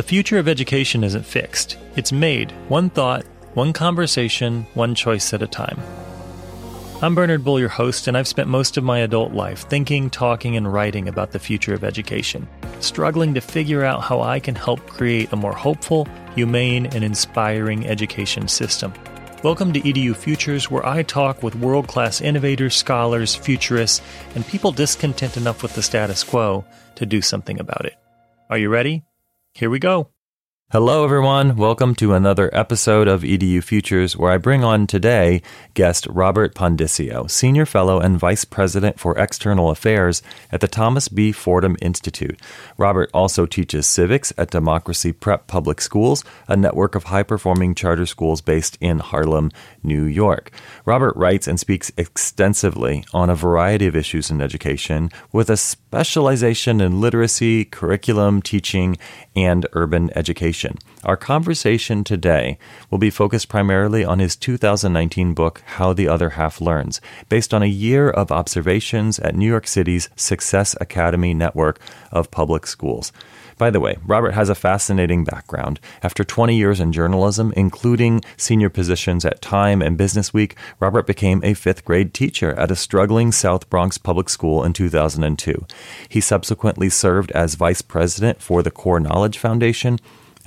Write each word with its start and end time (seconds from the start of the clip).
The 0.00 0.06
future 0.06 0.38
of 0.38 0.48
education 0.48 1.04
isn't 1.04 1.26
fixed, 1.26 1.76
it's 1.94 2.10
made 2.10 2.52
one 2.68 2.88
thought, 2.88 3.26
one 3.52 3.74
conversation, 3.74 4.66
one 4.72 4.94
choice 4.94 5.34
at 5.34 5.42
a 5.42 5.46
time. 5.46 5.78
I'm 7.02 7.14
Bernard 7.14 7.44
Bull, 7.44 7.60
your 7.60 7.68
host, 7.68 8.08
and 8.08 8.16
I've 8.16 8.26
spent 8.26 8.48
most 8.48 8.78
of 8.78 8.82
my 8.82 9.00
adult 9.00 9.34
life 9.34 9.68
thinking, 9.68 10.08
talking, 10.08 10.56
and 10.56 10.72
writing 10.72 11.06
about 11.06 11.32
the 11.32 11.38
future 11.38 11.74
of 11.74 11.84
education, 11.84 12.48
struggling 12.80 13.34
to 13.34 13.42
figure 13.42 13.84
out 13.84 14.02
how 14.02 14.22
I 14.22 14.40
can 14.40 14.54
help 14.54 14.86
create 14.86 15.34
a 15.34 15.36
more 15.36 15.52
hopeful, 15.52 16.08
humane, 16.34 16.86
and 16.86 17.04
inspiring 17.04 17.86
education 17.86 18.48
system. 18.48 18.94
Welcome 19.44 19.70
to 19.74 19.82
EDU 19.82 20.16
Futures, 20.16 20.70
where 20.70 20.86
I 20.86 21.02
talk 21.02 21.42
with 21.42 21.56
world 21.56 21.88
class 21.88 22.22
innovators, 22.22 22.74
scholars, 22.74 23.34
futurists, 23.34 24.00
and 24.34 24.46
people 24.46 24.72
discontent 24.72 25.36
enough 25.36 25.62
with 25.62 25.74
the 25.74 25.82
status 25.82 26.24
quo 26.24 26.64
to 26.94 27.04
do 27.04 27.20
something 27.20 27.60
about 27.60 27.84
it. 27.84 27.96
Are 28.48 28.56
you 28.56 28.70
ready? 28.70 29.04
Here 29.54 29.68
we 29.68 29.78
go. 29.78 30.10
Hello, 30.72 31.02
everyone. 31.02 31.56
Welcome 31.56 31.96
to 31.96 32.14
another 32.14 32.48
episode 32.52 33.08
of 33.08 33.22
EDU 33.22 33.60
Futures, 33.60 34.16
where 34.16 34.30
I 34.30 34.38
bring 34.38 34.62
on 34.62 34.86
today 34.86 35.42
guest 35.74 36.06
Robert 36.08 36.54
Pondiscio, 36.54 37.28
Senior 37.28 37.66
Fellow 37.66 37.98
and 37.98 38.16
Vice 38.16 38.44
President 38.44 39.00
for 39.00 39.18
External 39.18 39.70
Affairs 39.70 40.22
at 40.52 40.60
the 40.60 40.68
Thomas 40.68 41.08
B. 41.08 41.32
Fordham 41.32 41.76
Institute. 41.82 42.40
Robert 42.78 43.10
also 43.12 43.46
teaches 43.46 43.88
civics 43.88 44.32
at 44.38 44.52
Democracy 44.52 45.10
Prep 45.10 45.48
Public 45.48 45.80
Schools, 45.80 46.22
a 46.46 46.56
network 46.56 46.94
of 46.94 47.02
high 47.02 47.24
performing 47.24 47.74
charter 47.74 48.06
schools 48.06 48.40
based 48.40 48.78
in 48.80 49.00
Harlem, 49.00 49.50
New 49.82 50.04
York. 50.04 50.52
Robert 50.84 51.16
writes 51.16 51.48
and 51.48 51.58
speaks 51.58 51.90
extensively 51.96 53.04
on 53.12 53.28
a 53.28 53.34
variety 53.34 53.88
of 53.88 53.96
issues 53.96 54.30
in 54.30 54.40
education, 54.40 55.10
with 55.32 55.50
a 55.50 55.56
specialization 55.90 56.80
in 56.80 57.00
literacy, 57.00 57.64
curriculum, 57.64 58.40
teaching, 58.40 58.96
and 59.34 59.66
urban 59.72 60.08
education. 60.14 60.78
Our 61.02 61.16
conversation 61.16 62.04
today 62.04 62.58
will 62.90 62.98
be 62.98 63.08
focused 63.08 63.48
primarily 63.48 64.04
on 64.04 64.18
his 64.18 64.36
2019 64.36 65.32
book, 65.32 65.62
How 65.64 65.94
the 65.94 66.06
Other 66.06 66.30
Half 66.30 66.60
Learns, 66.60 67.00
based 67.30 67.54
on 67.54 67.62
a 67.62 67.66
year 67.66 68.10
of 68.10 68.30
observations 68.30 69.18
at 69.18 69.34
New 69.34 69.48
York 69.48 69.66
City's 69.66 70.10
Success 70.14 70.76
Academy 70.78 71.32
network 71.32 71.80
of 72.12 72.30
public 72.30 72.66
schools. 72.66 73.12
By 73.56 73.70
the 73.70 73.80
way, 73.80 73.96
Robert 74.04 74.32
has 74.32 74.50
a 74.50 74.54
fascinating 74.54 75.24
background. 75.24 75.80
After 76.02 76.22
20 76.22 76.54
years 76.54 76.80
in 76.80 76.92
journalism, 76.92 77.54
including 77.56 78.22
senior 78.36 78.68
positions 78.68 79.24
at 79.24 79.40
Time 79.40 79.80
and 79.80 79.96
Business 79.96 80.34
Week, 80.34 80.54
Robert 80.80 81.06
became 81.06 81.42
a 81.42 81.54
fifth 81.54 81.82
grade 81.82 82.12
teacher 82.12 82.52
at 82.58 82.70
a 82.70 82.76
struggling 82.76 83.32
South 83.32 83.70
Bronx 83.70 83.96
public 83.96 84.28
school 84.28 84.64
in 84.64 84.74
2002. 84.74 85.66
He 86.10 86.20
subsequently 86.20 86.90
served 86.90 87.30
as 87.32 87.54
vice 87.54 87.80
president 87.80 88.42
for 88.42 88.62
the 88.62 88.70
Core 88.70 89.00
Knowledge 89.00 89.38
Foundation 89.38 89.98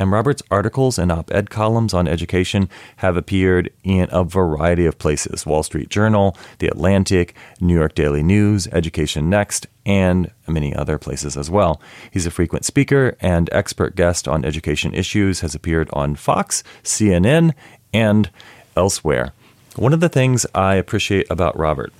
and 0.03 0.11
Robert's 0.11 0.43
articles 0.51 0.99
and 0.99 1.11
op 1.13 1.33
ed 1.33 1.49
columns 1.49 1.93
on 1.93 2.09
education 2.09 2.69
have 2.97 3.15
appeared 3.15 3.71
in 3.85 4.09
a 4.11 4.25
variety 4.25 4.85
of 4.85 4.99
places 4.99 5.45
Wall 5.45 5.63
Street 5.63 5.89
Journal, 5.89 6.37
The 6.59 6.67
Atlantic, 6.67 7.33
New 7.61 7.73
York 7.73 7.95
Daily 7.95 8.21
News, 8.21 8.67
Education 8.67 9.29
Next, 9.29 9.65
and 9.85 10.29
many 10.45 10.75
other 10.75 10.97
places 10.97 11.37
as 11.37 11.49
well. 11.49 11.81
He's 12.11 12.25
a 12.25 12.31
frequent 12.31 12.65
speaker 12.65 13.15
and 13.21 13.49
expert 13.53 13.95
guest 13.95 14.27
on 14.27 14.43
education 14.43 14.93
issues, 14.93 15.39
has 15.39 15.55
appeared 15.55 15.89
on 15.93 16.15
Fox, 16.15 16.63
CNN, 16.83 17.53
and 17.93 18.29
elsewhere. 18.75 19.31
One 19.77 19.93
of 19.93 20.01
the 20.01 20.09
things 20.09 20.45
I 20.53 20.75
appreciate 20.75 21.27
about 21.29 21.57
Robert, 21.57 21.93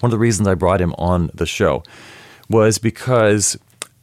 one 0.00 0.08
of 0.08 0.12
the 0.12 0.18
reasons 0.18 0.46
I 0.46 0.54
brought 0.54 0.82
him 0.82 0.94
on 0.98 1.30
the 1.32 1.46
show, 1.46 1.82
was 2.50 2.76
because 2.76 3.56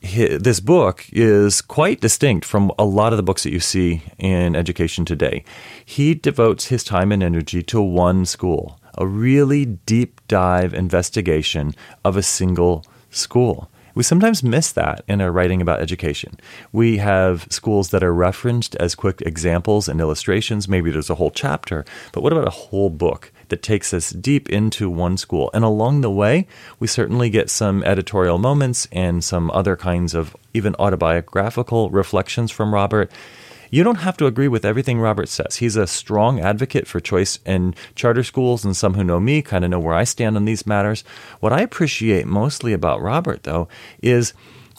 this 0.05 0.59
book 0.59 1.05
is 1.11 1.61
quite 1.61 1.99
distinct 1.99 2.45
from 2.45 2.71
a 2.77 2.85
lot 2.85 3.13
of 3.13 3.17
the 3.17 3.23
books 3.23 3.43
that 3.43 3.51
you 3.51 3.59
see 3.59 4.03
in 4.17 4.55
education 4.55 5.03
today. 5.03 5.43
He 5.83 6.13
devotes 6.13 6.67
his 6.67 6.83
time 6.83 7.11
and 7.11 7.23
energy 7.23 7.63
to 7.63 7.81
one 7.81 8.25
school, 8.25 8.79
a 8.97 9.07
really 9.07 9.65
deep 9.65 10.21
dive 10.27 10.73
investigation 10.73 11.73
of 12.03 12.17
a 12.17 12.23
single 12.23 12.85
school. 13.09 13.69
We 13.95 14.03
sometimes 14.03 14.43
miss 14.43 14.73
that 14.73 15.03
in 15.07 15.21
our 15.21 15.31
writing 15.31 15.61
about 15.61 15.79
education. 15.79 16.37
We 16.71 16.97
have 16.97 17.47
schools 17.49 17.89
that 17.91 18.03
are 18.03 18.13
referenced 18.13 18.75
as 18.75 18.93
quick 18.93 19.21
examples 19.21 19.87
and 19.87 20.01
illustrations. 20.01 20.67
Maybe 20.67 20.91
there's 20.91 21.09
a 21.09 21.15
whole 21.15 21.31
chapter, 21.31 21.85
but 22.11 22.21
what 22.21 22.33
about 22.33 22.47
a 22.47 22.51
whole 22.51 22.89
book 22.89 23.31
that 23.49 23.63
takes 23.63 23.93
us 23.93 24.11
deep 24.11 24.49
into 24.49 24.89
one 24.89 25.17
school? 25.17 25.49
And 25.53 25.63
along 25.63 26.01
the 26.01 26.11
way, 26.11 26.47
we 26.79 26.87
certainly 26.87 27.29
get 27.29 27.49
some 27.49 27.83
editorial 27.83 28.37
moments 28.37 28.87
and 28.91 29.23
some 29.23 29.51
other 29.51 29.75
kinds 29.75 30.13
of 30.13 30.35
even 30.53 30.75
autobiographical 30.75 31.89
reflections 31.89 32.51
from 32.51 32.73
Robert. 32.73 33.11
You 33.71 33.83
don't 33.83 33.95
have 33.95 34.15
to 34.17 34.25
agree 34.25 34.47
with 34.47 34.63
everything 34.63 34.99
Robert 34.99 35.27
says. 35.27 35.57
He's 35.57 35.75
a 35.75 35.87
strong 35.87 36.39
advocate 36.39 36.87
for 36.87 36.99
choice 36.99 37.39
in 37.45 37.75
charter 37.95 38.23
schools, 38.23 38.63
and 38.63 38.75
some 38.75 38.93
who 38.93 39.03
know 39.03 39.19
me 39.19 39.41
kind 39.41 39.65
of 39.65 39.71
know 39.71 39.79
where 39.79 39.95
I 39.95 40.03
stand 40.03 40.37
on 40.37 40.45
these 40.45 40.67
matters. 40.67 41.03
What 41.39 41.51
I 41.51 41.61
appreciate 41.61 42.27
mostly 42.27 42.73
about 42.73 43.01
Robert, 43.01 43.43
though, 43.43 43.67
is 44.01 44.33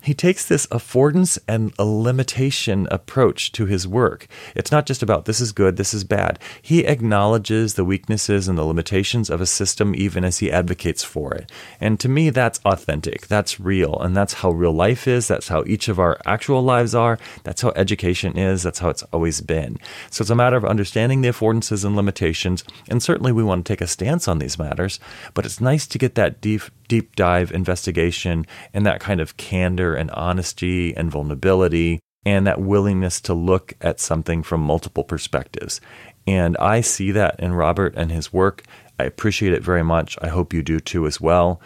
he 0.07 0.15
takes 0.15 0.47
this 0.47 0.69
affordance 0.69 1.37
and 1.49 1.73
a 1.81 1.85
limitation 1.85 2.87
approach 2.93 3.51
to 3.51 3.67
his 3.67 3.89
work. 3.89 4.29
It's 4.55 4.71
not 4.71 4.87
just 4.87 5.03
about 5.03 5.25
this 5.25 5.41
is 5.41 5.51
good, 5.51 5.77
this 5.77 5.93
is 5.93 6.05
bad. 6.05 6.39
He 6.63 6.87
acknowledges 6.87 7.75
the 7.75 7.85
weaknesses 7.85 8.47
and 8.47 8.57
the 8.57 8.63
limitations 8.63 9.29
of 9.31 9.41
a 9.41 9.47
system 9.47 9.97
even 9.97 10.25
as 10.25 10.39
he 10.39 10.53
advocates 10.53 11.03
for 11.03 11.35
it. 11.35 11.51
And 11.81 11.99
to 11.99 12.09
me, 12.09 12.31
that's 12.31 12.61
authentic, 12.65 13.27
that's 13.27 13.59
real, 13.59 13.99
and 13.99 14.17
that's 14.17 14.35
how 14.35 14.53
real 14.53 14.73
life 14.73 15.09
is, 15.09 15.27
that's 15.27 15.49
how 15.49 15.65
each 15.67 15.89
of 15.89 15.99
our 15.99 16.21
actual 16.25 16.63
lives 16.63 16.95
are, 16.95 17.19
that's 17.43 17.63
how 17.63 17.73
education 17.75 18.39
is, 18.39 18.63
that's 18.63 18.79
how 18.79 18.91
it's 18.91 19.03
always 19.13 19.41
been. 19.41 19.77
So 20.11 20.23
it's 20.23 20.31
a 20.31 20.37
matter 20.37 20.57
of 20.57 20.65
understanding 20.65 21.23
the 21.23 21.31
affordances 21.31 21.85
and 21.85 21.97
limitations, 21.97 22.63
and 22.89 23.03
certainly 23.03 23.33
we 23.33 23.43
want 23.43 23.67
to 23.67 23.73
take 23.73 23.81
a 23.81 23.89
stance 23.89 24.29
on 24.29 24.39
these 24.39 24.57
matters, 24.57 25.01
but 25.35 25.45
it's 25.45 25.61
nice 25.61 25.85
to 25.89 25.99
get 25.99 26.15
that 26.15 26.41
deep 26.41 26.63
deep 26.89 27.17
dive 27.17 27.53
investigation 27.53 28.47
and 28.73 28.87
that 28.87 29.01
kind 29.01 29.21
of 29.21 29.37
candor 29.37 29.95
and 29.95 30.11
honesty 30.13 30.97
and 30.97 31.11
vulnerability 31.11 32.01
and 32.25 32.47
that 32.47 32.61
willingness 32.61 33.21
to 33.21 33.35
look 33.35 33.75
at 33.81 34.01
something 34.01 34.43
from 34.43 34.61
multiple 34.61 35.05
perspectives. 35.05 35.81
And 36.27 36.57
I 36.57 36.81
see 36.81 37.13
that 37.13 37.39
in 37.39 37.55
Robert 37.55 37.95
and 37.97 38.11
his 38.11 38.33
work. 38.33 38.65
I 38.99 39.05
appreciate 39.05 39.53
it 39.53 39.63
very 39.63 39.85
much. 39.85 40.19
I 40.21 40.29
hope 40.29 40.53
you 40.53 40.63
do 40.63 40.81
too 40.81 41.07
as 41.07 41.21
well. 41.21 41.61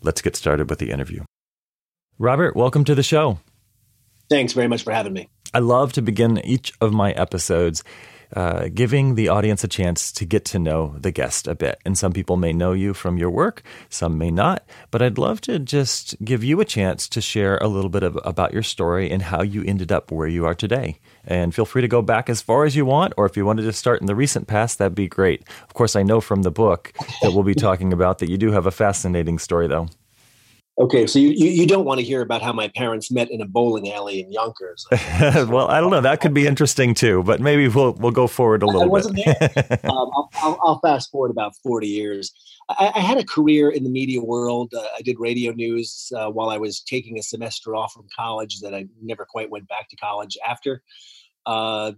Let's 0.00 0.22
get 0.22 0.36
started 0.36 0.70
with 0.70 0.78
the 0.78 0.90
interview. 0.90 1.24
Robert, 2.18 2.56
welcome 2.56 2.84
to 2.84 2.94
the 2.94 3.02
show. 3.02 3.40
Thanks 4.30 4.54
very 4.54 4.68
much 4.68 4.84
for 4.84 4.92
having 4.92 5.12
me. 5.12 5.28
I 5.52 5.58
love 5.58 5.92
to 5.94 6.02
begin 6.02 6.38
each 6.44 6.72
of 6.80 6.92
my 6.92 7.12
episodes 7.12 7.84
uh, 8.34 8.68
giving 8.74 9.14
the 9.14 9.28
audience 9.28 9.62
a 9.62 9.68
chance 9.68 10.10
to 10.12 10.24
get 10.24 10.44
to 10.46 10.58
know 10.58 10.96
the 10.98 11.10
guest 11.10 11.46
a 11.46 11.54
bit. 11.54 11.80
And 11.84 11.96
some 11.96 12.12
people 12.12 12.36
may 12.36 12.52
know 12.52 12.72
you 12.72 12.94
from 12.94 13.18
your 13.18 13.30
work, 13.30 13.62
some 13.88 14.18
may 14.18 14.30
not. 14.30 14.64
But 14.90 15.02
I'd 15.02 15.18
love 15.18 15.40
to 15.42 15.58
just 15.58 16.16
give 16.24 16.42
you 16.42 16.60
a 16.60 16.64
chance 16.64 17.08
to 17.10 17.20
share 17.20 17.58
a 17.58 17.68
little 17.68 17.90
bit 17.90 18.02
of, 18.02 18.18
about 18.24 18.52
your 18.52 18.62
story 18.62 19.10
and 19.10 19.22
how 19.22 19.42
you 19.42 19.62
ended 19.64 19.92
up 19.92 20.10
where 20.10 20.28
you 20.28 20.46
are 20.46 20.54
today. 20.54 20.98
And 21.24 21.54
feel 21.54 21.66
free 21.66 21.82
to 21.82 21.88
go 21.88 22.02
back 22.02 22.30
as 22.30 22.40
far 22.40 22.64
as 22.64 22.76
you 22.76 22.84
want, 22.84 23.14
or 23.16 23.26
if 23.26 23.36
you 23.36 23.44
wanted 23.44 23.62
to 23.62 23.72
start 23.72 24.00
in 24.00 24.06
the 24.06 24.14
recent 24.14 24.46
past, 24.46 24.78
that'd 24.78 24.94
be 24.94 25.08
great. 25.08 25.42
Of 25.62 25.74
course, 25.74 25.96
I 25.96 26.02
know 26.02 26.20
from 26.20 26.42
the 26.42 26.50
book 26.50 26.92
that 27.22 27.32
we'll 27.32 27.42
be 27.42 27.54
talking 27.54 27.92
about 27.92 28.18
that 28.18 28.30
you 28.30 28.38
do 28.38 28.52
have 28.52 28.66
a 28.66 28.70
fascinating 28.70 29.38
story, 29.38 29.66
though. 29.66 29.88
Okay, 30.78 31.06
so 31.06 31.18
you, 31.18 31.30
you, 31.30 31.46
you, 31.46 31.66
don't 31.66 31.86
want 31.86 32.00
to 32.00 32.04
hear 32.04 32.20
about 32.20 32.42
how 32.42 32.52
my 32.52 32.68
parents 32.68 33.10
met 33.10 33.30
in 33.30 33.40
a 33.40 33.46
bowling 33.46 33.90
alley 33.90 34.20
in 34.20 34.30
Yonkers. 34.30 34.86
well, 35.48 35.68
I 35.68 35.80
don't 35.80 35.90
know. 35.90 36.02
That 36.02 36.20
could 36.20 36.34
be 36.34 36.46
interesting 36.46 36.92
too, 36.92 37.22
but 37.22 37.40
maybe 37.40 37.66
we'll 37.68 37.94
we'll 37.94 38.12
go 38.12 38.26
forward 38.26 38.62
a 38.62 38.66
little 38.66 38.82
I 38.82 38.86
wasn't 38.86 39.16
bit. 39.16 39.38
There. 39.38 39.80
um, 39.84 40.10
I'll, 40.14 40.30
I'll, 40.34 40.58
I'll, 40.62 40.80
fast 40.80 41.10
forward 41.10 41.30
about 41.30 41.56
forty 41.62 41.88
years. 41.88 42.30
I, 42.68 42.92
I 42.94 43.00
had 43.00 43.16
a 43.16 43.24
career 43.24 43.70
in 43.70 43.84
the 43.84 43.90
media 43.90 44.20
world. 44.20 44.74
Uh, 44.76 44.84
I 44.94 45.00
did 45.00 45.18
radio 45.18 45.52
news 45.52 46.12
uh, 46.14 46.28
while 46.28 46.50
I 46.50 46.58
was 46.58 46.80
taking 46.80 47.18
a 47.18 47.22
semester 47.22 47.74
off 47.74 47.94
from 47.94 48.06
college. 48.14 48.60
That 48.60 48.74
I 48.74 48.84
never 49.00 49.24
quite 49.24 49.48
went 49.48 49.68
back 49.68 49.88
to 49.88 49.96
college 49.96 50.36
after. 50.46 50.82
Uh, 51.46 51.92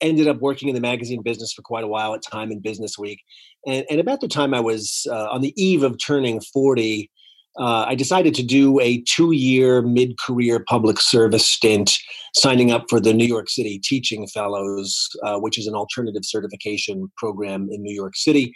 ended 0.00 0.26
up 0.26 0.40
working 0.40 0.68
in 0.68 0.74
the 0.74 0.80
magazine 0.80 1.22
business 1.22 1.52
for 1.52 1.62
quite 1.62 1.84
a 1.84 1.88
while 1.88 2.12
at 2.14 2.22
Time 2.22 2.50
and 2.50 2.60
Business 2.60 2.98
Week, 2.98 3.20
and, 3.68 3.86
and 3.88 4.00
about 4.00 4.20
the 4.20 4.26
time 4.26 4.52
I 4.52 4.60
was 4.60 5.06
uh, 5.08 5.28
on 5.30 5.42
the 5.42 5.54
eve 5.62 5.84
of 5.84 5.96
turning 6.04 6.40
forty 6.40 7.12
uh, 7.58 7.84
I 7.86 7.94
decided 7.94 8.34
to 8.34 8.42
do 8.42 8.80
a 8.80 9.00
two 9.02 9.32
year 9.32 9.82
mid 9.82 10.18
career 10.18 10.64
public 10.68 11.00
service 11.00 11.46
stint, 11.46 11.98
signing 12.34 12.70
up 12.70 12.86
for 12.88 13.00
the 13.00 13.12
New 13.12 13.26
York 13.26 13.48
City 13.48 13.78
Teaching 13.82 14.26
Fellows, 14.26 15.08
uh, 15.22 15.38
which 15.38 15.58
is 15.58 15.66
an 15.66 15.74
alternative 15.74 16.24
certification 16.24 17.10
program 17.16 17.68
in 17.70 17.82
New 17.82 17.94
York 17.94 18.16
City. 18.16 18.52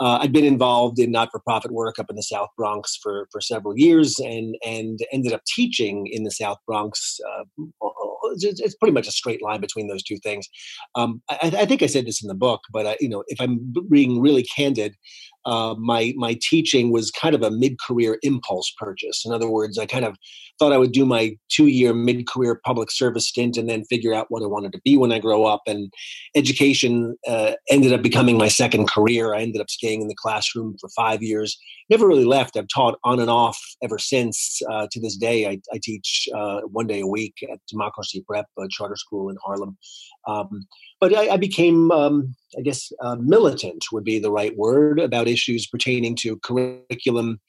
Uh, 0.00 0.18
I'd 0.20 0.32
been 0.32 0.44
involved 0.44 1.00
in 1.00 1.10
not 1.10 1.30
for 1.32 1.40
profit 1.40 1.72
work 1.72 1.98
up 1.98 2.06
in 2.08 2.14
the 2.14 2.22
South 2.22 2.50
Bronx 2.56 2.96
for, 3.02 3.26
for 3.32 3.40
several 3.40 3.76
years 3.76 4.20
and, 4.20 4.54
and 4.64 5.00
ended 5.12 5.32
up 5.32 5.40
teaching 5.44 6.06
in 6.06 6.22
the 6.22 6.30
South 6.30 6.58
Bronx. 6.66 7.18
Uh, 8.24 8.34
it's, 8.40 8.74
pretty 8.76 8.92
much 8.92 9.08
a 9.08 9.12
straight 9.12 9.42
line 9.42 9.60
between 9.60 9.88
those 9.88 10.02
two 10.02 10.18
things. 10.18 10.48
Um, 10.94 11.20
I, 11.28 11.52
I, 11.58 11.66
think 11.66 11.82
I 11.82 11.86
said 11.86 12.06
this 12.06 12.22
in 12.22 12.28
the 12.28 12.34
book, 12.34 12.60
but 12.72 12.86
uh, 12.86 12.94
you 13.00 13.08
know, 13.08 13.24
if 13.28 13.40
I'm 13.40 13.74
being 13.90 14.20
really 14.20 14.44
candid, 14.44 14.94
uh, 15.48 15.74
my 15.78 16.12
my 16.16 16.38
teaching 16.42 16.92
was 16.92 17.10
kind 17.10 17.34
of 17.34 17.42
a 17.42 17.50
mid-career 17.50 18.18
impulse 18.22 18.72
purchase. 18.76 19.24
In 19.24 19.32
other 19.32 19.48
words, 19.48 19.78
I 19.78 19.86
kind 19.86 20.04
of 20.04 20.16
thought 20.58 20.72
I 20.72 20.78
would 20.78 20.92
do 20.92 21.06
my 21.06 21.36
two-year 21.48 21.94
mid-career 21.94 22.60
public 22.64 22.90
service 22.90 23.28
stint 23.28 23.56
and 23.56 23.68
then 23.68 23.84
figure 23.84 24.12
out 24.12 24.26
what 24.28 24.42
I 24.42 24.46
wanted 24.46 24.72
to 24.72 24.80
be 24.84 24.96
when 24.96 25.12
I 25.12 25.18
grow 25.18 25.44
up. 25.44 25.62
And 25.66 25.92
education 26.34 27.16
uh, 27.26 27.52
ended 27.70 27.92
up 27.92 28.02
becoming 28.02 28.36
my 28.36 28.48
second 28.48 28.90
career. 28.90 29.34
I 29.34 29.40
ended 29.40 29.60
up 29.60 29.70
staying 29.70 30.02
in 30.02 30.08
the 30.08 30.14
classroom 30.16 30.76
for 30.80 30.88
five 30.90 31.22
years. 31.22 31.56
Never 31.88 32.06
really 32.06 32.24
left. 32.24 32.56
I've 32.56 32.68
taught 32.74 32.98
on 33.04 33.20
and 33.20 33.30
off 33.30 33.58
ever 33.82 33.98
since. 33.98 34.60
Uh, 34.70 34.86
to 34.90 35.00
this 35.00 35.16
day, 35.16 35.46
I, 35.46 35.58
I 35.72 35.80
teach 35.82 36.28
uh, 36.34 36.60
one 36.70 36.86
day 36.86 37.00
a 37.00 37.06
week 37.06 37.34
at 37.50 37.58
Democracy 37.68 38.07
Prep, 38.26 38.46
a 38.58 38.68
charter 38.68 38.96
school 38.96 39.28
in 39.30 39.36
Harlem. 39.44 39.76
Um, 40.26 40.66
but 41.00 41.14
I, 41.14 41.30
I 41.30 41.36
became, 41.36 41.90
um, 41.90 42.34
I 42.58 42.62
guess, 42.62 42.90
uh, 43.02 43.16
militant 43.16 43.84
would 43.92 44.04
be 44.04 44.18
the 44.18 44.32
right 44.32 44.56
word 44.56 44.98
about 44.98 45.28
issues 45.28 45.66
pertaining 45.66 46.16
to 46.16 46.38
curriculum. 46.38 47.40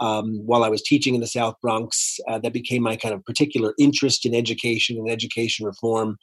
Um, 0.00 0.44
while 0.44 0.64
I 0.64 0.68
was 0.68 0.82
teaching 0.82 1.14
in 1.14 1.20
the 1.20 1.26
South 1.26 1.54
Bronx, 1.62 2.18
uh, 2.28 2.38
that 2.40 2.52
became 2.52 2.82
my 2.82 2.96
kind 2.96 3.14
of 3.14 3.24
particular 3.24 3.74
interest 3.78 4.26
in 4.26 4.34
education 4.34 4.96
and 4.96 5.08
education 5.08 5.64
reform. 5.64 6.16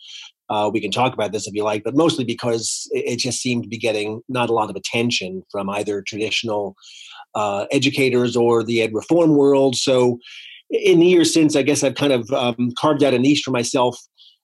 Uh, 0.50 0.70
we 0.74 0.82
can 0.82 0.92
talk 0.92 1.14
about 1.14 1.32
this 1.32 1.48
if 1.48 1.54
you 1.54 1.64
like, 1.64 1.82
but 1.84 1.96
mostly 1.96 2.26
because 2.26 2.90
it, 2.92 3.14
it, 3.14 3.20
just 3.20 3.40
seemed 3.40 3.64
to 3.64 3.70
be 3.70 3.78
getting 3.78 4.22
not 4.28 4.50
a 4.50 4.54
lot 4.54 4.70
of 4.70 4.76
attention 4.76 5.44
from 5.50 5.70
either 5.70 6.02
traditional 6.02 6.76
uh, 7.36 7.66
educators 7.72 8.36
or 8.36 8.62
the 8.62 8.82
ed 8.82 8.94
reform 8.94 9.38
world. 9.38 9.78
So, 9.78 10.20
in 10.72 11.00
the 11.00 11.06
years 11.06 11.34
since, 11.34 11.56
I 11.56 11.62
guess 11.62 11.84
I've 11.84 11.96
kind 11.96 12.14
of 12.14 12.32
um, 12.32 12.72
carved 12.78 13.04
out 13.04 13.14
a 13.14 13.20
niche 13.20 13.44
for 13.44 13.52
myself 13.52 13.98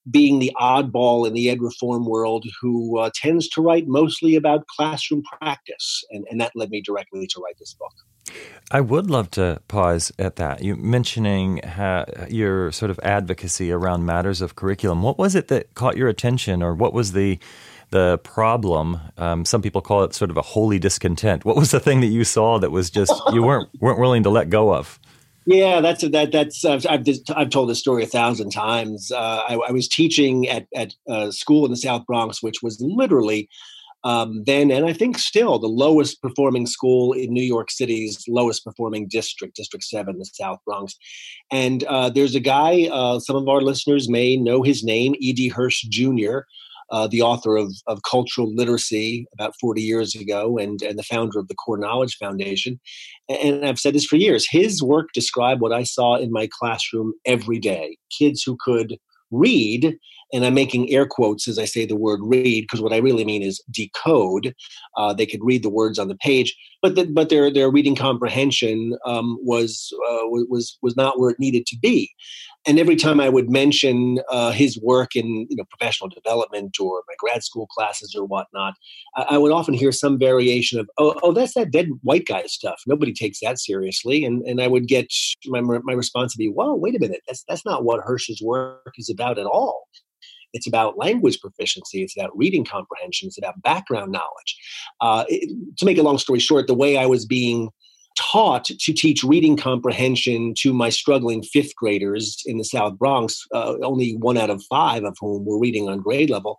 being 0.10 0.40
the 0.40 0.56
oddball 0.60 1.28
in 1.28 1.34
the 1.34 1.50
ed 1.50 1.62
reform 1.62 2.06
world 2.06 2.46
who 2.62 2.98
uh, 2.98 3.10
tends 3.14 3.48
to 3.50 3.62
write 3.62 3.88
mostly 3.88 4.36
about 4.36 4.66
classroom 4.68 5.22
practice. 5.24 6.04
And, 6.12 6.26
and 6.30 6.40
that 6.40 6.52
led 6.56 6.70
me 6.70 6.82
directly 6.82 7.28
to 7.28 7.42
write 7.42 7.56
this 7.60 7.74
book. 7.74 7.94
I 8.72 8.82
would 8.82 9.10
love 9.10 9.32
to 9.32 9.62
pause 9.68 10.12
at 10.20 10.36
that. 10.36 10.62
You 10.62 10.76
mentioning 10.76 11.62
your 12.30 12.72
sort 12.72 12.92
of 12.92 13.00
advocacy 13.02 13.72
around 13.72 14.06
matters 14.06 14.42
of 14.42 14.56
curriculum. 14.56 15.02
What 15.02 15.18
was 15.18 15.36
it 15.36 15.48
that 15.48 15.74
caught 15.74 15.96
your 15.96 16.10
attention, 16.10 16.62
or 16.62 16.76
what 16.76 16.94
was 16.94 17.14
the 17.14 17.40
the 17.92 18.18
problem? 18.20 19.00
Um, 19.18 19.46
some 19.46 19.62
people 19.62 19.82
call 19.82 20.04
it 20.04 20.14
sort 20.14 20.30
of 20.30 20.36
a 20.36 20.42
holy 20.42 20.80
discontent. 20.80 21.46
What 21.46 21.56
was 21.56 21.72
the 21.72 21.80
thing 21.80 22.02
that 22.02 22.08
you 22.08 22.26
saw 22.26 22.60
that 22.60 22.72
was 22.72 22.90
just 22.90 23.14
you 23.32 23.42
weren't 23.42 23.70
weren't 23.80 24.00
willing 24.00 24.24
to 24.24 24.30
let 24.30 24.50
go 24.50 24.74
of? 24.74 25.00
Yeah, 25.50 25.80
that's 25.80 26.06
that. 26.06 26.34
That's 26.34 26.66
uh, 26.66 26.82
I've 26.90 27.08
I've 27.34 27.50
told 27.50 27.70
this 27.70 27.80
story 27.80 28.04
a 28.04 28.08
thousand 28.08 28.50
times. 28.50 29.10
Uh, 29.14 29.44
I, 29.48 29.54
I, 29.70 29.72
was 29.72 29.88
teaching 29.88 30.46
at 30.50 30.68
at 30.76 30.94
a 31.08 31.32
school 31.32 31.64
in 31.64 31.72
the 31.72 31.78
South 31.78 32.06
Bronx, 32.06 32.44
which 32.44 32.62
was 32.62 32.78
literally 32.82 33.48
um, 34.04 34.44
then 34.44 34.72
and 34.72 34.86
I 34.86 34.92
think 34.92 35.18
still 35.18 35.58
the 35.58 35.68
lowest 35.68 36.22
performing 36.22 36.66
school 36.66 37.14
in 37.14 37.32
New 37.32 37.44
York 37.44 37.72
City's 37.72 38.26
lowest 38.28 38.66
performing 38.66 39.08
district, 39.08 39.56
District 39.56 39.86
Seven, 39.86 40.20
the 40.20 40.26
South 40.26 40.60
Bronx. 40.66 40.96
And 41.50 41.86
uh, 41.86 42.10
there's 42.10 42.36
a 42.36 42.42
guy. 42.42 42.90
Uh, 42.92 43.20
some 43.20 43.38
of 43.38 43.48
our 43.48 43.62
listeners 43.62 44.10
may 44.10 44.36
know 44.36 44.64
his 44.64 44.84
name, 44.84 45.16
E.D. 45.20 45.48
Hirsch 45.48 45.84
Jr 45.84 46.40
uh, 46.92 47.08
the 47.08 47.22
author 47.22 47.58
of, 47.58 47.74
of 47.88 48.02
Cultural 48.10 48.54
Literacy 48.54 49.26
about 49.34 49.54
40 49.60 49.82
years 49.82 50.16
ago 50.16 50.58
and, 50.58 50.82
and 50.82 50.98
the 50.98 51.04
founder 51.04 51.40
of 51.40 51.48
the 51.48 51.56
Core 51.56 51.78
Knowledge 51.78 52.16
Foundation. 52.18 52.80
And 53.30 53.66
I've 53.66 53.80
said 53.80 53.94
this 53.94 54.06
for 54.06 54.16
years. 54.16 54.48
His 54.50 54.82
work 54.82 55.10
described 55.14 55.62
what 55.62 55.74
I 55.74 55.84
saw 55.84 56.16
in 56.16 56.32
my 56.32 56.48
classroom 56.52 57.14
every 57.26 57.60
day 57.60 57.98
kids 58.10 58.44
who 58.44 58.58
could 58.60 58.98
read 59.32 59.98
and 60.34 60.46
I'm 60.46 60.54
making 60.54 60.92
air 60.92 61.06
quotes 61.06 61.48
as 61.48 61.58
I 61.58 61.66
say 61.66 61.86
the 61.86 61.96
word 61.96 62.20
read 62.22 62.64
because 62.64 62.82
what 62.82 62.94
I 62.94 62.98
really 62.98 63.24
mean 63.24 63.42
is 63.42 63.64
decode. 63.72 64.54
Uh, 64.98 65.14
they 65.14 65.26
could 65.26 65.40
read 65.44 65.64
the 65.64 65.70
words 65.70 65.98
on 66.00 66.08
the 66.08 66.16
page, 66.16 66.56
but 66.82 66.96
the, 66.96 67.06
but 67.06 67.30
their 67.30 67.52
their 67.52 67.70
reading 67.70 67.96
comprehension 67.96 68.98
um, 69.06 69.38
was 69.42 69.94
uh, 70.10 70.28
was 70.28 70.78
was 70.82 70.96
not 70.96 71.20
where 71.20 71.30
it 71.30 71.40
needed 71.40 71.66
to 71.68 71.78
be. 71.78 72.12
And 72.68 72.80
every 72.80 72.98
time 72.98 73.22
I 73.22 73.30
would 73.30 73.50
mention 73.50 74.20
uh, 74.30 74.52
his 74.52 74.78
work 74.82 75.16
in 75.16 75.48
you 75.50 75.56
know 75.56 75.64
professional 75.70 76.10
development 76.10 76.78
or 76.80 77.02
my 77.08 77.14
grad 77.18 77.44
school 77.44 77.66
classes 77.68 78.14
or 78.14 78.26
whatnot, 78.26 78.74
I, 79.16 79.26
I 79.32 79.38
would 79.38 79.54
often 79.54 79.74
hear 79.74 79.92
some 79.92 80.20
variation 80.20 80.80
of 80.80 80.90
oh 80.98 81.18
oh 81.24 81.32
that's 81.32 81.54
that 81.54 81.72
dead 81.72 81.90
white 82.04 82.26
guy 82.26 82.44
stuff. 82.48 82.82
Nobody 82.86 83.14
takes 83.14 83.40
that 83.40 83.58
seriously, 83.58 84.26
and 84.26 84.44
and 84.44 84.62
I 84.62 84.68
would 84.68 84.88
get 84.88 85.08
my 85.46 85.62
my 85.62 85.94
response 85.94 86.34
to 86.34 86.38
be 86.38 86.50
well 86.50 86.78
wait 86.78 86.96
a 86.96 87.00
minute 87.00 87.22
that's 87.26 87.44
that's 87.48 87.66
not 87.66 87.86
what 87.86 88.02
Hirsch's 88.04 88.42
work 88.42 88.94
is 88.98 89.10
about 89.10 89.40
at 89.40 89.46
all. 89.46 89.88
It's 90.54 90.68
about 90.68 90.98
language 90.98 91.40
proficiency. 91.40 92.04
It's 92.04 92.18
about 92.18 92.36
reading 92.36 92.66
comprehension. 92.66 93.28
It's 93.28 93.38
about 93.38 93.62
background 93.62 94.12
knowledge. 94.12 94.58
Uh, 95.02 95.26
it, 95.28 95.78
to 95.78 95.86
make 95.86 95.98
a 95.98 96.04
long 96.04 96.18
story 96.18 96.40
short, 96.40 96.68
the 96.68 96.74
way 96.74 96.98
I 96.98 97.06
was 97.06 97.26
being 97.26 97.70
taught 98.18 98.66
to 98.66 98.94
teach 98.94 99.24
reading 99.24 99.56
comprehension 99.56 100.54
to 100.60 100.74
my 100.74 100.90
struggling 100.90 101.44
fifth 101.44 101.76
graders 101.76 102.42
in 102.46 102.58
the 102.58 102.64
South 102.64 102.98
Bronx, 102.98 103.46
uh, 103.54 103.76
only 103.84 104.16
one 104.20 104.38
out 104.38 104.50
of 104.50 104.64
five 104.70 105.04
of 105.04 105.16
whom 105.20 105.46
were 105.46 105.60
reading 105.60 105.88
on 105.88 106.00
grade 106.00 106.30
level, 106.30 106.58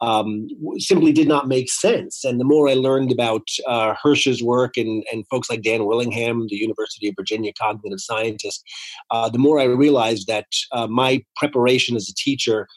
um, 0.00 0.48
simply 0.78 1.12
did 1.12 1.28
not 1.28 1.48
make 1.48 1.70
sense. 1.70 2.24
And 2.24 2.38
the 2.38 2.44
more 2.44 2.68
I 2.68 2.74
learned 2.74 3.10
about 3.10 3.48
uh, 3.66 3.94
Hirsch's 4.02 4.42
work 4.42 4.76
and, 4.76 5.04
and 5.10 5.26
folks 5.28 5.50
like 5.50 5.62
Dan 5.62 5.86
Willingham, 5.86 6.46
the 6.48 6.56
University 6.56 7.08
of 7.08 7.14
Virginia 7.16 7.52
cognitive 7.58 8.00
scientist, 8.00 8.62
uh, 9.10 9.28
the 9.28 9.38
more 9.38 9.58
I 9.58 9.64
realized 9.64 10.26
that 10.28 10.46
uh, 10.72 10.86
my 10.86 11.24
preparation 11.36 11.96
as 11.96 12.08
a 12.08 12.14
teacher 12.14 12.68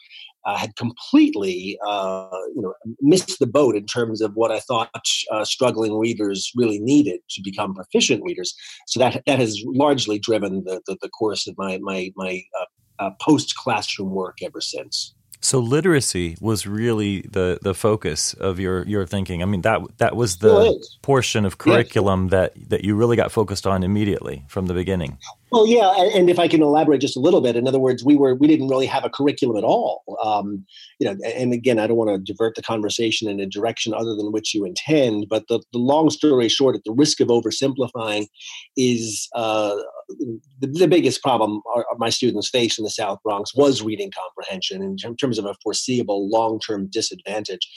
uh, 0.44 0.56
had 0.56 0.76
completely 0.76 1.78
uh, 1.86 2.28
you 2.54 2.62
know 2.62 2.74
missed 3.00 3.38
the 3.38 3.46
boat 3.46 3.76
in 3.76 3.86
terms 3.86 4.20
of 4.20 4.32
what 4.34 4.50
I 4.50 4.60
thought 4.60 4.90
uh, 5.30 5.44
struggling 5.44 5.98
readers 5.98 6.50
really 6.56 6.78
needed 6.78 7.20
to 7.30 7.42
become 7.42 7.74
proficient 7.74 8.22
readers. 8.24 8.54
So 8.86 9.00
that 9.00 9.22
that 9.26 9.38
has 9.38 9.62
largely 9.66 10.18
driven 10.18 10.64
the 10.64 10.80
the, 10.86 10.96
the 11.00 11.08
course 11.08 11.46
of 11.46 11.54
my 11.58 11.78
my 11.82 12.12
my 12.16 12.42
uh, 12.60 13.04
uh, 13.04 13.10
post 13.20 13.56
classroom 13.56 14.10
work 14.10 14.38
ever 14.42 14.60
since. 14.60 15.14
So 15.42 15.58
literacy 15.58 16.36
was 16.40 16.66
really 16.66 17.22
the 17.22 17.58
the 17.62 17.74
focus 17.74 18.32
of 18.34 18.60
your 18.60 18.86
your 18.86 19.04
thinking. 19.06 19.42
I 19.42 19.46
mean 19.46 19.62
that 19.62 19.80
that 19.98 20.14
was 20.14 20.36
the 20.36 20.80
portion 21.02 21.44
of 21.44 21.58
curriculum 21.58 22.24
yes. 22.24 22.30
that 22.30 22.68
that 22.70 22.84
you 22.84 22.94
really 22.94 23.16
got 23.16 23.32
focused 23.32 23.66
on 23.66 23.82
immediately 23.82 24.44
from 24.48 24.66
the 24.66 24.74
beginning. 24.74 25.18
Well, 25.52 25.66
yeah, 25.66 25.92
and 26.14 26.30
if 26.30 26.38
I 26.38 26.48
can 26.48 26.62
elaborate 26.62 27.02
just 27.02 27.14
a 27.14 27.20
little 27.20 27.42
bit, 27.42 27.56
in 27.56 27.68
other 27.68 27.78
words, 27.78 28.02
we 28.02 28.16
were 28.16 28.34
we 28.34 28.46
didn't 28.46 28.68
really 28.68 28.86
have 28.86 29.04
a 29.04 29.10
curriculum 29.10 29.58
at 29.58 29.64
all. 29.64 30.02
Um, 30.24 30.64
you 30.98 31.06
know, 31.06 31.14
and 31.26 31.52
again, 31.52 31.78
I 31.78 31.86
don't 31.86 31.98
want 31.98 32.08
to 32.08 32.32
divert 32.32 32.54
the 32.54 32.62
conversation 32.62 33.28
in 33.28 33.38
a 33.38 33.44
direction 33.44 33.92
other 33.92 34.14
than 34.14 34.32
which 34.32 34.54
you 34.54 34.64
intend. 34.64 35.26
But 35.28 35.48
the, 35.48 35.60
the 35.72 35.78
long 35.78 36.08
story 36.08 36.48
short, 36.48 36.74
at 36.74 36.84
the 36.84 36.92
risk 36.92 37.20
of 37.20 37.28
oversimplifying, 37.28 38.28
is 38.78 39.28
uh, 39.34 39.74
the, 40.60 40.66
the, 40.66 40.88
biggest 40.88 41.22
problem 41.22 41.60
our, 41.74 41.84
my 41.98 42.10
students 42.10 42.48
face 42.48 42.78
in 42.78 42.84
the 42.84 42.90
South 42.90 43.18
Bronx 43.24 43.54
was 43.54 43.82
reading 43.82 44.10
comprehension 44.10 44.82
in 44.82 45.16
terms 45.16 45.38
of 45.38 45.44
a 45.44 45.54
foreseeable 45.62 46.28
long 46.30 46.60
term 46.60 46.88
disadvantage. 46.90 47.68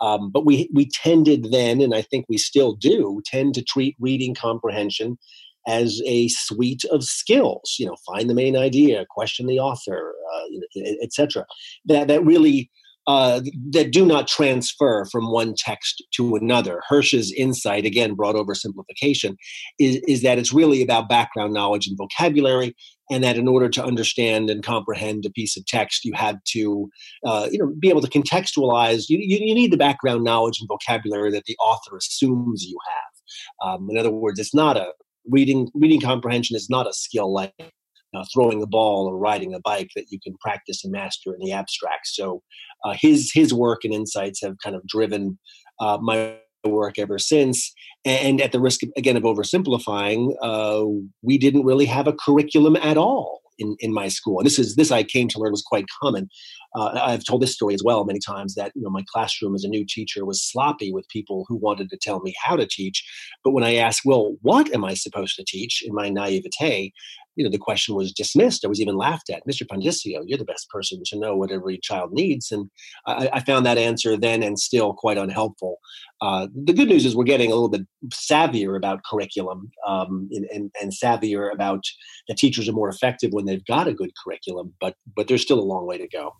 Um, 0.00 0.30
but 0.30 0.44
we 0.44 0.68
we 0.72 0.88
tended 0.88 1.52
then, 1.52 1.80
and 1.80 1.94
I 1.94 2.02
think 2.02 2.26
we 2.28 2.38
still 2.38 2.74
do, 2.74 3.22
tend 3.26 3.54
to 3.54 3.62
treat 3.62 3.96
reading 4.00 4.34
comprehension 4.34 5.18
as 5.66 6.00
a 6.06 6.28
suite 6.28 6.84
of 6.90 7.04
skills. 7.04 7.76
You 7.78 7.86
know, 7.86 7.96
find 8.06 8.28
the 8.28 8.34
main 8.34 8.56
idea, 8.56 9.04
question 9.08 9.46
the 9.46 9.60
author, 9.60 10.14
uh, 10.34 10.82
etc. 11.02 11.46
That 11.86 12.08
that 12.08 12.24
really 12.24 12.70
uh, 13.06 13.40
that 13.70 13.90
do 13.90 14.06
not 14.06 14.28
transfer 14.28 15.04
from 15.10 15.30
one 15.30 15.54
text 15.56 16.02
to 16.14 16.36
another. 16.36 16.80
Hirsch's 16.88 17.32
insight, 17.32 17.84
again 17.84 18.14
brought 18.14 18.36
over 18.36 18.54
simplification, 18.54 19.36
is, 19.78 20.00
is 20.06 20.22
that 20.22 20.38
it's 20.38 20.52
really 20.52 20.82
about 20.82 21.08
background 21.08 21.52
knowledge 21.52 21.86
and 21.86 21.98
vocabulary, 21.98 22.74
and 23.10 23.24
that 23.24 23.36
in 23.36 23.48
order 23.48 23.68
to 23.68 23.84
understand 23.84 24.50
and 24.50 24.62
comprehend 24.62 25.26
a 25.26 25.30
piece 25.30 25.56
of 25.56 25.66
text, 25.66 26.04
you 26.04 26.12
had 26.14 26.38
to, 26.46 26.88
uh, 27.26 27.48
you 27.50 27.58
know, 27.58 27.72
be 27.78 27.88
able 27.88 28.00
to 28.00 28.08
contextualize. 28.08 29.06
You, 29.08 29.18
you, 29.18 29.38
you, 29.46 29.54
need 29.54 29.72
the 29.72 29.76
background 29.76 30.24
knowledge 30.24 30.58
and 30.60 30.68
vocabulary 30.68 31.30
that 31.32 31.44
the 31.44 31.56
author 31.56 31.96
assumes 31.96 32.64
you 32.64 32.78
have. 32.88 33.68
Um, 33.68 33.88
in 33.90 33.98
other 33.98 34.10
words, 34.10 34.38
it's 34.38 34.54
not 34.54 34.76
a 34.76 34.92
reading 35.28 35.68
reading 35.74 36.00
comprehension 36.00 36.56
is 36.56 36.68
not 36.68 36.88
a 36.88 36.92
skill 36.92 37.32
like 37.32 37.54
uh, 38.14 38.24
throwing 38.32 38.62
a 38.62 38.66
ball 38.66 39.06
or 39.06 39.18
riding 39.18 39.54
a 39.54 39.60
bike 39.60 39.90
that 39.96 40.06
you 40.10 40.18
can 40.22 40.36
practice 40.40 40.84
and 40.84 40.92
master 40.92 41.34
in 41.34 41.40
the 41.40 41.52
abstract. 41.52 42.06
So 42.08 42.42
uh, 42.84 42.94
his 42.98 43.30
his 43.32 43.52
work 43.52 43.84
and 43.84 43.94
insights 43.94 44.40
have 44.42 44.56
kind 44.62 44.76
of 44.76 44.86
driven 44.86 45.38
uh, 45.80 45.98
my 46.00 46.36
work 46.64 46.98
ever 46.98 47.18
since. 47.18 47.72
And 48.04 48.40
at 48.40 48.52
the 48.52 48.60
risk 48.60 48.82
of, 48.82 48.90
again 48.96 49.16
of 49.16 49.22
oversimplifying, 49.24 50.34
uh, 50.42 50.84
we 51.22 51.38
didn't 51.38 51.64
really 51.64 51.86
have 51.86 52.06
a 52.06 52.12
curriculum 52.12 52.76
at 52.76 52.96
all 52.96 53.42
in, 53.58 53.76
in 53.80 53.92
my 53.92 54.08
school. 54.08 54.38
And 54.38 54.46
this 54.46 54.58
is 54.58 54.76
this 54.76 54.90
I 54.90 55.02
came 55.02 55.28
to 55.28 55.38
learn 55.38 55.52
was 55.52 55.62
quite 55.62 55.86
common. 56.02 56.28
Uh, 56.74 57.00
I've 57.02 57.24
told 57.24 57.42
this 57.42 57.52
story 57.52 57.74
as 57.74 57.82
well 57.84 58.04
many 58.04 58.18
times 58.18 58.54
that 58.54 58.72
you 58.74 58.82
know 58.82 58.90
my 58.90 59.04
classroom 59.12 59.54
as 59.54 59.64
a 59.64 59.68
new 59.68 59.84
teacher 59.88 60.24
was 60.24 60.42
sloppy 60.42 60.92
with 60.92 61.08
people 61.08 61.44
who 61.48 61.56
wanted 61.56 61.90
to 61.90 61.98
tell 62.00 62.20
me 62.20 62.34
how 62.42 62.56
to 62.56 62.66
teach. 62.66 63.04
But 63.44 63.52
when 63.52 63.64
I 63.64 63.76
asked, 63.76 64.02
well, 64.04 64.36
what 64.42 64.72
am 64.74 64.84
I 64.84 64.94
supposed 64.94 65.36
to 65.36 65.44
teach 65.46 65.82
in 65.84 65.94
my 65.94 66.08
naivete, 66.08 66.92
you 67.36 67.44
know, 67.44 67.50
the 67.50 67.58
question 67.58 67.94
was 67.94 68.12
dismissed. 68.12 68.64
I 68.64 68.68
was 68.68 68.80
even 68.80 68.96
laughed 68.96 69.30
at. 69.30 69.46
Mr. 69.46 69.66
Pondiscio, 69.66 70.22
you're 70.26 70.38
the 70.38 70.44
best 70.44 70.68
person 70.68 71.02
to 71.06 71.18
know 71.18 71.36
what 71.36 71.50
every 71.50 71.78
child 71.78 72.12
needs. 72.12 72.50
And 72.50 72.70
I, 73.06 73.30
I 73.32 73.40
found 73.40 73.66
that 73.66 73.78
answer 73.78 74.16
then 74.16 74.42
and 74.42 74.58
still 74.58 74.92
quite 74.92 75.18
unhelpful. 75.18 75.78
Uh, 76.20 76.48
the 76.54 76.72
good 76.72 76.88
news 76.88 77.04
is 77.04 77.16
we're 77.16 77.24
getting 77.24 77.50
a 77.50 77.54
little 77.54 77.68
bit 77.68 77.86
savvier 78.10 78.76
about 78.76 79.04
curriculum 79.04 79.70
um, 79.86 80.28
and, 80.32 80.44
and, 80.52 80.70
and 80.80 80.92
savvier 80.92 81.52
about 81.52 81.84
the 82.28 82.34
teachers 82.34 82.68
are 82.68 82.72
more 82.72 82.88
effective 82.88 83.32
when 83.32 83.46
they've 83.46 83.64
got 83.64 83.88
a 83.88 83.94
good 83.94 84.10
curriculum, 84.22 84.72
but 84.80 84.94
but 85.16 85.28
there's 85.28 85.42
still 85.42 85.58
a 85.58 85.62
long 85.62 85.86
way 85.86 85.98
to 85.98 86.08
go. 86.08 86.32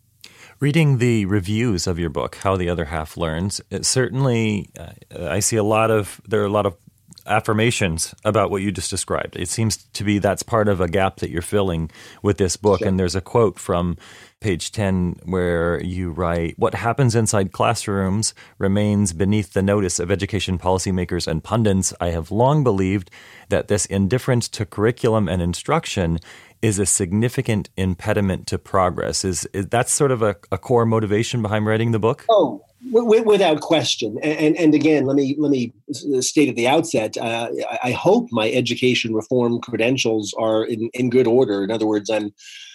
Reading 0.59 0.99
the 0.99 1.25
reviews 1.25 1.87
of 1.87 1.99
your 1.99 2.09
book, 2.09 2.35
How 2.35 2.55
the 2.55 2.69
Other 2.69 2.85
Half 2.85 3.17
Learns, 3.17 3.59
certainly 3.81 4.69
uh, 4.79 5.27
I 5.27 5.39
see 5.39 5.57
a 5.57 5.63
lot 5.63 5.91
of 5.91 6.21
there 6.25 6.41
are 6.41 6.45
a 6.45 6.49
lot 6.49 6.65
of 6.65 6.77
affirmations 7.25 8.13
about 8.25 8.51
what 8.51 8.61
you 8.61 8.71
just 8.71 8.89
described. 8.89 9.35
It 9.35 9.49
seems 9.49 9.77
to 9.77 10.03
be 10.03 10.19
that's 10.19 10.43
part 10.43 10.67
of 10.67 10.81
a 10.81 10.87
gap 10.87 11.17
that 11.17 11.29
you're 11.29 11.41
filling 11.41 11.89
with 12.21 12.37
this 12.37 12.57
book. 12.57 12.79
Sure. 12.79 12.87
And 12.87 12.99
there's 12.99 13.15
a 13.15 13.21
quote 13.21 13.59
from 13.59 13.97
page 14.39 14.71
10 14.73 15.21
where 15.23 15.81
you 15.81 16.11
write 16.11 16.59
What 16.59 16.75
happens 16.75 17.15
inside 17.15 17.51
classrooms 17.53 18.33
remains 18.57 19.13
beneath 19.13 19.53
the 19.53 19.61
notice 19.61 19.99
of 19.99 20.11
education 20.11 20.59
policymakers 20.59 21.27
and 21.27 21.43
pundits. 21.43 21.93
I 22.01 22.07
have 22.07 22.29
long 22.29 22.63
believed 22.63 23.09
that 23.49 23.69
this 23.69 23.85
indifference 23.85 24.49
to 24.49 24.65
curriculum 24.65 25.29
and 25.29 25.41
instruction 25.41 26.19
is 26.63 26.79
a 26.79 26.85
significant 26.85 27.69
impediment 27.75 28.47
to 28.47 28.57
progress. 28.57 29.25
Is, 29.25 29.45
is 29.53 29.67
that 29.67 29.89
sort 29.89 30.11
of 30.11 30.21
a, 30.21 30.37
a 30.49 30.57
core 30.57 30.85
motivation 30.85 31.41
behind 31.41 31.65
writing 31.65 31.91
the 31.91 31.99
book? 31.99 32.25
Oh, 32.29 32.63
without 32.89 33.59
question. 33.59 34.17
And, 34.23 34.39
and, 34.39 34.57
and 34.57 34.73
again, 34.73 35.05
let 35.05 35.15
me 35.15 35.35
let 35.37 35.51
me 35.51 35.73
state 36.21 36.47
at 36.47 36.55
the 36.55 36.67
outset. 36.67 37.17
Uh, 37.17 37.49
I 37.83 37.91
hope 37.91 38.29
my 38.31 38.49
education 38.49 39.13
reform 39.13 39.59
credentials 39.59 40.33
are 40.39 40.63
in, 40.63 40.89
in 40.93 41.09
good 41.09 41.27
order. 41.27 41.63
In 41.65 41.71
other 41.71 41.85
words, 41.85 42.09
I'm 42.09 42.33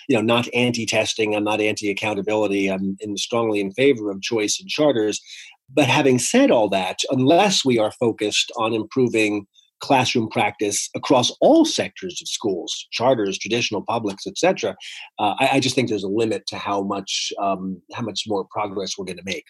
you 0.09 0.17
know 0.17 0.21
not 0.21 0.49
anti-testing. 0.55 1.35
I'm 1.35 1.45
not 1.45 1.61
anti-accountability. 1.61 2.71
I'm 2.71 2.97
in, 3.01 3.17
strongly 3.17 3.61
in 3.61 3.73
favor 3.73 4.11
of 4.11 4.21
choice 4.21 4.61
and 4.61 4.69
charters. 4.69 5.21
But 5.73 5.87
having 5.87 6.19
said 6.19 6.51
all 6.51 6.69
that, 6.71 6.99
unless 7.11 7.65
we 7.65 7.79
are 7.79 7.93
focused 7.93 8.53
on 8.59 8.75
improving 8.75 9.47
classroom 9.81 10.29
practice 10.29 10.89
across 10.95 11.31
all 11.41 11.65
sectors 11.65 12.21
of 12.21 12.29
schools, 12.29 12.87
charters, 12.91 13.39
traditional 13.39 13.83
publics, 13.83 14.27
etc. 14.27 14.77
Uh, 15.19 15.35
I, 15.39 15.49
I, 15.55 15.61
just 15.61 15.75
think 15.75 15.89
there's 15.89 16.05
a 16.05 16.09
limit 16.09 16.47
to 16.49 16.57
how 16.57 16.83
much 16.83 17.33
um, 17.41 17.81
how 17.95 18.03
much 18.03 18.25
more 18.27 18.45
progress 18.51 18.97
we're 18.99 19.05
going 19.05 19.19
to 19.19 19.25
make. 19.25 19.45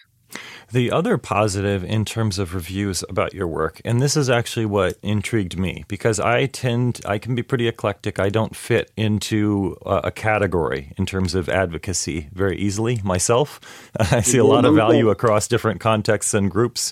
The 0.71 0.91
other 0.91 1.17
positive 1.17 1.83
in 1.83 2.05
terms 2.05 2.37
of 2.37 2.53
reviews 2.53 3.03
about 3.09 3.33
your 3.33 3.47
work, 3.47 3.81
and 3.83 3.99
this 3.99 4.15
is 4.15 4.29
actually 4.29 4.67
what 4.67 4.97
intrigued 5.01 5.57
me 5.57 5.83
because 5.87 6.19
I 6.19 6.45
tend, 6.45 7.01
I 7.05 7.17
can 7.17 7.33
be 7.33 7.41
pretty 7.41 7.67
eclectic. 7.67 8.19
I 8.19 8.29
don't 8.29 8.55
fit 8.55 8.91
into 8.95 9.77
a, 9.85 10.11
category 10.11 10.93
in 10.97 11.05
terms 11.05 11.33
of 11.33 11.49
advocacy 11.49 12.29
very 12.33 12.57
easily 12.57 12.99
myself. 13.03 13.59
I 13.99 14.21
see 14.21 14.37
a 14.37 14.43
lot 14.43 14.65
of 14.65 14.75
value 14.75 15.09
across 15.09 15.47
different 15.47 15.79
contexts 15.79 16.33
and 16.33 16.51
groups. 16.51 16.91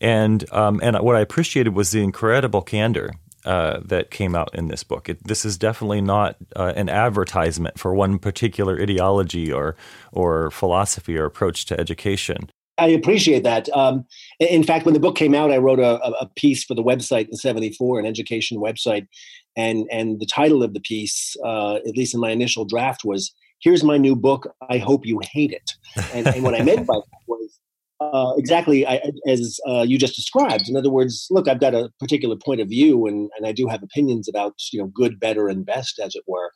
And 0.00 0.50
um, 0.52 0.80
and 0.82 0.98
what 1.00 1.16
I 1.16 1.20
appreciated 1.20 1.74
was 1.74 1.90
the 1.90 2.02
incredible 2.02 2.62
candor 2.62 3.12
uh, 3.44 3.80
that 3.84 4.10
came 4.10 4.34
out 4.34 4.54
in 4.54 4.68
this 4.68 4.84
book. 4.84 5.08
It, 5.08 5.24
this 5.24 5.44
is 5.44 5.56
definitely 5.56 6.00
not 6.00 6.36
uh, 6.56 6.72
an 6.76 6.88
advertisement 6.88 7.78
for 7.78 7.94
one 7.94 8.18
particular 8.18 8.80
ideology 8.80 9.52
or 9.52 9.76
or 10.12 10.50
philosophy 10.50 11.16
or 11.16 11.24
approach 11.24 11.64
to 11.66 11.78
education. 11.78 12.50
I 12.78 12.88
appreciate 12.88 13.42
that. 13.42 13.68
Um, 13.70 14.06
in 14.38 14.62
fact, 14.62 14.84
when 14.84 14.94
the 14.94 15.00
book 15.00 15.16
came 15.16 15.34
out, 15.34 15.50
I 15.50 15.58
wrote 15.58 15.80
a, 15.80 16.00
a 16.20 16.30
piece 16.36 16.62
for 16.62 16.74
the 16.74 16.82
website, 16.82 17.28
the 17.28 17.36
74, 17.36 17.98
an 17.98 18.06
education 18.06 18.58
website. 18.58 19.08
And, 19.56 19.88
and 19.90 20.20
the 20.20 20.26
title 20.26 20.62
of 20.62 20.74
the 20.74 20.80
piece, 20.80 21.36
uh, 21.44 21.76
at 21.76 21.96
least 21.96 22.14
in 22.14 22.20
my 22.20 22.30
initial 22.30 22.64
draft, 22.64 23.04
was 23.04 23.34
Here's 23.60 23.82
My 23.82 23.98
New 23.98 24.14
Book. 24.14 24.54
I 24.70 24.78
Hope 24.78 25.04
You 25.04 25.20
Hate 25.32 25.50
It. 25.50 25.72
And, 26.14 26.28
and 26.28 26.44
what 26.44 26.54
I 26.54 26.62
meant 26.62 26.86
by 26.86 26.94
that 26.94 27.20
was 27.26 27.57
uh, 28.00 28.32
exactly 28.36 28.86
as 29.26 29.58
uh, 29.68 29.82
you 29.82 29.98
just 29.98 30.14
described. 30.14 30.68
In 30.68 30.76
other 30.76 30.90
words, 30.90 31.26
look, 31.30 31.48
I've 31.48 31.60
got 31.60 31.74
a 31.74 31.90
particular 31.98 32.36
point 32.36 32.60
of 32.60 32.68
view, 32.68 33.06
and, 33.06 33.28
and 33.36 33.46
I 33.46 33.52
do 33.52 33.66
have 33.66 33.82
opinions 33.82 34.28
about 34.28 34.54
you 34.72 34.80
know 34.80 34.86
good, 34.86 35.18
better, 35.18 35.48
and 35.48 35.66
best, 35.66 35.98
as 35.98 36.14
it 36.14 36.22
were. 36.26 36.52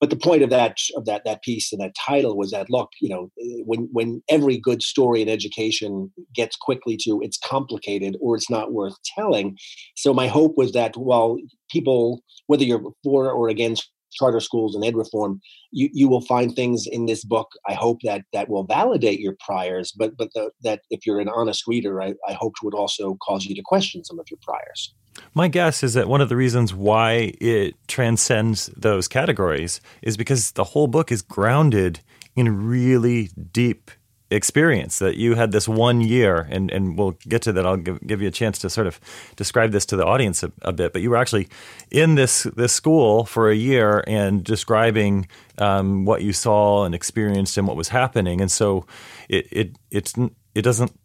But 0.00 0.10
the 0.10 0.16
point 0.16 0.42
of 0.42 0.50
that 0.50 0.76
of 0.96 1.04
that 1.06 1.24
that 1.24 1.42
piece 1.42 1.72
and 1.72 1.80
that 1.80 1.94
title 1.94 2.36
was 2.36 2.50
that 2.50 2.70
look, 2.70 2.90
you 3.00 3.08
know, 3.08 3.30
when 3.64 3.88
when 3.92 4.22
every 4.28 4.58
good 4.58 4.82
story 4.82 5.22
in 5.22 5.28
education 5.28 6.12
gets 6.34 6.56
quickly 6.56 6.96
to 7.02 7.20
it's 7.22 7.38
complicated 7.38 8.16
or 8.20 8.36
it's 8.36 8.50
not 8.50 8.72
worth 8.72 8.94
telling. 9.16 9.56
So 9.96 10.14
my 10.14 10.28
hope 10.28 10.54
was 10.56 10.72
that 10.72 10.96
while 10.96 11.38
people, 11.70 12.22
whether 12.46 12.64
you're 12.64 12.82
for 13.02 13.30
or 13.30 13.48
against 13.48 13.90
charter 14.14 14.40
schools 14.40 14.74
and 14.74 14.84
ed 14.84 14.96
reform, 14.96 15.40
you, 15.70 15.88
you 15.92 16.08
will 16.08 16.20
find 16.22 16.54
things 16.54 16.86
in 16.86 17.06
this 17.06 17.24
book. 17.24 17.48
I 17.68 17.74
hope 17.74 18.00
that 18.04 18.22
that 18.32 18.48
will 18.48 18.64
validate 18.64 19.20
your 19.20 19.36
priors, 19.44 19.92
but 19.92 20.16
but 20.16 20.30
the, 20.34 20.50
that 20.62 20.80
if 20.90 21.06
you're 21.06 21.20
an 21.20 21.28
honest 21.28 21.66
reader, 21.66 22.02
I, 22.02 22.14
I 22.28 22.32
hoped 22.32 22.58
would 22.62 22.74
also 22.74 23.16
cause 23.16 23.44
you 23.46 23.54
to 23.54 23.62
question 23.62 24.04
some 24.04 24.18
of 24.18 24.26
your 24.30 24.38
priors. 24.42 24.94
My 25.32 25.48
guess 25.48 25.82
is 25.82 25.94
that 25.94 26.08
one 26.08 26.20
of 26.20 26.28
the 26.28 26.36
reasons 26.36 26.74
why 26.74 27.32
it 27.40 27.74
transcends 27.86 28.66
those 28.76 29.06
categories 29.06 29.80
is 30.02 30.16
because 30.16 30.52
the 30.52 30.64
whole 30.64 30.88
book 30.88 31.12
is 31.12 31.22
grounded 31.22 32.00
in 32.34 32.66
really 32.66 33.30
deep 33.52 33.90
experience 34.34 34.98
that 34.98 35.16
you 35.16 35.34
had 35.34 35.52
this 35.52 35.68
one 35.68 36.00
year 36.00 36.46
and, 36.50 36.70
and 36.70 36.98
we'll 36.98 37.16
get 37.28 37.42
to 37.42 37.52
that. 37.52 37.66
I'll 37.66 37.76
give, 37.76 38.04
give 38.06 38.22
you 38.22 38.28
a 38.28 38.32
chance 38.32 38.58
to 38.60 38.70
sort 38.70 38.86
of 38.86 39.00
describe 39.36 39.72
this 39.72 39.86
to 39.86 39.96
the 39.96 40.04
audience 40.04 40.42
a, 40.42 40.52
a 40.62 40.72
bit 40.72 40.92
but 40.92 41.02
you 41.02 41.10
were 41.10 41.16
actually 41.16 41.48
in 41.90 42.14
this 42.14 42.44
this 42.56 42.72
school 42.72 43.24
for 43.24 43.50
a 43.50 43.54
year 43.54 44.04
and 44.06 44.44
describing 44.44 45.26
um, 45.58 46.04
what 46.04 46.22
you 46.22 46.32
saw 46.32 46.84
and 46.84 46.94
experienced 46.94 47.58
and 47.58 47.66
what 47.66 47.76
was 47.76 47.88
happening. 47.88 48.40
And 48.40 48.50
so 48.50 48.86
it, 49.28 49.46
it 49.50 49.78
it's 49.90 50.14
it 50.54 50.62
doesn't 50.62 50.98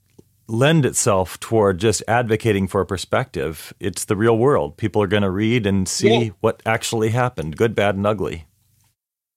lend 0.47 0.85
itself 0.85 1.39
toward 1.39 1.79
just 1.79 2.01
advocating 2.07 2.67
for 2.67 2.81
a 2.81 2.85
perspective. 2.85 3.73
It's 3.79 4.05
the 4.05 4.15
real 4.15 4.37
world. 4.37 4.77
People 4.77 5.01
are 5.01 5.07
going 5.07 5.23
to 5.23 5.29
read 5.29 5.67
and 5.67 5.87
see 5.87 6.25
yeah. 6.25 6.29
what 6.39 6.61
actually 6.65 7.09
happened 7.09 7.57
good 7.57 7.75
bad 7.75 7.95
and 7.95 8.05
ugly 8.07 8.45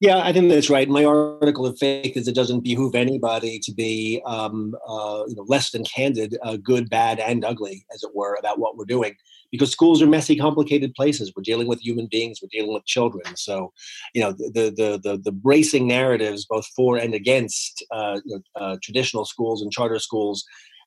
yeah, 0.03 0.19
I 0.19 0.33
think 0.33 0.49
that's 0.49 0.69
right. 0.69 0.89
My 0.89 1.05
article 1.05 1.65
of 1.65 1.79
faith 1.79 2.17
is 2.17 2.27
it 2.27 2.35
doesn't 2.35 2.63
behoove 2.65 2.97
anybody 2.97 3.61
to 3.61 3.73
be 3.73 4.21
um, 4.27 4.75
uh, 4.89 5.23
you 5.29 5.37
know, 5.37 5.45
less 5.47 5.71
than 5.71 5.85
candid, 5.85 6.37
uh, 6.43 6.57
good, 6.57 6.91
bad, 6.91 7.21
and 7.21 7.45
ugly, 7.45 7.87
as 7.95 8.03
it 8.03 8.11
were, 8.13 8.35
about 8.35 8.59
what 8.59 8.77
we're 8.77 8.85
doing. 8.85 9.15
Because 9.53 9.71
schools 9.71 10.03
are 10.03 10.09
messy, 10.09 10.35
complicated 10.35 10.93
places. 10.95 11.33
We're 11.37 11.45
dealing 11.45 11.69
with 11.69 11.81
human 11.81 12.09
beings. 12.11 12.41
We're 12.43 12.49
dealing 12.51 12.75
with 12.75 12.85
children. 12.85 13.37
So, 13.37 13.73
you 14.13 14.23
know, 14.23 14.33
the 14.33 14.75
the 14.77 15.01
the, 15.01 15.19
the 15.19 15.31
bracing 15.31 15.87
narratives, 15.87 16.47
both 16.47 16.67
for 16.75 16.97
and 16.97 17.15
against 17.15 17.85
uh, 17.93 18.19
you 18.25 18.43
know, 18.57 18.61
uh, 18.61 18.77
traditional 18.83 19.25
schools 19.25 19.63
and 19.63 19.71
charter 19.71 20.01
schools, 20.01 20.45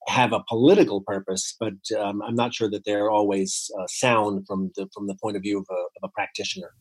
have 0.08 0.34
a 0.34 0.44
political 0.50 1.00
purpose, 1.00 1.56
but 1.58 1.74
um, 1.98 2.22
I'm 2.22 2.36
not 2.36 2.54
sure 2.54 2.70
that 2.70 2.84
they're 2.84 3.10
always 3.10 3.72
uh, 3.80 3.88
sound 3.88 4.46
from 4.46 4.72
the 4.76 4.90
from 4.94 5.08
the 5.08 5.16
point 5.16 5.38
of 5.38 5.42
view 5.42 5.60
of 5.60 5.68
a, 5.72 5.74
of 5.74 6.04
a 6.04 6.10
practitioner. 6.10 6.74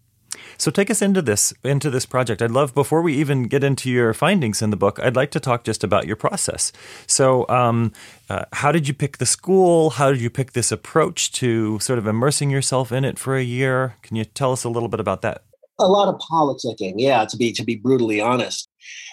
So 0.58 0.70
take 0.70 0.90
us 0.90 1.02
into 1.02 1.22
this 1.22 1.52
into 1.62 1.90
this 1.90 2.06
project. 2.06 2.42
I'd 2.42 2.50
love 2.50 2.74
before 2.74 3.02
we 3.02 3.14
even 3.14 3.44
get 3.44 3.64
into 3.64 3.90
your 3.90 4.14
findings 4.14 4.62
in 4.62 4.70
the 4.70 4.76
book. 4.76 4.98
I'd 5.00 5.16
like 5.16 5.30
to 5.32 5.40
talk 5.40 5.64
just 5.64 5.84
about 5.84 6.06
your 6.06 6.16
process. 6.16 6.72
So, 7.06 7.46
um, 7.48 7.92
uh, 8.28 8.44
how 8.52 8.72
did 8.72 8.88
you 8.88 8.94
pick 8.94 9.18
the 9.18 9.26
school? 9.26 9.90
How 9.90 10.10
did 10.10 10.20
you 10.20 10.30
pick 10.30 10.52
this 10.52 10.72
approach 10.72 11.32
to 11.32 11.78
sort 11.80 11.98
of 11.98 12.06
immersing 12.06 12.50
yourself 12.50 12.92
in 12.92 13.04
it 13.04 13.18
for 13.18 13.36
a 13.36 13.42
year? 13.42 13.96
Can 14.02 14.16
you 14.16 14.24
tell 14.24 14.52
us 14.52 14.64
a 14.64 14.68
little 14.68 14.88
bit 14.88 15.00
about 15.00 15.22
that? 15.22 15.44
A 15.80 15.88
lot 15.88 16.08
of 16.08 16.20
politicking, 16.20 16.94
yeah. 16.96 17.24
To 17.24 17.36
be 17.36 17.52
to 17.52 17.64
be 17.64 17.76
brutally 17.76 18.20
honest, 18.20 18.68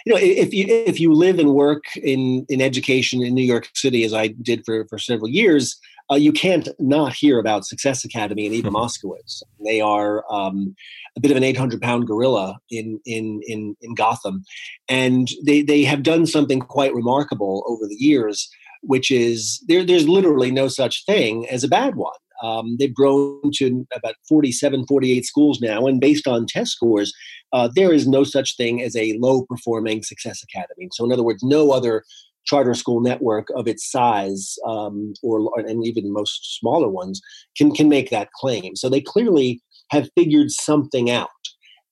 you 0.05 0.13
know, 0.13 0.19
if 0.21 0.53
you 0.53 0.65
if 0.67 0.99
you 0.99 1.13
live 1.13 1.39
and 1.39 1.53
work 1.53 1.83
in 1.97 2.45
in 2.49 2.61
education 2.61 3.23
in 3.23 3.33
New 3.33 3.43
York 3.43 3.69
City, 3.73 4.03
as 4.03 4.13
I 4.13 4.27
did 4.27 4.63
for 4.65 4.85
for 4.87 4.97
several 4.97 5.29
years, 5.29 5.79
uh, 6.11 6.15
you 6.15 6.31
can't 6.31 6.67
not 6.79 7.13
hear 7.13 7.39
about 7.39 7.65
Success 7.65 8.03
Academy 8.03 8.45
and 8.45 8.55
Eva 8.55 8.69
Moskowitz. 8.69 9.41
They 9.65 9.81
are 9.81 10.23
um, 10.31 10.75
a 11.15 11.19
bit 11.19 11.31
of 11.31 11.37
an 11.37 11.43
800 11.43 11.81
pound 11.81 12.07
gorilla 12.07 12.59
in, 12.69 12.99
in, 13.05 13.41
in, 13.47 13.75
in 13.81 13.95
Gotham. 13.95 14.43
And 14.89 15.29
they, 15.45 15.61
they 15.61 15.83
have 15.83 16.03
done 16.03 16.25
something 16.25 16.59
quite 16.59 16.93
remarkable 16.93 17.63
over 17.67 17.87
the 17.87 17.95
years, 17.95 18.49
which 18.81 19.11
is 19.11 19.63
there, 19.67 19.85
there's 19.85 20.07
literally 20.07 20.51
no 20.51 20.67
such 20.67 21.05
thing 21.05 21.47
as 21.49 21.63
a 21.63 21.69
bad 21.69 21.95
one. 21.95 22.13
Um, 22.43 22.75
they've 22.79 22.93
grown 22.93 23.51
to 23.55 23.85
about 23.95 24.15
47, 24.27 24.87
48 24.87 25.25
schools 25.25 25.61
now, 25.61 25.85
and 25.85 26.01
based 26.01 26.27
on 26.27 26.47
test 26.47 26.71
scores, 26.71 27.13
uh, 27.53 27.69
there 27.75 27.93
is 27.93 28.07
no 28.07 28.23
such 28.23 28.57
thing 28.57 28.81
as 28.81 28.95
a 28.95 29.15
low 29.19 29.45
performing 29.45 30.01
success 30.01 30.41
academy. 30.41 30.89
So, 30.91 31.05
in 31.05 31.11
other 31.11 31.21
words, 31.21 31.43
no 31.43 31.69
other 31.69 32.03
charter 32.45 32.73
school 32.73 33.01
network 33.01 33.47
of 33.55 33.67
its 33.67 33.89
size, 33.89 34.55
um, 34.65 35.13
or 35.23 35.51
and 35.59 35.85
even 35.85 36.13
most 36.13 36.59
smaller 36.59 36.89
ones, 36.89 37.21
can 37.57 37.71
can 37.71 37.89
make 37.89 38.09
that 38.09 38.31
claim. 38.33 38.75
So 38.75 38.89
they 38.89 39.01
clearly 39.01 39.61
have 39.91 40.09
figured 40.17 40.51
something 40.51 41.09
out. 41.09 41.29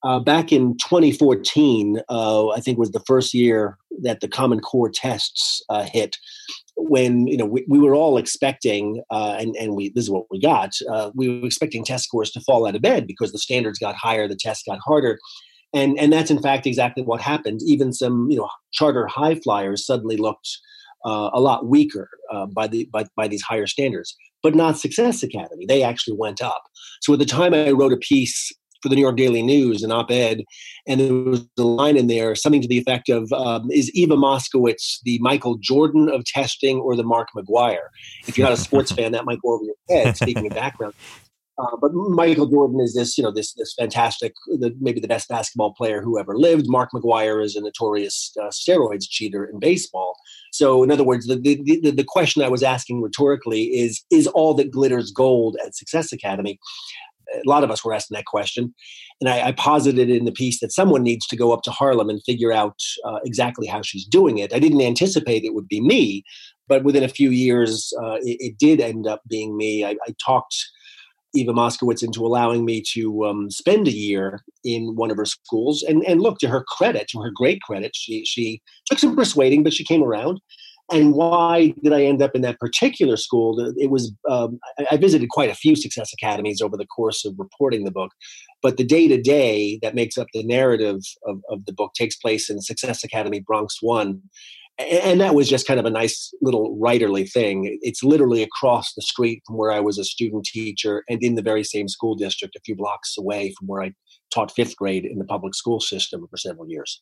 Uh, 0.02 0.20
back 0.20 0.54
in 0.54 0.78
2014, 0.78 2.00
uh, 2.10 2.48
I 2.50 2.62
think 2.62 2.78
was 2.78 2.92
the 2.92 3.04
first 3.06 3.34
year 3.34 3.78
that 4.02 4.22
the 4.22 4.30
Common 4.30 4.62
Core 4.62 4.90
tests 4.90 5.62
uh, 5.70 5.84
hit. 5.84 6.16
when 6.78 7.28
you 7.28 7.36
know 7.36 7.46
we, 7.46 7.66
we 7.68 7.80
were 7.80 7.94
all 7.94 8.18
expecting 8.18 9.04
uh, 9.12 9.36
and 9.38 9.56
and 9.58 9.76
we 9.76 9.90
this 9.90 10.06
is 10.06 10.10
what 10.10 10.26
we 10.32 10.40
got 10.40 10.72
uh, 10.90 11.12
we 11.14 11.28
were 11.28 11.46
expecting 11.46 11.84
test 11.84 12.06
scores 12.06 12.32
to 12.32 12.40
fall 12.42 12.66
out 12.66 12.76
of 12.76 12.82
bed 12.82 13.06
because 13.06 13.34
the 13.34 13.38
standards 13.38 13.78
got 13.80 13.96
higher 13.96 14.28
the 14.30 14.38
tests 14.40 14.64
got 14.66 14.80
harder 14.80 15.20
and 15.74 15.98
and 16.00 16.12
that's 16.12 16.32
in 16.32 16.42
fact 16.42 16.66
exactly 16.66 17.04
what 17.04 17.22
happened 17.22 17.60
even 17.66 17.94
some 17.94 18.28
you 18.30 18.38
know 18.38 18.50
charter 18.72 19.08
high 19.08 19.36
flyers 19.36 19.86
suddenly 19.86 20.18
looked 20.18 20.50
uh, 21.06 21.30
a 21.34 21.40
lot 21.40 21.68
weaker 21.68 22.10
uh, 22.32 22.46
by 22.46 22.68
the 22.68 22.88
by, 22.92 23.06
by 23.16 23.28
these 23.28 23.42
higher 23.42 23.68
standards 23.68 24.16
but 24.44 24.56
not 24.56 24.78
success 24.78 25.24
academy 25.24 25.66
they 25.68 25.84
actually 25.84 26.16
went 26.18 26.42
up 26.42 26.64
so 27.02 27.14
at 27.14 27.20
the 27.20 27.26
time 27.26 27.54
i 27.54 27.72
wrote 27.72 27.94
a 27.94 27.98
piece 27.98 28.52
for 28.82 28.88
the 28.88 28.96
New 28.96 29.02
York 29.02 29.18
Daily 29.18 29.42
News, 29.42 29.84
an 29.84 29.92
op-ed, 29.92 30.42
and 30.88 31.02
there 31.02 31.14
was 31.14 31.46
a 31.58 31.64
line 31.64 31.98
in 31.98 32.08
there, 32.08 32.34
something 32.36 32.62
to 32.62 32.68
the 32.68 32.78
effect 32.78 33.10
of, 33.10 33.32
um, 33.34 33.70
"Is 33.72 33.92
Eva 33.94 34.16
Moskowitz 34.16 35.00
the 35.04 35.20
Michael 35.20 35.58
Jordan 35.58 36.10
of 36.10 36.24
testing 36.24 36.78
or 36.78 36.96
the 36.96 37.04
Mark 37.04 37.28
McGwire?" 37.36 37.90
If 38.28 38.38
you're 38.38 38.48
not 38.48 38.58
a 38.58 38.62
sports 38.62 38.92
fan, 38.96 39.12
that 39.12 39.26
might 39.26 39.42
go 39.42 39.54
over 39.54 39.66
your 39.66 39.76
head. 39.90 40.16
Speaking 40.16 40.48
of 40.48 40.54
background. 40.54 40.94
Uh, 41.60 41.76
but 41.82 41.94
Michael 41.94 42.48
Jordan 42.48 42.80
is 42.80 42.94
this, 42.94 43.18
you 43.18 43.24
know, 43.24 43.32
this 43.32 43.54
this 43.54 43.74
fantastic, 43.74 44.34
the, 44.48 44.74
maybe 44.80 45.00
the 45.00 45.08
best 45.08 45.28
basketball 45.28 45.74
player 45.74 46.02
who 46.02 46.20
ever 46.20 46.38
lived. 46.38 46.66
Mark 46.70 46.92
McGwire 46.94 47.44
is 47.44 47.56
a 47.56 47.62
notorious 47.62 48.32
uh, 48.42 48.48
steroids 48.48 49.06
cheater 49.10 49.46
in 49.46 49.60
baseball. 49.60 50.16
So, 50.54 50.84
in 50.84 50.92
other 50.92 51.04
words, 51.04 51.28
the, 51.28 51.36
the 51.36 51.80
the 51.82 51.92
the 51.92 52.06
question 52.08 52.42
I 52.42 52.50
was 52.50 52.64
asking 52.64 53.02
rhetorically 53.02 53.64
is: 53.64 54.04
Is 54.10 54.28
all 54.28 54.54
that 54.56 54.72
glitters 54.72 55.12
gold 55.12 55.58
at 55.66 55.76
Success 55.76 56.14
Academy? 56.14 56.60
a 57.34 57.48
lot 57.48 57.64
of 57.64 57.72
us 57.72 57.84
were 57.84 57.94
asking 57.94 58.16
that 58.16 58.26
question. 58.26 58.74
And 59.22 59.30
I, 59.30 59.50
I, 59.50 59.52
posited 59.52 60.10
in 60.10 60.26
the 60.26 60.32
piece 60.32 60.60
that 60.62 60.72
someone 60.72 61.04
needs 61.04 61.28
to 61.28 61.36
go 61.36 61.52
up 61.52 61.62
to 61.64 61.72
Harlem 61.72 62.10
and 62.10 62.24
figure 62.24 62.52
out 62.52 62.80
uh, 63.06 63.20
exactly 63.24 63.68
how 63.68 63.82
she's 63.82 64.06
doing 64.06 64.38
it. 64.38 64.54
I 64.54 64.60
didn't 64.60 64.82
anticipate 64.82 65.44
it 65.44 65.54
would 65.54 65.68
be 65.68 65.82
me, 65.82 66.24
but 66.68 66.84
within 66.84 67.04
a 67.04 67.10
few 67.10 67.30
years, 67.30 67.94
uh, 68.02 68.16
it, 68.22 68.38
it, 68.40 68.58
did 68.58 68.80
end 68.80 69.08
up 69.08 69.22
being 69.30 69.58
me. 69.58 69.84
I, 69.84 69.92
I, 69.92 70.16
talked 70.24 70.56
Eva 71.36 71.54
Moskowitz 71.54 72.04
into 72.04 72.26
allowing 72.26 72.66
me 72.66 72.84
to 72.94 73.26
um, 73.26 73.52
spend 73.52 73.88
a 73.88 73.96
year 73.96 74.42
in 74.64 74.96
one 74.96 75.12
of 75.12 75.18
her 75.18 75.26
schools. 75.26 75.84
And, 75.84 76.04
and 76.06 76.22
look, 76.22 76.40
to 76.40 76.48
her 76.48 76.64
credit, 76.68 77.08
to 77.10 77.22
her 77.22 77.32
great 77.34 77.62
credit, 77.62 77.92
she, 77.96 78.26
she 78.26 78.62
took 78.86 79.00
some 79.00 79.16
persuading, 79.16 79.64
but 79.64 79.74
she 79.74 79.84
came 79.84 80.04
around 80.04 80.40
and 80.92 81.14
why 81.14 81.74
did 81.84 81.94
I 81.94 82.04
end 82.04 82.22
up 82.22 82.36
in 82.36 82.42
that 82.42 82.60
particular 82.60 83.18
school? 83.18 83.74
It 83.78 83.90
was 83.90 84.12
um, 84.30 84.60
I 84.92 84.98
visited 84.98 85.30
quite 85.30 85.50
a 85.50 85.56
few 85.56 85.76
success 85.76 86.12
academies 86.14 86.62
over 86.62 86.78
the 86.78 86.86
course 86.86 87.26
of 87.26 87.36
reporting 87.38 87.84
the 87.84 87.92
book, 87.92 88.12
but 88.62 88.78
the 88.78 88.84
day 88.84 89.08
to 89.08 89.22
day 89.22 89.80
that 89.82 89.96
makes 89.96 90.18
up 90.18 90.28
the 90.34 90.44
narrative 90.44 91.02
of, 91.26 91.42
of 91.50 91.66
the 91.66 91.74
book 91.74 91.94
takes 91.94 92.16
place 92.16 92.50
in 92.50 92.62
Success 92.62 93.04
Academy 93.04 93.40
Bronx 93.40 93.78
One, 93.82 94.22
and 94.80 95.20
that 95.20 95.36
was 95.36 95.50
just 95.50 95.68
kind 95.68 95.80
of 95.80 95.86
a 95.86 95.90
nice 95.90 96.34
little 96.42 96.78
writerly 96.82 97.30
thing. 97.30 97.78
It's 97.82 98.04
literally 98.04 98.42
across 98.42 98.94
the 98.94 99.02
street 99.02 99.44
from 99.46 99.58
where 99.58 99.72
I 99.72 99.80
was 99.80 99.98
a 99.98 100.04
student 100.04 100.46
teacher, 100.46 101.04
and 101.10 101.22
in 101.22 101.36
the 101.36 101.42
very 101.42 101.64
same 101.64 101.88
school 101.88 102.16
district, 102.16 102.56
a 102.56 102.62
few 102.62 102.76
blocks 102.76 103.18
away 103.18 103.54
from 103.58 103.68
where 103.68 103.84
I 103.84 103.94
taught 104.34 104.52
fifth 104.52 104.76
grade 104.78 105.06
in 105.06 105.18
the 105.18 105.26
public 105.26 105.54
school 105.54 105.80
system 105.80 106.26
for 106.30 106.38
several 106.38 106.70
years. 106.70 107.02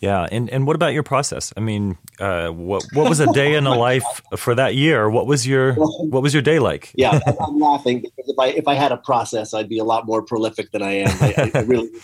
Yeah, 0.00 0.26
and 0.30 0.50
and 0.50 0.66
what 0.66 0.76
about 0.76 0.92
your 0.92 1.02
process? 1.02 1.52
I 1.56 1.60
mean, 1.60 1.96
uh, 2.20 2.48
what 2.48 2.84
what 2.92 3.08
was 3.08 3.20
a 3.20 3.32
day 3.32 3.54
in 3.54 3.66
a 3.66 3.74
life 3.78 4.22
for 4.36 4.54
that 4.54 4.74
year? 4.74 5.08
What 5.08 5.26
was 5.26 5.46
your 5.46 5.72
what 5.74 6.22
was 6.22 6.34
your 6.34 6.42
day 6.42 6.58
like? 6.58 6.92
yeah, 6.94 7.18
I'm 7.40 7.58
laughing 7.58 8.02
because 8.02 8.28
if 8.28 8.38
I 8.38 8.48
if 8.48 8.68
I 8.68 8.74
had 8.74 8.92
a 8.92 8.98
process, 8.98 9.54
I'd 9.54 9.68
be 9.68 9.78
a 9.78 9.84
lot 9.84 10.06
more 10.06 10.22
prolific 10.22 10.70
than 10.72 10.82
I 10.82 10.92
am. 10.98 11.16
I, 11.20 11.50
I 11.54 11.60
really 11.60 11.88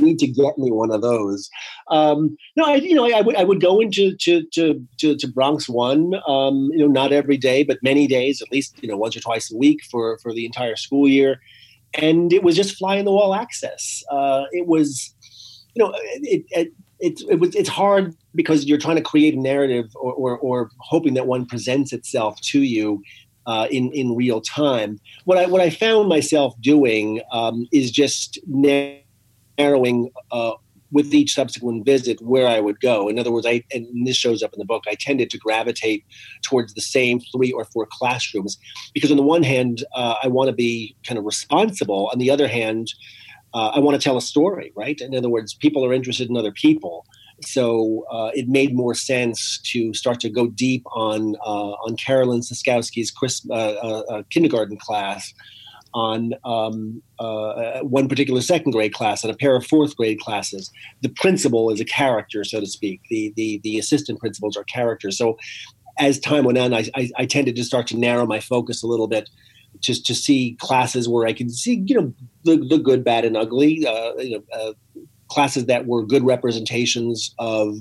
need 0.00 0.18
to 0.20 0.26
get 0.26 0.58
me 0.58 0.70
one 0.70 0.90
of 0.90 1.02
those. 1.02 1.48
Um, 1.88 2.36
no, 2.56 2.64
I 2.64 2.76
you 2.76 2.94
know 2.94 3.06
I, 3.06 3.18
I, 3.18 3.20
would 3.20 3.36
I 3.36 3.44
would 3.44 3.60
go 3.60 3.80
into 3.80 4.16
to 4.16 4.44
to 4.52 4.86
to, 4.98 5.16
to 5.16 5.28
Bronx 5.28 5.68
One. 5.68 6.14
Um, 6.26 6.70
you 6.72 6.78
know, 6.78 6.86
not 6.88 7.12
every 7.12 7.36
day, 7.36 7.64
but 7.64 7.78
many 7.82 8.06
days, 8.06 8.42
at 8.42 8.50
least 8.50 8.82
you 8.82 8.88
know 8.88 8.96
once 8.96 9.16
or 9.16 9.20
twice 9.20 9.52
a 9.52 9.56
week 9.56 9.80
for 9.90 10.18
for 10.18 10.32
the 10.32 10.46
entire 10.46 10.76
school 10.76 11.08
year, 11.08 11.40
and 11.94 12.32
it 12.32 12.42
was 12.42 12.56
just 12.56 12.76
fly 12.76 12.96
in 12.96 13.04
the 13.04 13.12
wall 13.12 13.34
access. 13.34 14.02
Uh, 14.10 14.44
it 14.52 14.66
was 14.66 15.14
you 15.78 15.84
know, 15.84 15.92
it, 15.96 16.44
it, 16.50 16.72
it's 16.98 17.22
it 17.30 17.36
was 17.36 17.54
it's 17.54 17.68
hard 17.68 18.14
because 18.34 18.64
you're 18.64 18.78
trying 18.78 18.96
to 18.96 19.02
create 19.02 19.34
a 19.34 19.40
narrative 19.40 19.86
or, 19.94 20.12
or, 20.14 20.38
or 20.38 20.70
hoping 20.80 21.14
that 21.14 21.28
one 21.28 21.46
presents 21.46 21.92
itself 21.92 22.40
to 22.40 22.62
you 22.62 23.02
uh, 23.46 23.68
in 23.70 23.92
in 23.92 24.16
real 24.16 24.40
time. 24.40 24.98
What 25.24 25.38
I 25.38 25.46
what 25.46 25.60
I 25.60 25.70
found 25.70 26.08
myself 26.08 26.60
doing 26.60 27.20
um, 27.32 27.68
is 27.72 27.92
just 27.92 28.40
narrowing 29.58 30.10
uh, 30.30 30.52
with 30.90 31.12
each 31.12 31.34
subsequent 31.34 31.84
visit 31.84 32.18
where 32.22 32.48
I 32.48 32.60
would 32.60 32.80
go. 32.80 33.08
In 33.08 33.18
other 33.18 33.30
words, 33.30 33.46
I 33.46 33.62
and 33.72 34.06
this 34.06 34.16
shows 34.16 34.42
up 34.42 34.52
in 34.54 34.58
the 34.58 34.64
book. 34.64 34.84
I 34.88 34.94
tended 34.94 35.28
to 35.30 35.38
gravitate 35.38 36.04
towards 36.42 36.74
the 36.74 36.80
same 36.80 37.20
three 37.34 37.52
or 37.52 37.64
four 37.66 37.86
classrooms 37.90 38.58
because 38.94 39.10
on 39.10 39.18
the 39.18 39.22
one 39.22 39.42
hand, 39.42 39.84
uh, 39.94 40.14
I 40.22 40.28
want 40.28 40.48
to 40.48 40.54
be 40.54 40.96
kind 41.06 41.18
of 41.18 41.24
responsible. 41.24 42.08
On 42.12 42.18
the 42.18 42.30
other 42.30 42.48
hand 42.48 42.88
uh, 43.54 43.68
I 43.74 43.78
want 43.80 44.00
to 44.00 44.02
tell 44.02 44.16
a 44.16 44.22
story, 44.22 44.72
right? 44.76 45.00
In 45.00 45.14
other 45.14 45.28
words, 45.28 45.54
people 45.54 45.84
are 45.84 45.92
interested 45.92 46.28
in 46.28 46.36
other 46.36 46.52
people. 46.52 47.06
So 47.42 48.04
uh, 48.10 48.30
it 48.34 48.48
made 48.48 48.74
more 48.74 48.94
sense 48.94 49.60
to 49.72 49.94
start 49.94 50.20
to 50.20 50.28
go 50.28 50.48
deep 50.48 50.82
on 50.92 51.36
uh, 51.44 51.72
on 51.86 51.96
Carolyn 51.96 52.40
Siskowski's 52.40 53.10
Chris, 53.10 53.46
uh, 53.50 53.54
uh, 53.54 54.22
kindergarten 54.30 54.76
class, 54.76 55.32
on 55.98 56.32
um, 56.44 57.02
one 57.82 58.08
particular 58.08 58.40
second 58.40 58.72
grade 58.72 58.94
class, 58.94 59.24
and 59.24 59.32
a 59.32 59.36
pair 59.36 59.56
of 59.56 59.66
fourth 59.66 59.96
grade 59.96 60.20
classes. 60.20 60.70
The 61.02 61.08
principal 61.08 61.70
is 61.70 61.80
a 61.80 61.84
character, 61.84 62.44
so 62.44 62.60
to 62.60 62.66
speak. 62.66 63.00
The 63.10 63.32
the 63.36 63.60
the 63.64 63.78
assistant 63.78 64.20
principals 64.20 64.56
are 64.56 64.64
characters. 64.64 65.18
So 65.18 65.36
as 65.98 66.20
time 66.20 66.44
went 66.44 66.58
on, 66.58 66.72
I, 66.72 66.84
I, 66.94 67.10
I 67.16 67.26
tended 67.26 67.56
to 67.56 67.64
start 67.64 67.86
to 67.88 67.96
narrow 67.98 68.26
my 68.26 68.40
focus 68.40 68.82
a 68.82 68.86
little 68.86 69.08
bit 69.08 69.28
just 69.80 70.06
to 70.06 70.14
see 70.14 70.56
classes 70.60 71.08
where 71.08 71.26
I 71.26 71.32
could 71.32 71.50
see, 71.50 71.82
you 71.86 71.94
know, 71.96 72.14
the, 72.44 72.56
the 72.56 72.78
good, 72.78 73.02
bad, 73.04 73.24
and 73.24 73.36
ugly. 73.36 73.84
Uh, 73.86 74.14
you 74.18 74.36
know, 74.38 74.44
uh, 74.58 74.72
classes 75.28 75.66
that 75.66 75.86
were 75.86 76.04
good 76.04 76.24
representations 76.24 77.34
of 77.38 77.80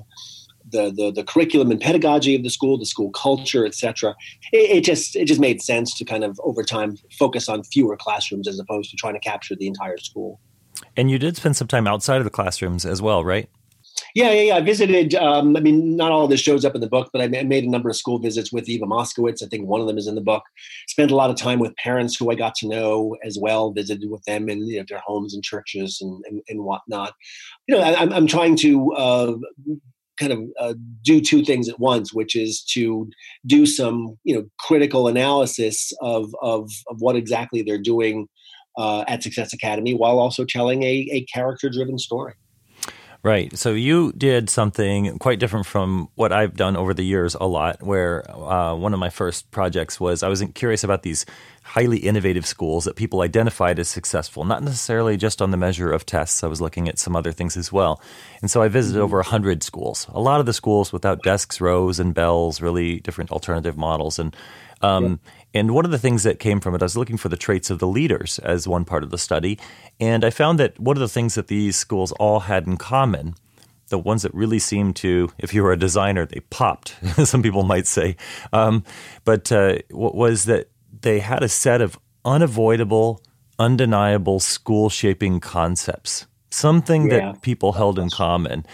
the, 0.69 0.91
the, 0.91 1.11
the 1.11 1.23
curriculum 1.23 1.71
and 1.71 1.79
pedagogy 1.79 2.35
of 2.35 2.43
the 2.43 2.49
school, 2.49 2.77
the 2.77 2.85
school 2.85 3.11
culture, 3.11 3.65
etc. 3.65 4.15
It, 4.51 4.77
it, 4.77 4.83
just 4.83 5.15
it 5.15 5.25
just 5.25 5.39
made 5.39 5.61
sense 5.61 5.93
to 5.95 6.05
kind 6.05 6.23
of 6.23 6.39
over 6.43 6.63
time 6.63 6.97
focus 7.17 7.47
on 7.49 7.63
fewer 7.63 7.97
classrooms 7.97 8.47
as 8.47 8.59
opposed 8.59 8.89
to 8.91 8.97
trying 8.97 9.13
to 9.13 9.19
capture 9.19 9.55
the 9.55 9.67
entire 9.67 9.97
school. 9.97 10.39
And 10.95 11.09
you 11.09 11.17
did 11.17 11.35
spend 11.35 11.55
some 11.55 11.67
time 11.67 11.87
outside 11.87 12.17
of 12.17 12.23
the 12.23 12.29
classrooms 12.29 12.85
as 12.85 13.01
well, 13.01 13.23
right? 13.23 13.49
Yeah, 14.13 14.31
yeah, 14.31 14.41
yeah. 14.41 14.55
I 14.55 14.61
visited. 14.61 15.15
Um, 15.15 15.55
I 15.55 15.59
mean, 15.59 15.95
not 15.95 16.11
all 16.11 16.25
of 16.25 16.29
this 16.29 16.39
shows 16.39 16.65
up 16.65 16.75
in 16.75 16.81
the 16.81 16.89
book, 16.89 17.09
but 17.11 17.21
I 17.21 17.27
made 17.27 17.63
a 17.63 17.69
number 17.69 17.89
of 17.89 17.95
school 17.95 18.19
visits 18.19 18.51
with 18.51 18.69
Eva 18.69 18.85
Moskowitz. 18.85 19.43
I 19.43 19.47
think 19.47 19.67
one 19.67 19.81
of 19.81 19.87
them 19.87 19.97
is 19.97 20.07
in 20.07 20.15
the 20.15 20.21
book. 20.21 20.43
Spent 20.87 21.11
a 21.11 21.15
lot 21.15 21.29
of 21.29 21.35
time 21.35 21.59
with 21.59 21.75
parents 21.77 22.15
who 22.15 22.31
I 22.31 22.35
got 22.35 22.55
to 22.55 22.67
know 22.67 23.15
as 23.23 23.37
well. 23.39 23.71
Visited 23.71 24.09
with 24.09 24.23
them 24.23 24.49
in 24.49 24.67
you 24.67 24.79
know, 24.79 24.85
their 24.87 25.01
homes 25.05 25.33
and 25.33 25.43
churches 25.43 25.99
and, 26.01 26.23
and, 26.29 26.41
and 26.47 26.63
whatnot. 26.63 27.13
You 27.67 27.75
know, 27.75 27.81
I, 27.81 28.01
am 28.01 28.13
I'm 28.13 28.27
trying 28.27 28.55
to 28.57 28.93
uh, 28.93 29.35
kind 30.17 30.33
of 30.33 30.39
uh, 30.59 30.73
do 31.03 31.21
two 31.21 31.43
things 31.43 31.69
at 31.69 31.79
once, 31.79 32.13
which 32.13 32.35
is 32.35 32.63
to 32.63 33.09
do 33.45 33.65
some 33.65 34.17
you 34.23 34.35
know 34.35 34.45
critical 34.59 35.07
analysis 35.07 35.91
of 36.01 36.33
of, 36.41 36.69
of 36.87 36.97
what 36.99 37.15
exactly 37.15 37.61
they're 37.61 37.77
doing 37.77 38.27
uh, 38.77 39.03
at 39.07 39.23
Success 39.23 39.53
Academy, 39.53 39.93
while 39.93 40.19
also 40.19 40.45
telling 40.45 40.83
a, 40.83 41.07
a 41.11 41.25
character 41.25 41.69
driven 41.69 41.97
story. 41.97 42.33
Right. 43.23 43.55
So 43.57 43.73
you 43.73 44.13
did 44.13 44.49
something 44.49 45.17
quite 45.19 45.39
different 45.39 45.65
from 45.65 46.09
what 46.15 46.31
I've 46.31 46.55
done 46.55 46.77
over 46.77 46.93
the 46.93 47.03
years 47.03 47.35
a 47.35 47.45
lot, 47.45 47.81
where 47.81 48.29
uh, 48.31 48.75
one 48.75 48.93
of 48.93 48.99
my 48.99 49.09
first 49.09 49.49
projects 49.51 49.99
was 49.99 50.23
I 50.23 50.27
was 50.27 50.43
curious 50.53 50.83
about 50.83 51.03
these 51.03 51.25
highly 51.63 51.97
innovative 51.97 52.45
schools 52.45 52.85
that 52.85 52.95
people 52.95 53.21
identified 53.21 53.79
as 53.79 53.89
successful, 53.89 54.45
not 54.45 54.63
necessarily 54.63 55.17
just 55.17 55.41
on 55.41 55.51
the 55.51 55.57
measure 55.57 55.91
of 55.91 56.05
tests. 56.05 56.43
I 56.43 56.47
was 56.47 56.61
looking 56.61 56.87
at 56.87 56.99
some 56.99 57.15
other 57.15 57.33
things 57.33 57.57
as 57.57 57.73
well. 57.73 58.01
And 58.41 58.49
so 58.49 58.61
I 58.61 58.69
visited 58.69 58.97
mm-hmm. 58.97 59.05
over 59.05 59.17
100 59.17 59.63
schools, 59.63 60.07
a 60.13 60.21
lot 60.21 60.39
of 60.39 60.45
the 60.45 60.53
schools 60.53 60.93
without 60.93 61.23
desks, 61.23 61.59
rows, 61.59 61.99
and 61.99 62.13
bells, 62.13 62.61
really 62.61 63.01
different 63.01 63.31
alternative 63.31 63.75
models. 63.75 64.17
And 64.19 64.33
um, 64.81 65.05
yeah. 65.05 65.31
And 65.53 65.71
one 65.71 65.85
of 65.85 65.91
the 65.91 65.97
things 65.97 66.23
that 66.23 66.39
came 66.39 66.59
from 66.59 66.75
it, 66.75 66.81
I 66.81 66.85
was 66.85 66.97
looking 66.97 67.17
for 67.17 67.29
the 67.29 67.37
traits 67.37 67.69
of 67.69 67.79
the 67.79 67.87
leaders 67.87 68.37
as 68.39 68.67
one 68.67 68.85
part 68.85 69.03
of 69.03 69.09
the 69.09 69.17
study. 69.17 69.57
And 69.99 70.23
I 70.23 70.29
found 70.29 70.59
that 70.59 70.79
one 70.79 70.95
of 70.97 71.01
the 71.01 71.07
things 71.07 71.35
that 71.35 71.47
these 71.47 71.75
schools 71.75 72.11
all 72.13 72.41
had 72.41 72.67
in 72.67 72.77
common, 72.77 73.35
the 73.89 73.97
ones 73.97 74.21
that 74.21 74.33
really 74.33 74.59
seemed 74.59 74.95
to, 74.97 75.29
if 75.39 75.53
you 75.53 75.63
were 75.63 75.71
a 75.71 75.79
designer, 75.79 76.25
they 76.25 76.41
popped, 76.41 76.95
some 77.23 77.41
people 77.41 77.63
might 77.63 77.87
say, 77.87 78.17
um, 78.53 78.83
but 79.23 79.51
uh, 79.51 79.77
was 79.89 80.45
that 80.45 80.69
they 81.01 81.19
had 81.19 81.41
a 81.41 81.49
set 81.49 81.81
of 81.81 81.97
unavoidable, 82.25 83.23
undeniable 83.57 84.39
school 84.39 84.89
shaping 84.89 85.39
concepts, 85.39 86.27
something 86.49 87.09
yeah. 87.09 87.31
that 87.31 87.41
people 87.41 87.73
held 87.73 87.97
in 87.97 88.09
common. 88.09 88.65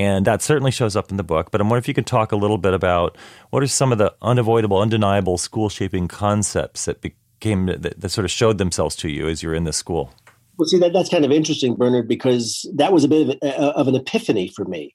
And 0.00 0.26
that 0.26 0.40
certainly 0.40 0.70
shows 0.70 0.96
up 0.96 1.10
in 1.10 1.18
the 1.18 1.22
book. 1.22 1.50
But 1.50 1.60
I'm 1.60 1.68
wondering 1.68 1.82
if 1.82 1.88
you 1.88 1.92
can 1.92 2.04
talk 2.04 2.32
a 2.32 2.36
little 2.36 2.56
bit 2.56 2.72
about 2.72 3.18
what 3.50 3.62
are 3.62 3.66
some 3.66 3.92
of 3.92 3.98
the 3.98 4.14
unavoidable, 4.22 4.80
undeniable 4.80 5.36
school 5.36 5.68
shaping 5.68 6.08
concepts 6.08 6.86
that 6.86 7.02
became 7.02 7.66
that, 7.66 8.00
that 8.00 8.08
sort 8.08 8.24
of 8.24 8.30
showed 8.30 8.56
themselves 8.56 8.96
to 8.96 9.10
you 9.10 9.28
as 9.28 9.42
you're 9.42 9.54
in 9.54 9.64
the 9.64 9.74
school. 9.74 10.10
Well, 10.56 10.66
see, 10.66 10.78
that, 10.78 10.94
that's 10.94 11.10
kind 11.10 11.26
of 11.26 11.30
interesting, 11.30 11.74
Bernard, 11.74 12.08
because 12.08 12.66
that 12.76 12.94
was 12.94 13.04
a 13.04 13.08
bit 13.08 13.38
of, 13.42 13.52
of 13.52 13.88
an 13.88 13.94
epiphany 13.94 14.48
for 14.48 14.64
me. 14.64 14.94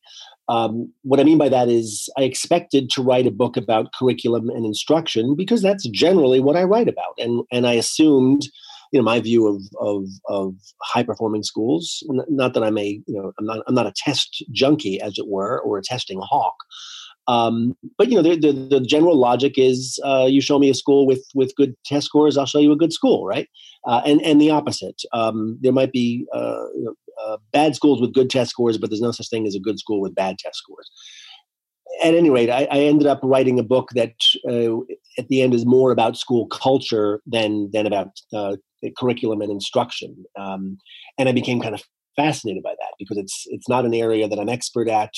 Um, 0.50 0.92
what 1.04 1.20
I 1.20 1.24
mean 1.24 1.38
by 1.38 1.50
that 1.50 1.70
is, 1.70 2.10
I 2.18 2.24
expected 2.24 2.90
to 2.92 3.04
write 3.04 3.28
a 3.28 3.32
book 3.32 3.58
about 3.58 3.94
curriculum 3.94 4.50
and 4.50 4.66
instruction 4.66 5.36
because 5.36 5.62
that's 5.62 5.88
generally 5.90 6.40
what 6.40 6.56
I 6.56 6.64
write 6.64 6.88
about, 6.88 7.14
and 7.20 7.44
and 7.52 7.68
I 7.68 7.74
assumed, 7.74 8.50
you 8.92 9.00
know, 9.00 9.04
my 9.04 9.20
view 9.20 9.48
of 9.48 9.62
of, 9.80 10.06
of 10.28 10.56
high 10.82 11.04
performing 11.04 11.44
schools. 11.44 12.04
Not 12.30 12.54
that 12.54 12.64
I'm 12.64 12.78
a, 12.78 13.02
you 13.06 13.14
know, 13.16 13.32
I'm 13.40 13.46
not 13.46 13.64
I'm 13.68 13.76
not 13.76 13.88
a 13.88 13.94
test 13.96 14.44
junkie, 14.52 15.00
as 15.02 15.18
it 15.18 15.28
were, 15.28 15.60
or 15.62 15.78
a 15.78 15.84
testing 15.84 16.20
hawk. 16.22 16.56
Um, 17.28 17.76
but 17.98 18.10
you 18.10 18.16
know, 18.16 18.22
the, 18.22 18.36
the, 18.36 18.52
the 18.52 18.80
general 18.80 19.18
logic 19.18 19.54
is, 19.58 20.00
uh, 20.06 20.28
you 20.30 20.42
show 20.42 20.60
me 20.60 20.70
a 20.70 20.76
school 20.76 21.08
with 21.08 21.26
with 21.34 21.56
good 21.56 21.76
test 21.86 22.06
scores, 22.06 22.38
I'll 22.38 22.46
show 22.46 22.60
you 22.60 22.72
a 22.72 22.78
good 22.78 22.94
school, 22.94 23.26
right? 23.26 23.50
Uh, 23.88 24.02
and 24.06 24.22
and 24.22 24.40
the 24.40 24.52
opposite. 24.52 25.02
Um, 25.12 25.58
there 25.62 25.72
might 25.72 25.92
be 25.92 26.28
uh, 26.34 26.66
you 26.76 26.84
know, 26.84 26.94
uh, 27.24 27.38
bad 27.52 27.76
schools 27.76 28.02
with 28.02 28.14
good 28.14 28.30
test 28.30 28.52
scores, 28.52 28.78
but 28.78 28.90
there's 28.90 29.02
no 29.02 29.12
such 29.12 29.30
thing 29.30 29.48
as 29.48 29.56
a 29.56 29.60
good 29.60 29.80
school 29.80 30.02
with 30.02 30.16
bad 30.16 30.38
test 30.38 30.58
scores. 30.58 30.90
At 32.04 32.14
any 32.14 32.30
rate, 32.30 32.50
I, 32.50 32.68
I 32.70 32.80
ended 32.80 33.08
up 33.08 33.22
writing 33.24 33.58
a 33.58 33.64
book 33.64 33.90
that, 33.96 34.14
uh, 34.50 34.82
at 35.18 35.28
the 35.30 35.42
end, 35.42 35.54
is 35.54 35.66
more 35.66 35.92
about 35.92 36.18
school 36.18 36.48
culture 36.48 37.22
than 37.26 37.72
than 37.72 37.88
about 37.88 38.10
uh, 38.34 38.58
curriculum 38.98 39.42
and 39.42 39.52
instruction. 39.52 40.26
Um, 40.38 40.78
and 41.18 41.30
I 41.30 41.32
became 41.32 41.62
kind 41.62 41.76
of 41.76 41.84
fascinated 42.16 42.64
by 42.64 42.72
that 42.72 42.94
because 42.98 43.18
it's 43.18 43.44
it's 43.48 43.70
not 43.70 43.86
an 43.86 43.94
area 43.94 44.28
that 44.28 44.40
I'm 44.40 44.50
expert 44.50 44.88
at. 44.88 45.12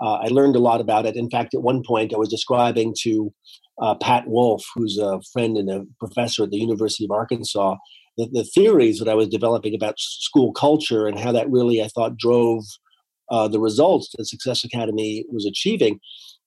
Uh, 0.00 0.14
I 0.14 0.26
learned 0.28 0.56
a 0.56 0.60
lot 0.60 0.80
about 0.80 1.06
it. 1.06 1.16
In 1.16 1.30
fact, 1.30 1.54
at 1.54 1.62
one 1.62 1.82
point, 1.82 2.12
I 2.14 2.18
was 2.18 2.28
describing 2.28 2.94
to 3.02 3.32
uh, 3.80 3.94
Pat 3.94 4.26
Wolf, 4.26 4.62
who's 4.74 4.98
a 4.98 5.20
friend 5.32 5.56
and 5.56 5.70
a 5.70 5.84
professor 5.98 6.44
at 6.44 6.50
the 6.50 6.58
University 6.58 7.04
of 7.04 7.10
Arkansas, 7.10 7.76
the, 8.16 8.28
the 8.32 8.44
theories 8.44 8.98
that 8.98 9.08
I 9.08 9.14
was 9.14 9.28
developing 9.28 9.74
about 9.74 9.98
school 9.98 10.52
culture 10.52 11.06
and 11.06 11.18
how 11.18 11.32
that 11.32 11.50
really, 11.50 11.82
I 11.82 11.88
thought, 11.88 12.16
drove 12.16 12.64
uh, 13.30 13.48
the 13.48 13.60
results 13.60 14.10
that 14.16 14.26
Success 14.26 14.64
Academy 14.64 15.24
was 15.30 15.46
achieving. 15.46 16.00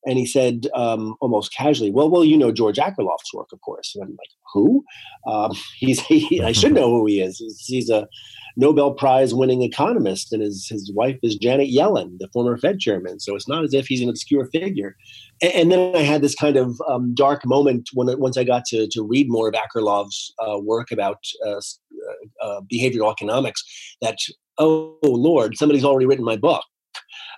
And 0.05 0.17
he 0.17 0.25
said, 0.25 0.67
um, 0.73 1.15
almost 1.19 1.53
casually, 1.53 1.91
"Well, 1.91 2.09
well, 2.09 2.23
you 2.23 2.37
know 2.37 2.51
George 2.51 2.77
Akerlof's 2.77 3.33
work, 3.33 3.49
of 3.51 3.61
course." 3.61 3.93
And 3.95 4.03
I'm 4.03 4.11
like, 4.11 4.29
"Who?" 4.53 4.83
Um, 5.27 5.51
he's 5.77 5.99
he, 6.01 6.41
I 6.41 6.51
should 6.51 6.73
know 6.79 6.89
who 6.89 7.05
he 7.05 7.21
is. 7.21 7.37
He's, 7.37 7.65
he's 7.65 7.89
a 7.89 8.07
Nobel 8.55 8.93
Prize 8.93 9.33
winning 9.33 9.61
economist, 9.61 10.33
and 10.33 10.41
his 10.41 10.67
his 10.67 10.91
wife 10.93 11.17
is 11.23 11.35
Janet 11.35 11.69
Yellen, 11.69 12.17
the 12.19 12.29
former 12.33 12.57
Fed 12.57 12.79
chairman. 12.79 13.19
So 13.19 13.35
it's 13.35 13.47
not 13.47 13.63
as 13.63 13.73
if 13.73 13.87
he's 13.87 14.01
an 14.01 14.09
obscure 14.09 14.47
figure. 14.47 14.95
And, 15.41 15.53
and 15.53 15.71
then 15.71 15.95
I 15.95 16.01
had 16.01 16.21
this 16.21 16.35
kind 16.35 16.57
of 16.57 16.79
um, 16.87 17.13
dark 17.13 17.45
moment 17.45 17.89
when 17.93 18.07
once 18.19 18.37
I 18.37 18.43
got 18.43 18.65
to 18.65 18.87
to 18.87 19.03
read 19.03 19.29
more 19.29 19.47
of 19.49 19.55
Akerlof's 19.55 20.33
uh, 20.39 20.59
work 20.59 20.91
about 20.91 21.23
uh, 21.45 21.57
uh, 21.57 22.45
uh, 22.45 22.61
behavioral 22.71 23.11
economics. 23.11 23.63
That 24.01 24.17
oh 24.57 24.97
Lord, 25.03 25.57
somebody's 25.57 25.85
already 25.85 26.05
written 26.05 26.25
my 26.25 26.37
book. 26.37 26.63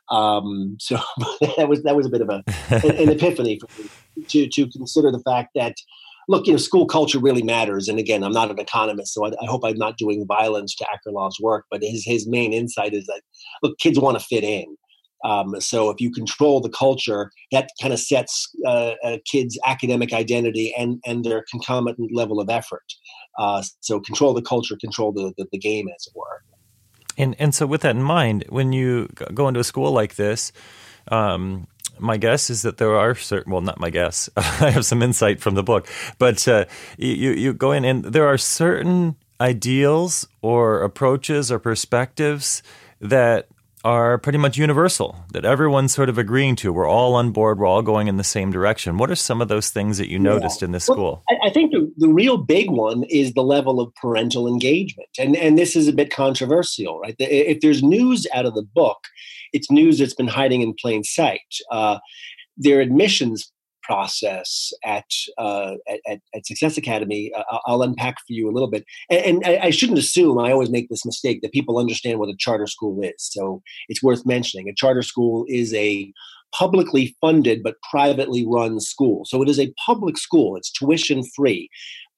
Um, 0.09 0.77
so 0.79 0.99
that 1.57 1.69
was 1.69 1.83
that 1.83 1.95
was 1.95 2.05
a 2.05 2.09
bit 2.09 2.21
of 2.21 2.29
a 2.29 2.43
an, 2.69 2.95
an 2.97 3.09
epiphany 3.09 3.59
for 3.59 3.81
me 3.81 3.89
to 4.27 4.47
to 4.47 4.69
consider 4.69 5.11
the 5.11 5.21
fact 5.21 5.49
that 5.55 5.75
look, 6.27 6.47
you 6.47 6.53
know, 6.53 6.57
school 6.57 6.85
culture 6.85 7.19
really 7.19 7.43
matters. 7.43 7.87
And 7.87 7.99
again, 7.99 8.23
I'm 8.23 8.31
not 8.31 8.51
an 8.51 8.59
economist, 8.59 9.13
so 9.13 9.25
I, 9.25 9.29
I 9.41 9.45
hope 9.45 9.61
I'm 9.63 9.77
not 9.77 9.97
doing 9.97 10.25
violence 10.25 10.75
to 10.75 10.85
Akerlof's 10.85 11.39
work. 11.39 11.65
But 11.69 11.83
his 11.83 12.03
his 12.05 12.27
main 12.27 12.53
insight 12.53 12.93
is 12.93 13.05
that 13.05 13.21
look, 13.63 13.77
kids 13.79 13.99
want 13.99 14.19
to 14.19 14.25
fit 14.25 14.43
in. 14.43 14.77
Um, 15.23 15.61
so 15.61 15.91
if 15.91 16.01
you 16.01 16.11
control 16.11 16.61
the 16.61 16.69
culture, 16.69 17.31
that 17.51 17.69
kind 17.79 17.93
of 17.93 17.99
sets 17.99 18.49
uh, 18.65 18.93
a 19.03 19.21
kid's 19.25 19.59
academic 19.65 20.13
identity 20.13 20.73
and 20.77 20.99
and 21.05 21.23
their 21.23 21.45
concomitant 21.51 22.11
level 22.13 22.39
of 22.39 22.49
effort. 22.49 22.85
Uh, 23.37 23.63
so 23.79 23.99
control 23.99 24.33
the 24.33 24.41
culture, 24.41 24.75
control 24.79 25.11
the, 25.11 25.33
the, 25.37 25.47
the 25.51 25.57
game, 25.57 25.87
as 25.87 26.07
it 26.07 26.13
were. 26.15 26.43
And 27.17 27.35
and 27.39 27.53
so 27.53 27.65
with 27.67 27.81
that 27.81 27.95
in 27.95 28.03
mind, 28.03 28.45
when 28.49 28.73
you 28.73 29.07
go 29.33 29.47
into 29.47 29.59
a 29.59 29.63
school 29.63 29.91
like 29.91 30.15
this, 30.15 30.51
um, 31.09 31.67
my 31.99 32.17
guess 32.17 32.49
is 32.49 32.63
that 32.63 32.77
there 32.77 32.97
are 32.97 33.15
certain, 33.15 33.51
well, 33.51 33.61
not 33.61 33.79
my 33.79 33.89
guess, 33.89 34.29
I 34.37 34.71
have 34.71 34.85
some 34.85 35.01
insight 35.03 35.39
from 35.39 35.55
the 35.55 35.63
book, 35.63 35.87
but 36.17 36.47
uh, 36.47 36.65
you, 36.97 37.31
you 37.31 37.53
go 37.53 37.71
in 37.71 37.85
and 37.85 38.03
there 38.03 38.27
are 38.27 38.37
certain 38.37 39.15
ideals 39.39 40.27
or 40.41 40.81
approaches 40.81 41.51
or 41.51 41.59
perspectives 41.59 42.63
that 42.99 43.47
are 43.83 44.17
pretty 44.17 44.37
much 44.37 44.57
universal, 44.57 45.15
that 45.33 45.45
everyone's 45.45 45.93
sort 45.93 46.09
of 46.09 46.17
agreeing 46.17 46.55
to. 46.57 46.71
We're 46.71 46.87
all 46.87 47.15
on 47.15 47.31
board, 47.31 47.59
we're 47.59 47.65
all 47.65 47.81
going 47.81 48.07
in 48.07 48.17
the 48.17 48.23
same 48.23 48.51
direction. 48.51 48.97
What 48.97 49.09
are 49.09 49.15
some 49.15 49.41
of 49.41 49.47
those 49.47 49.69
things 49.69 49.97
that 49.97 50.09
you 50.09 50.19
noticed 50.19 50.61
in 50.61 50.71
this 50.71 50.87
well, 50.87 50.95
school? 50.95 51.23
I, 51.29 51.47
I 51.47 51.49
think 51.49 51.71
the, 51.71 51.91
the 51.97 52.09
real 52.09 52.37
big 52.37 52.69
one 52.69 53.03
is 53.03 53.33
the 53.33 53.43
level 53.43 53.79
of 53.79 53.93
parental 53.95 54.47
engagement. 54.47 55.09
And, 55.17 55.35
and 55.35 55.57
this 55.57 55.75
is 55.75 55.87
a 55.87 55.93
bit 55.93 56.11
controversial, 56.11 56.99
right? 56.99 57.15
If 57.19 57.61
there's 57.61 57.81
news 57.81 58.27
out 58.33 58.45
of 58.45 58.53
the 58.53 58.63
book, 58.63 58.99
it's 59.53 59.71
news 59.71 59.99
that's 59.99 60.13
been 60.13 60.27
hiding 60.27 60.61
in 60.61 60.73
plain 60.73 61.03
sight. 61.03 61.41
Uh, 61.71 61.99
their 62.57 62.81
admissions 62.81 63.51
process 63.83 64.71
at, 64.83 65.05
uh, 65.37 65.75
at, 66.07 66.19
at 66.33 66.45
Success 66.45 66.77
Academy, 66.77 67.31
uh, 67.35 67.57
I'll 67.65 67.81
unpack 67.81 68.17
for 68.19 68.33
you 68.33 68.49
a 68.49 68.53
little 68.53 68.69
bit. 68.69 68.85
And, 69.09 69.25
and 69.25 69.45
I, 69.45 69.67
I, 69.67 69.69
shouldn't 69.69 69.99
assume 69.99 70.39
I 70.39 70.51
always 70.51 70.69
make 70.69 70.89
this 70.89 71.05
mistake 71.05 71.41
that 71.41 71.51
people 71.51 71.77
understand 71.77 72.19
what 72.19 72.29
a 72.29 72.35
charter 72.37 72.67
school 72.67 73.01
is. 73.01 73.13
So 73.17 73.61
it's 73.89 74.03
worth 74.03 74.25
mentioning. 74.25 74.69
A 74.69 74.73
charter 74.73 75.01
school 75.01 75.45
is 75.47 75.73
a 75.73 76.11
publicly 76.53 77.15
funded 77.21 77.63
but 77.63 77.75
privately 77.89 78.45
run 78.47 78.79
school. 78.79 79.23
So 79.25 79.41
it 79.41 79.49
is 79.49 79.59
a 79.59 79.73
public 79.85 80.17
school. 80.17 80.55
It's 80.55 80.71
tuition 80.71 81.23
free. 81.35 81.69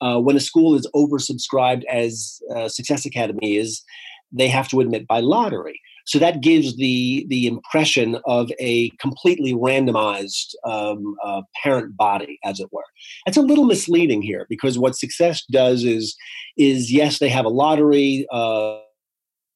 Uh, 0.02 0.20
when 0.20 0.36
a 0.36 0.42
school 0.42 0.76
is 0.76 0.90
oversubscribed, 0.96 1.84
as 1.86 2.42
uh, 2.54 2.68
Success 2.68 3.06
Academy 3.06 3.58
is, 3.58 3.84
they 4.32 4.48
have 4.48 4.68
to 4.70 4.80
admit 4.82 5.08
by 5.08 5.20
lottery. 5.20 5.80
So 6.06 6.20
that 6.20 6.42
gives 6.42 6.76
the 6.76 7.26
the 7.30 7.48
impression 7.48 8.18
of 8.26 8.52
a 8.60 8.90
completely 9.00 9.54
randomized 9.54 10.54
um, 10.66 11.16
uh, 11.24 11.42
parent 11.62 11.96
body, 11.96 12.40
as 12.44 12.60
it 12.60 12.68
were. 12.72 12.84
That's 13.26 13.38
a 13.38 13.42
little 13.42 13.66
misleading 13.66 14.22
here 14.22 14.46
because 14.50 14.78
what 14.78 14.96
success 14.96 15.44
does 15.52 15.84
is 15.84 16.16
is 16.58 16.92
yes, 16.92 17.20
they 17.20 17.30
have 17.30 17.46
a 17.46 17.50
lottery. 17.50 18.28
Uh, 18.32 18.80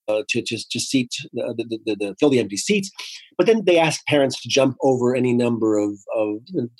uh, 0.08 0.24
to 0.30 0.42
to 0.42 0.80
seat 0.80 1.12
the, 1.34 1.54
the, 1.58 1.80
the, 1.86 1.96
the, 1.96 2.16
fill 2.20 2.30
the 2.30 2.40
empty 2.40 2.58
seats. 2.58 2.92
But 3.38 3.46
then 3.46 3.64
they 3.66 3.78
ask 3.78 4.04
parents 4.08 4.42
to 4.42 4.50
jump 4.50 4.78
over 4.82 5.16
any 5.16 5.32
number 5.32 5.78
of, 5.78 5.92
of 6.16 6.40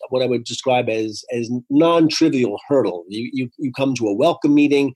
what 0.10 0.24
I 0.24 0.26
would 0.26 0.44
describe 0.44 0.90
as 0.90 1.24
as 1.32 1.52
non-trivial 1.70 2.58
hurdle. 2.68 3.06
You, 3.08 3.30
you 3.32 3.50
you 3.58 3.72
come 3.72 3.94
to 3.96 4.08
a 4.08 4.16
welcome 4.16 4.56
meeting, 4.56 4.94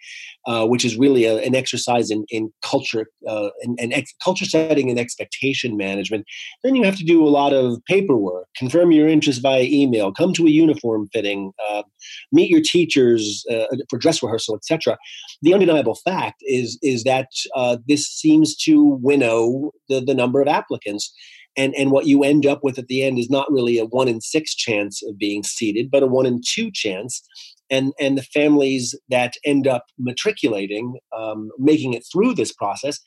uh, 0.48 0.66
which 0.66 0.84
is 0.84 0.98
really 0.98 1.26
a, 1.26 1.38
an 1.38 1.56
exercise 1.56 2.10
in 2.10 2.26
in 2.30 2.52
culture 2.64 3.06
uh, 3.28 3.50
ex- 3.80 4.16
culture 4.24 4.46
setting 4.46 4.90
and 4.90 5.00
expectation 5.00 5.78
management. 5.78 6.26
Then 6.64 6.76
you 6.76 6.84
have 6.84 6.98
to 6.98 7.04
do 7.04 7.24
a 7.24 7.30
lot 7.30 7.54
of 7.54 7.80
paperwork, 7.88 8.48
confirm 8.58 8.92
your 8.92 9.08
interest 9.08 9.42
via 9.42 9.64
email, 9.64 10.12
come 10.12 10.34
to 10.34 10.48
a 10.48 10.50
uniform 10.50 11.10
fitting, 11.14 11.52
uh, 11.70 11.84
meet 12.32 12.50
your 12.50 12.62
teachers 12.62 13.46
uh, 13.52 13.66
for 13.90 14.00
dress 14.00 14.24
rehearsal, 14.24 14.56
etc. 14.56 14.98
The 15.44 15.54
undeniable 15.54 15.96
fact 15.96 16.42
is 16.42 16.80
is 16.82 17.04
that 17.04 17.28
uh, 17.56 17.78
this 17.88 18.08
seems 18.22 18.56
to 18.58 19.00
winnow 19.02 19.72
the, 19.90 20.00
the 20.00 20.14
number 20.14 20.42
of 20.42 20.48
applicants. 20.48 21.14
And, 21.58 21.76
and 21.76 21.92
what 21.92 22.06
you 22.06 22.24
end 22.24 22.46
up 22.46 22.64
with 22.64 22.80
at 22.80 22.88
the 22.88 23.04
end 23.04 23.20
is 23.20 23.30
not 23.30 23.52
really 23.52 23.78
a 23.78 23.86
one 23.86 24.08
in 24.08 24.22
six 24.22 24.56
chance 24.56 25.04
of 25.04 25.18
being 25.18 25.44
seated, 25.44 25.92
but 25.92 26.04
a 26.04 26.08
one 26.08 26.26
in 26.26 26.42
two 26.48 26.72
chance. 26.72 27.22
And, 27.70 27.94
and 28.00 28.18
the 28.18 28.24
families 28.24 28.96
that 29.10 29.34
end 29.44 29.68
up 29.68 29.86
matriculating, 29.98 30.98
um, 31.16 31.50
making 31.58 31.94
it 31.94 32.06
through 32.12 32.36
this 32.36 32.54
process, 32.54 33.00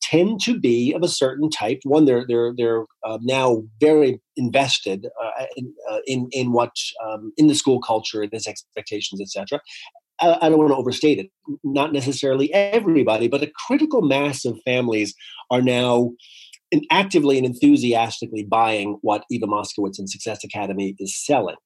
tend 0.00 0.40
to 0.42 0.58
be 0.58 0.92
of 0.92 1.02
a 1.02 1.08
certain 1.08 1.50
type. 1.50 1.80
One, 1.84 2.04
they're 2.04 2.24
they're 2.26 2.52
they're 2.56 2.84
uh, 3.04 3.18
now 3.22 3.62
very 3.80 4.20
invested 4.36 5.06
uh, 5.22 5.44
in, 5.56 5.74
uh, 5.90 5.98
in, 6.06 6.28
in 6.32 6.52
what 6.52 6.72
um, 7.04 7.32
in 7.36 7.48
the 7.48 7.54
school 7.54 7.80
culture 7.80 8.22
and 8.22 8.32
its 8.32 8.48
expectations, 8.48 9.20
etc. 9.20 9.60
I, 10.20 10.48
don't 10.48 10.58
want 10.58 10.70
to 10.70 10.76
overstate 10.76 11.18
it. 11.18 11.30
Not 11.62 11.92
necessarily 11.92 12.52
everybody, 12.52 13.28
but 13.28 13.42
a 13.42 13.52
critical 13.66 14.02
mass 14.02 14.44
of 14.44 14.58
families 14.64 15.14
are 15.50 15.62
now 15.62 16.12
actively 16.90 17.38
and 17.38 17.46
enthusiastically 17.46 18.44
buying 18.44 18.98
what 19.02 19.24
Eva 19.30 19.46
Moskowitz 19.46 19.98
and 19.98 20.10
Success 20.10 20.44
Academy 20.44 20.94
is 20.98 21.24
selling. 21.24 21.56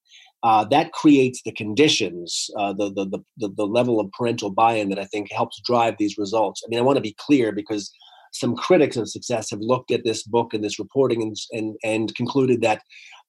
Uh, 0.42 0.64
that 0.64 0.92
creates 0.92 1.40
the 1.44 1.52
conditions, 1.52 2.50
uh, 2.58 2.72
the, 2.72 2.92
the, 2.92 3.22
the, 3.38 3.48
the 3.56 3.66
level 3.66 4.00
of 4.00 4.10
parental 4.10 4.50
buy-in 4.50 4.88
that 4.88 4.98
I 4.98 5.04
think 5.04 5.30
helps 5.30 5.60
drive 5.64 5.94
these 5.98 6.18
results. 6.18 6.62
I 6.64 6.68
mean, 6.68 6.80
I 6.80 6.82
want 6.82 6.96
to 6.96 7.02
be 7.02 7.16
clear 7.18 7.52
because 7.52 7.92
some 8.32 8.56
critics 8.56 8.96
of 8.96 9.08
success 9.08 9.50
have 9.50 9.60
looked 9.60 9.92
at 9.92 10.04
this 10.04 10.24
book 10.24 10.52
and 10.52 10.64
this 10.64 10.78
reporting 10.78 11.22
and, 11.22 11.36
and, 11.52 11.76
and 11.84 12.14
concluded 12.16 12.60
that 12.62 12.82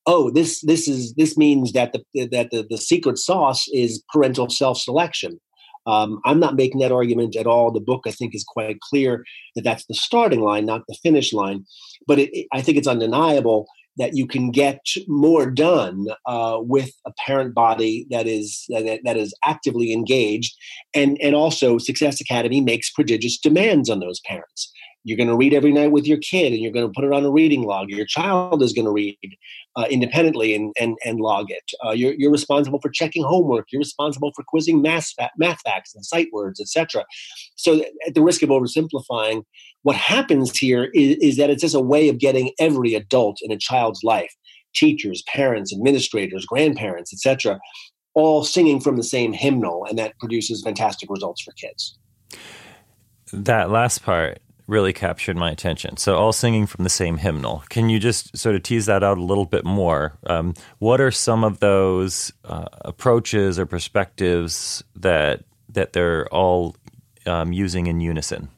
oh 0.05 0.29
this 0.29 0.61
this 0.61 0.87
is 0.87 1.13
this 1.15 1.37
means 1.37 1.73
that 1.73 1.93
the 1.93 2.27
that 2.27 2.51
the, 2.51 2.65
the 2.69 2.77
secret 2.77 3.17
sauce 3.17 3.65
is 3.73 4.03
parental 4.11 4.49
self-selection. 4.49 5.39
Um, 5.85 6.21
i'm 6.25 6.39
not 6.39 6.55
making 6.55 6.79
that 6.79 6.91
argument 6.91 7.35
at 7.35 7.47
all. 7.47 7.71
The 7.71 7.79
book 7.79 8.03
i 8.05 8.11
think 8.11 8.35
is 8.35 8.43
quite 8.43 8.79
clear 8.81 9.23
that 9.55 9.63
that's 9.63 9.85
the 9.85 9.95
starting 9.95 10.41
line 10.41 10.65
not 10.65 10.83
the 10.87 10.97
finish 11.03 11.33
line. 11.33 11.65
But 12.07 12.19
it, 12.19 12.29
it, 12.33 12.47
i 12.53 12.61
think 12.61 12.77
it's 12.77 12.87
undeniable 12.87 13.67
that 13.97 14.15
you 14.15 14.27
can 14.27 14.51
get 14.51 14.79
more 15.07 15.49
done 15.49 16.07
uh, 16.25 16.57
with 16.59 16.91
a 17.05 17.11
parent 17.25 17.53
body 17.53 18.07
that 18.09 18.25
is 18.27 18.65
that, 18.69 19.01
that 19.03 19.17
is 19.17 19.33
actively 19.43 19.93
engaged. 19.93 20.55
And 20.93 21.17
and 21.21 21.35
also 21.35 21.77
success 21.77 22.19
academy 22.19 22.61
makes 22.61 22.91
prodigious 22.91 23.37
demands 23.37 23.89
on 23.89 23.99
those 23.99 24.19
parents 24.21 24.71
You're 25.03 25.17
going 25.17 25.29
to 25.29 25.35
read 25.35 25.53
every 25.53 25.71
night 25.71 25.91
with 25.91 26.05
your 26.07 26.17
kid, 26.17 26.53
and 26.53 26.61
you're 26.61 26.71
going 26.71 26.87
to 26.87 26.93
put 26.93 27.03
it 27.03 27.11
on 27.11 27.25
a 27.25 27.31
reading 27.31 27.63
log. 27.63 27.89
Your 27.89 28.05
child 28.05 28.63
is 28.63 28.71
going 28.71 28.85
to 28.85 28.91
read 28.91 29.17
uh, 29.75 29.85
independently 29.89 30.55
and, 30.55 30.73
and, 30.79 30.97
and 31.03 31.19
log 31.19 31.47
it. 31.49 31.71
Uh, 31.85 31.91
you're, 31.91 32.13
you're 32.13 32.31
responsible 32.31 32.79
for 32.79 32.89
checking 32.89 33.23
homework. 33.23 33.67
You're 33.71 33.81
responsible 33.81 34.31
for 34.35 34.43
quizzing 34.47 34.81
math, 34.81 35.09
math 35.37 35.59
facts 35.61 35.93
and 35.93 36.05
sight 36.05 36.29
words, 36.31 36.61
etc. 36.61 37.05
So, 37.55 37.83
at 38.07 38.15
the 38.15 38.21
risk 38.21 38.43
of 38.43 38.49
oversimplifying, 38.49 39.43
what 39.81 39.97
happens 39.97 40.57
here 40.57 40.85
is, 40.93 41.17
is 41.17 41.37
that 41.37 41.49
it's 41.49 41.61
just 41.61 41.75
a 41.75 41.81
way 41.81 42.07
of 42.07 42.17
getting 42.17 42.51
every 42.59 42.95
adult 42.95 43.39
in 43.41 43.51
a 43.51 43.57
child's 43.57 44.03
life 44.03 44.33
teachers, 44.73 45.21
parents, 45.27 45.71
administrators, 45.71 46.45
grandparents, 46.45 47.13
etc., 47.13 47.59
all 48.15 48.43
singing 48.43 48.79
from 48.79 48.95
the 48.95 49.03
same 49.03 49.33
hymnal, 49.33 49.85
and 49.85 49.97
that 49.97 50.17
produces 50.19 50.63
fantastic 50.63 51.09
results 51.09 51.41
for 51.41 51.51
kids. 51.53 51.97
That 53.31 53.69
last 53.69 54.03
part 54.03 54.39
really 54.67 54.93
captured 54.93 55.37
my 55.37 55.51
attention. 55.51 55.97
So, 55.97 56.15
all 56.15 56.33
singing 56.33 56.65
from 56.65 56.83
the 56.83 56.89
same 56.89 57.17
hymnal. 57.17 57.63
Can 57.69 57.89
you 57.89 57.99
just 57.99 58.37
sort 58.37 58.55
of 58.55 58.63
tease 58.63 58.85
that 58.85 59.03
out 59.03 59.17
a 59.17 59.23
little 59.23 59.45
bit 59.45 59.65
more? 59.65 60.17
Um, 60.27 60.53
what 60.79 61.01
are 61.01 61.11
some 61.11 61.43
of 61.43 61.59
those 61.59 62.31
uh, 62.45 62.67
approaches 62.81 63.59
or 63.59 63.65
perspectives 63.65 64.83
that 64.95 65.43
that 65.69 65.93
they're 65.93 66.27
all 66.27 66.75
um, 67.25 67.53
using 67.53 67.87
in 67.87 67.99
unison? 68.01 68.49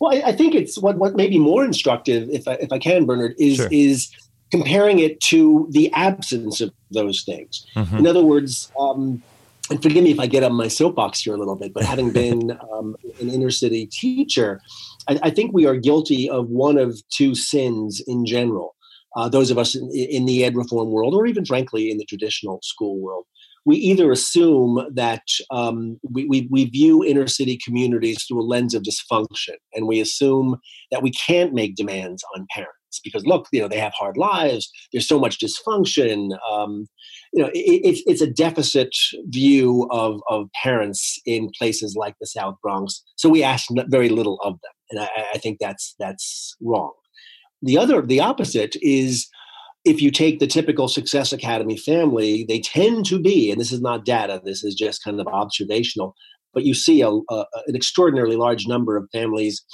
Well, 0.00 0.14
I, 0.14 0.28
I, 0.28 0.32
think 0.32 0.54
it's 0.54 0.78
what 0.78 0.96
what 0.96 1.16
may 1.16 1.28
be 1.28 1.38
more 1.38 1.64
instructive, 1.64 2.28
if 2.30 2.46
I, 2.46 2.54
if 2.54 2.72
I 2.72 2.78
can, 2.78 3.04
Bernard, 3.04 3.34
is 3.38 3.56
sure. 3.56 3.68
is 3.70 4.10
comparing 4.50 4.98
it 4.98 5.20
to 5.20 5.66
the 5.70 5.92
absence 5.92 6.60
of 6.60 6.72
those 6.90 7.22
things. 7.22 7.66
Mm-hmm. 7.76 7.98
In 7.98 8.06
other 8.06 8.22
words, 8.22 8.72
um, 8.78 9.22
and 9.70 9.82
forgive 9.82 10.04
me 10.04 10.10
if 10.10 10.20
I 10.20 10.26
get 10.26 10.42
on 10.42 10.54
my 10.54 10.68
soapbox 10.68 11.20
here 11.22 11.34
a 11.34 11.36
little 11.36 11.56
bit, 11.56 11.74
but 11.74 11.84
having 11.84 12.10
been 12.10 12.58
um, 12.72 12.96
an 13.20 13.28
inner 13.30 13.50
city 13.50 13.86
teacher, 13.86 14.62
I, 15.08 15.18
I, 15.24 15.30
think 15.30 15.52
we 15.52 15.66
are 15.66 15.76
guilty 15.76 16.28
of 16.28 16.48
one 16.48 16.78
of 16.78 17.00
two 17.10 17.34
sins 17.34 18.02
in 18.06 18.26
general. 18.26 18.74
Uh, 19.16 19.28
those 19.28 19.50
of 19.50 19.58
us 19.58 19.74
in, 19.74 19.90
in, 19.92 20.26
the 20.26 20.44
ed 20.44 20.56
reform 20.56 20.90
world, 20.90 21.14
or 21.14 21.26
even 21.26 21.44
frankly 21.44 21.90
in 21.90 21.98
the 21.98 22.04
traditional 22.04 22.60
school 22.62 23.00
world, 23.00 23.24
we 23.64 23.76
either 23.76 24.10
assume 24.12 24.86
that 24.94 25.22
um, 25.50 25.98
we, 26.10 26.26
we, 26.26 26.48
we 26.50 26.66
view 26.66 27.04
inner 27.04 27.26
city 27.26 27.58
communities 27.62 28.24
through 28.24 28.40
a 28.40 28.46
lens 28.46 28.74
of 28.74 28.82
dysfunction, 28.82 29.56
and 29.74 29.86
we 29.86 30.00
assume 30.00 30.56
that 30.90 31.02
we 31.02 31.10
can't 31.10 31.52
make 31.52 31.74
demands 31.74 32.22
on 32.36 32.46
parents 32.50 32.77
because 33.04 33.24
look, 33.26 33.46
you 33.52 33.60
know, 33.60 33.68
they 33.68 33.78
have 33.78 33.92
hard 33.94 34.16
lives. 34.16 34.70
There's 34.92 35.08
so 35.08 35.18
much 35.18 35.38
dysfunction. 35.38 36.30
Um, 36.50 36.86
you 37.32 37.42
know, 37.42 37.50
it, 37.52 37.80
it's 37.84 38.02
it's 38.06 38.22
a 38.22 38.30
deficit 38.30 38.90
view 39.26 39.86
of 39.90 40.20
of 40.28 40.48
parents 40.62 41.18
in 41.26 41.50
places 41.58 41.96
like 41.96 42.14
the 42.20 42.26
South 42.26 42.56
Bronx. 42.62 43.02
So 43.16 43.28
we 43.28 43.42
ask 43.42 43.66
very 43.88 44.08
little 44.08 44.38
of 44.44 44.54
them, 44.54 44.72
and 44.90 45.00
I, 45.00 45.08
I 45.34 45.38
think 45.38 45.58
that's 45.60 45.94
that's 45.98 46.56
wrong. 46.60 46.92
The 47.62 47.76
other, 47.76 48.02
the 48.02 48.20
opposite 48.20 48.76
is 48.80 49.28
if 49.84 50.02
you 50.02 50.10
take 50.10 50.38
the 50.38 50.46
typical 50.46 50.88
Success 50.88 51.32
Academy 51.32 51.76
family, 51.76 52.44
they 52.48 52.60
tend 52.60 53.06
to 53.06 53.20
be, 53.20 53.50
and 53.50 53.60
this 53.60 53.72
is 53.72 53.80
not 53.80 54.04
data, 54.04 54.40
this 54.44 54.62
is 54.62 54.74
just 54.74 55.02
kind 55.02 55.20
of 55.20 55.26
observational, 55.26 56.14
but 56.52 56.64
you 56.64 56.74
see 56.74 57.00
a, 57.00 57.08
a, 57.08 57.46
an 57.66 57.74
extraordinarily 57.74 58.36
large 58.36 58.66
number 58.66 58.96
of 58.96 59.08
families 59.12 59.64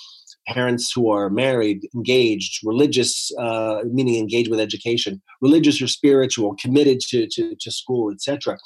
parents 0.47 0.93
who 0.93 1.11
are 1.11 1.31
married, 1.31 1.89
engaged, 1.95 2.61
religious, 2.65 3.31
uh, 3.39 3.83
meaning 3.87 4.17
engaged 4.17 4.51
with 4.51 4.61
education, 4.61 5.23
religious 5.41 5.81
or 5.81 5.87
spiritual, 5.87 6.55
committed 6.61 7.01
to, 7.09 7.27
to, 7.31 7.55
to 7.61 7.71
school, 7.71 8.13
etc. 8.13 8.59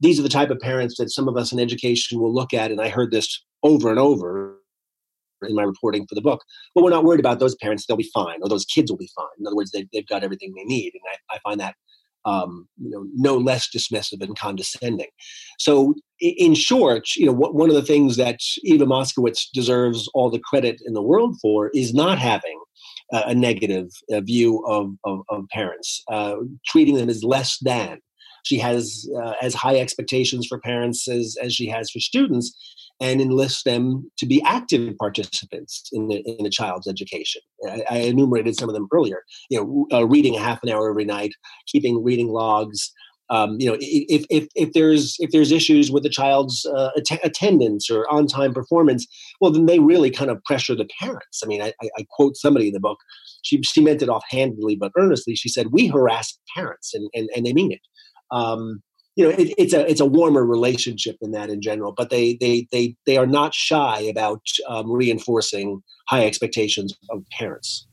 These 0.00 0.18
are 0.18 0.22
the 0.22 0.28
type 0.28 0.50
of 0.50 0.58
parents 0.60 0.96
that 0.98 1.10
some 1.10 1.28
of 1.28 1.36
us 1.36 1.52
in 1.52 1.60
education 1.60 2.20
will 2.20 2.34
look 2.34 2.52
at, 2.52 2.70
and 2.70 2.80
I 2.80 2.88
heard 2.88 3.10
this 3.10 3.44
over 3.62 3.90
and 3.90 3.98
over 3.98 4.58
in 5.42 5.54
my 5.54 5.62
reporting 5.62 6.06
for 6.08 6.14
the 6.14 6.22
book. 6.22 6.42
But 6.74 6.84
we're 6.84 6.90
not 6.90 7.04
worried 7.04 7.20
about 7.20 7.38
those 7.38 7.54
parents; 7.56 7.86
they'll 7.86 7.96
be 7.96 8.10
fine, 8.14 8.38
or 8.42 8.48
those 8.48 8.64
kids 8.64 8.90
will 8.90 8.98
be 8.98 9.10
fine. 9.14 9.26
In 9.38 9.46
other 9.46 9.56
words, 9.56 9.70
they, 9.70 9.86
have 9.94 10.06
got 10.06 10.24
everything 10.24 10.52
they 10.54 10.64
need, 10.64 10.92
and 10.94 11.02
I, 11.30 11.36
I 11.36 11.38
find 11.40 11.60
that 11.60 11.74
um, 12.26 12.68
you 12.78 12.90
know, 12.90 13.06
no 13.14 13.38
less 13.38 13.68
dismissive 13.74 14.20
and 14.22 14.36
condescending. 14.38 15.08
So, 15.58 15.94
in 16.20 16.54
short, 16.54 17.08
you 17.16 17.26
know, 17.26 17.32
one 17.32 17.68
of 17.68 17.76
the 17.76 17.82
things 17.82 18.16
that 18.16 18.40
Eva 18.64 18.84
Moskowitz 18.84 19.46
deserves 19.52 20.08
all 20.12 20.30
the 20.30 20.40
credit 20.40 20.80
in 20.84 20.92
the 20.92 21.02
world 21.02 21.36
for 21.40 21.70
is 21.74 21.94
not 21.94 22.18
having 22.18 22.58
a 23.12 23.34
negative 23.34 23.88
uh, 24.12 24.20
view 24.20 24.64
of, 24.66 24.90
of, 25.04 25.20
of 25.28 25.44
parents, 25.50 26.02
uh, 26.10 26.36
treating 26.66 26.96
them 26.96 27.08
as 27.08 27.22
less 27.22 27.58
than. 27.60 27.98
She 28.46 28.58
has 28.58 29.08
uh, 29.20 29.32
as 29.42 29.54
high 29.54 29.76
expectations 29.76 30.46
for 30.46 30.60
parents 30.60 31.08
as, 31.08 31.36
as 31.42 31.52
she 31.52 31.66
has 31.66 31.90
for 31.90 31.98
students, 31.98 32.56
and 33.00 33.20
enlist 33.20 33.64
them 33.64 34.08
to 34.18 34.24
be 34.24 34.40
active 34.46 34.96
participants 34.98 35.90
in 35.92 36.06
the, 36.06 36.22
in 36.38 36.46
a 36.46 36.50
child's 36.50 36.86
education. 36.86 37.42
I, 37.68 37.82
I 37.90 37.96
enumerated 37.98 38.56
some 38.56 38.68
of 38.68 38.74
them 38.76 38.86
earlier. 38.92 39.22
You 39.50 39.58
know, 39.58 39.98
uh, 39.98 40.06
reading 40.06 40.36
a 40.36 40.40
half 40.40 40.62
an 40.62 40.68
hour 40.68 40.88
every 40.88 41.04
night, 41.04 41.32
keeping 41.66 42.04
reading 42.04 42.28
logs. 42.28 42.92
Um, 43.28 43.56
you 43.58 43.68
know, 43.68 43.76
if, 43.80 44.24
if 44.30 44.46
if 44.54 44.72
there's 44.74 45.16
if 45.18 45.32
there's 45.32 45.50
issues 45.50 45.90
with 45.90 46.04
the 46.04 46.08
child's 46.08 46.64
uh, 46.66 46.90
att- 46.96 47.24
attendance 47.24 47.90
or 47.90 48.08
on 48.08 48.28
time 48.28 48.54
performance, 48.54 49.04
well, 49.40 49.50
then 49.50 49.66
they 49.66 49.80
really 49.80 50.12
kind 50.12 50.30
of 50.30 50.40
pressure 50.44 50.76
the 50.76 50.88
parents. 51.00 51.42
I 51.42 51.48
mean, 51.48 51.60
I, 51.60 51.72
I 51.82 52.06
quote 52.10 52.36
somebody 52.36 52.68
in 52.68 52.74
the 52.74 52.78
book. 52.78 52.98
She 53.42 53.60
she 53.64 53.80
meant 53.80 54.02
it 54.02 54.08
offhandedly 54.08 54.76
but 54.76 54.92
earnestly. 54.96 55.34
She 55.34 55.48
said, 55.48 55.72
"We 55.72 55.88
harass 55.88 56.38
parents," 56.54 56.94
and 56.94 57.10
and, 57.14 57.28
and 57.34 57.44
they 57.44 57.52
mean 57.52 57.72
it. 57.72 57.80
Um, 58.30 58.82
you 59.16 59.24
know 59.24 59.30
it, 59.30 59.54
it's 59.56 59.72
a 59.72 59.90
it's 59.90 60.00
a 60.00 60.06
warmer 60.06 60.44
relationship 60.44 61.16
than 61.20 61.30
that 61.30 61.48
in 61.48 61.62
general 61.62 61.90
but 61.90 62.10
they 62.10 62.34
they 62.34 62.68
they 62.70 62.94
they 63.06 63.16
are 63.16 63.26
not 63.26 63.54
shy 63.54 64.00
about 64.00 64.42
um, 64.68 64.92
reinforcing 64.92 65.82
high 66.06 66.26
expectations 66.26 66.94
of 67.10 67.24
parents 67.32 67.86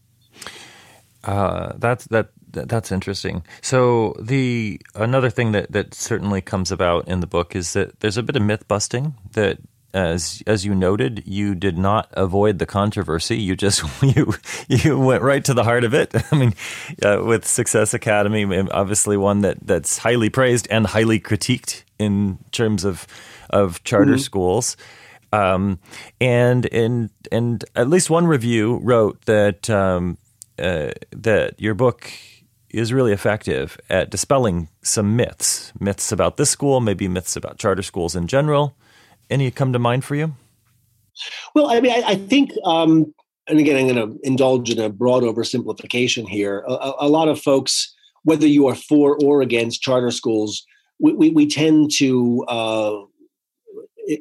uh, 1.24 1.74
that's 1.78 2.06
that 2.08 2.32
that's 2.52 2.92
interesting. 2.92 3.44
So 3.62 4.16
the 4.20 4.80
another 4.96 5.30
thing 5.30 5.54
that 5.54 5.72
that 5.72 5.94
certainly 5.94 6.42
comes 6.42 6.72
about 6.72 7.08
in 7.08 7.20
the 7.20 7.28
book 7.28 7.56
is 7.56 7.74
that 7.74 8.00
there's 8.02 8.18
a 8.18 8.24
bit 8.24 8.36
of 8.36 8.42
myth 8.42 8.68
busting 8.68 9.16
that 9.32 9.60
as 9.94 10.42
as 10.48 10.66
you 10.66 10.74
noted, 10.74 11.24
you 11.26 11.54
did 11.54 11.78
not 11.78 12.10
avoid 12.14 12.60
the 12.60 12.66
controversy. 12.66 13.38
You 13.38 13.56
just 13.56 13.84
you 14.02 14.34
you 14.68 15.00
went 15.00 15.22
right 15.22 15.44
to 15.46 15.54
the 15.54 15.64
heart 15.64 15.84
of 15.84 15.94
it. 15.94 16.14
I 16.32 16.36
mean, 16.36 16.54
uh, 17.04 17.22
with 17.24 17.46
Success 17.46 17.94
Academy, 17.94 18.46
obviously 18.72 19.18
one 19.18 19.42
that 19.42 19.58
that's 19.66 20.00
highly 20.00 20.30
praised 20.30 20.68
and 20.72 20.88
highly 20.88 21.20
critiqued 21.20 21.84
in 22.00 22.40
terms 22.52 22.84
of 22.84 23.06
of 23.50 23.84
charter 23.84 24.14
mm-hmm. 24.14 24.20
schools. 24.20 24.76
Um, 25.32 25.80
and 26.20 26.72
and 26.72 27.10
and 27.32 27.64
at 27.76 27.90
least 27.90 28.10
one 28.10 28.28
review 28.28 28.80
wrote 28.84 29.22
that 29.26 29.70
um, 29.70 30.18
uh, 30.60 30.92
that 31.12 31.60
your 31.60 31.74
book 31.74 32.12
is 32.70 32.92
really 32.92 33.12
effective 33.12 33.80
at 33.88 34.10
dispelling 34.10 34.68
some 34.82 35.16
myths, 35.16 35.72
myths 35.80 36.12
about 36.12 36.38
this 36.38 36.50
school, 36.50 36.80
maybe 36.80 37.08
myths 37.08 37.36
about 37.36 37.60
charter 37.60 37.84
schools 37.84 38.16
in 38.16 38.26
general 38.26 38.76
any 39.30 39.50
come 39.52 39.74
to 39.74 39.80
mind 39.80 40.04
for 40.04 40.16
you? 40.16 40.36
Well, 41.54 41.70
I 41.70 41.80
mean, 41.80 41.92
I, 41.92 42.12
I 42.12 42.16
think, 42.16 42.52
um, 42.66 43.14
and 43.48 43.60
again, 43.60 43.78
I'm 43.78 43.94
going 43.94 44.14
to 44.14 44.20
indulge 44.24 44.70
in 44.70 44.80
a 44.80 44.90
broad 44.90 45.24
oversimplification 45.24 46.28
here. 46.28 46.64
A, 46.68 46.94
a, 47.00 47.10
lot 47.10 47.28
of 47.28 47.40
folks, 47.40 47.94
whether 48.24 48.48
you 48.48 48.68
are 48.68 48.76
for 48.76 49.18
or 49.24 49.42
against 49.42 49.82
charter 49.82 50.12
schools, 50.12 50.66
we, 51.00 51.14
we, 51.14 51.30
we 51.30 51.48
tend 51.48 51.92
to 51.98 52.44
uh, 52.48 53.02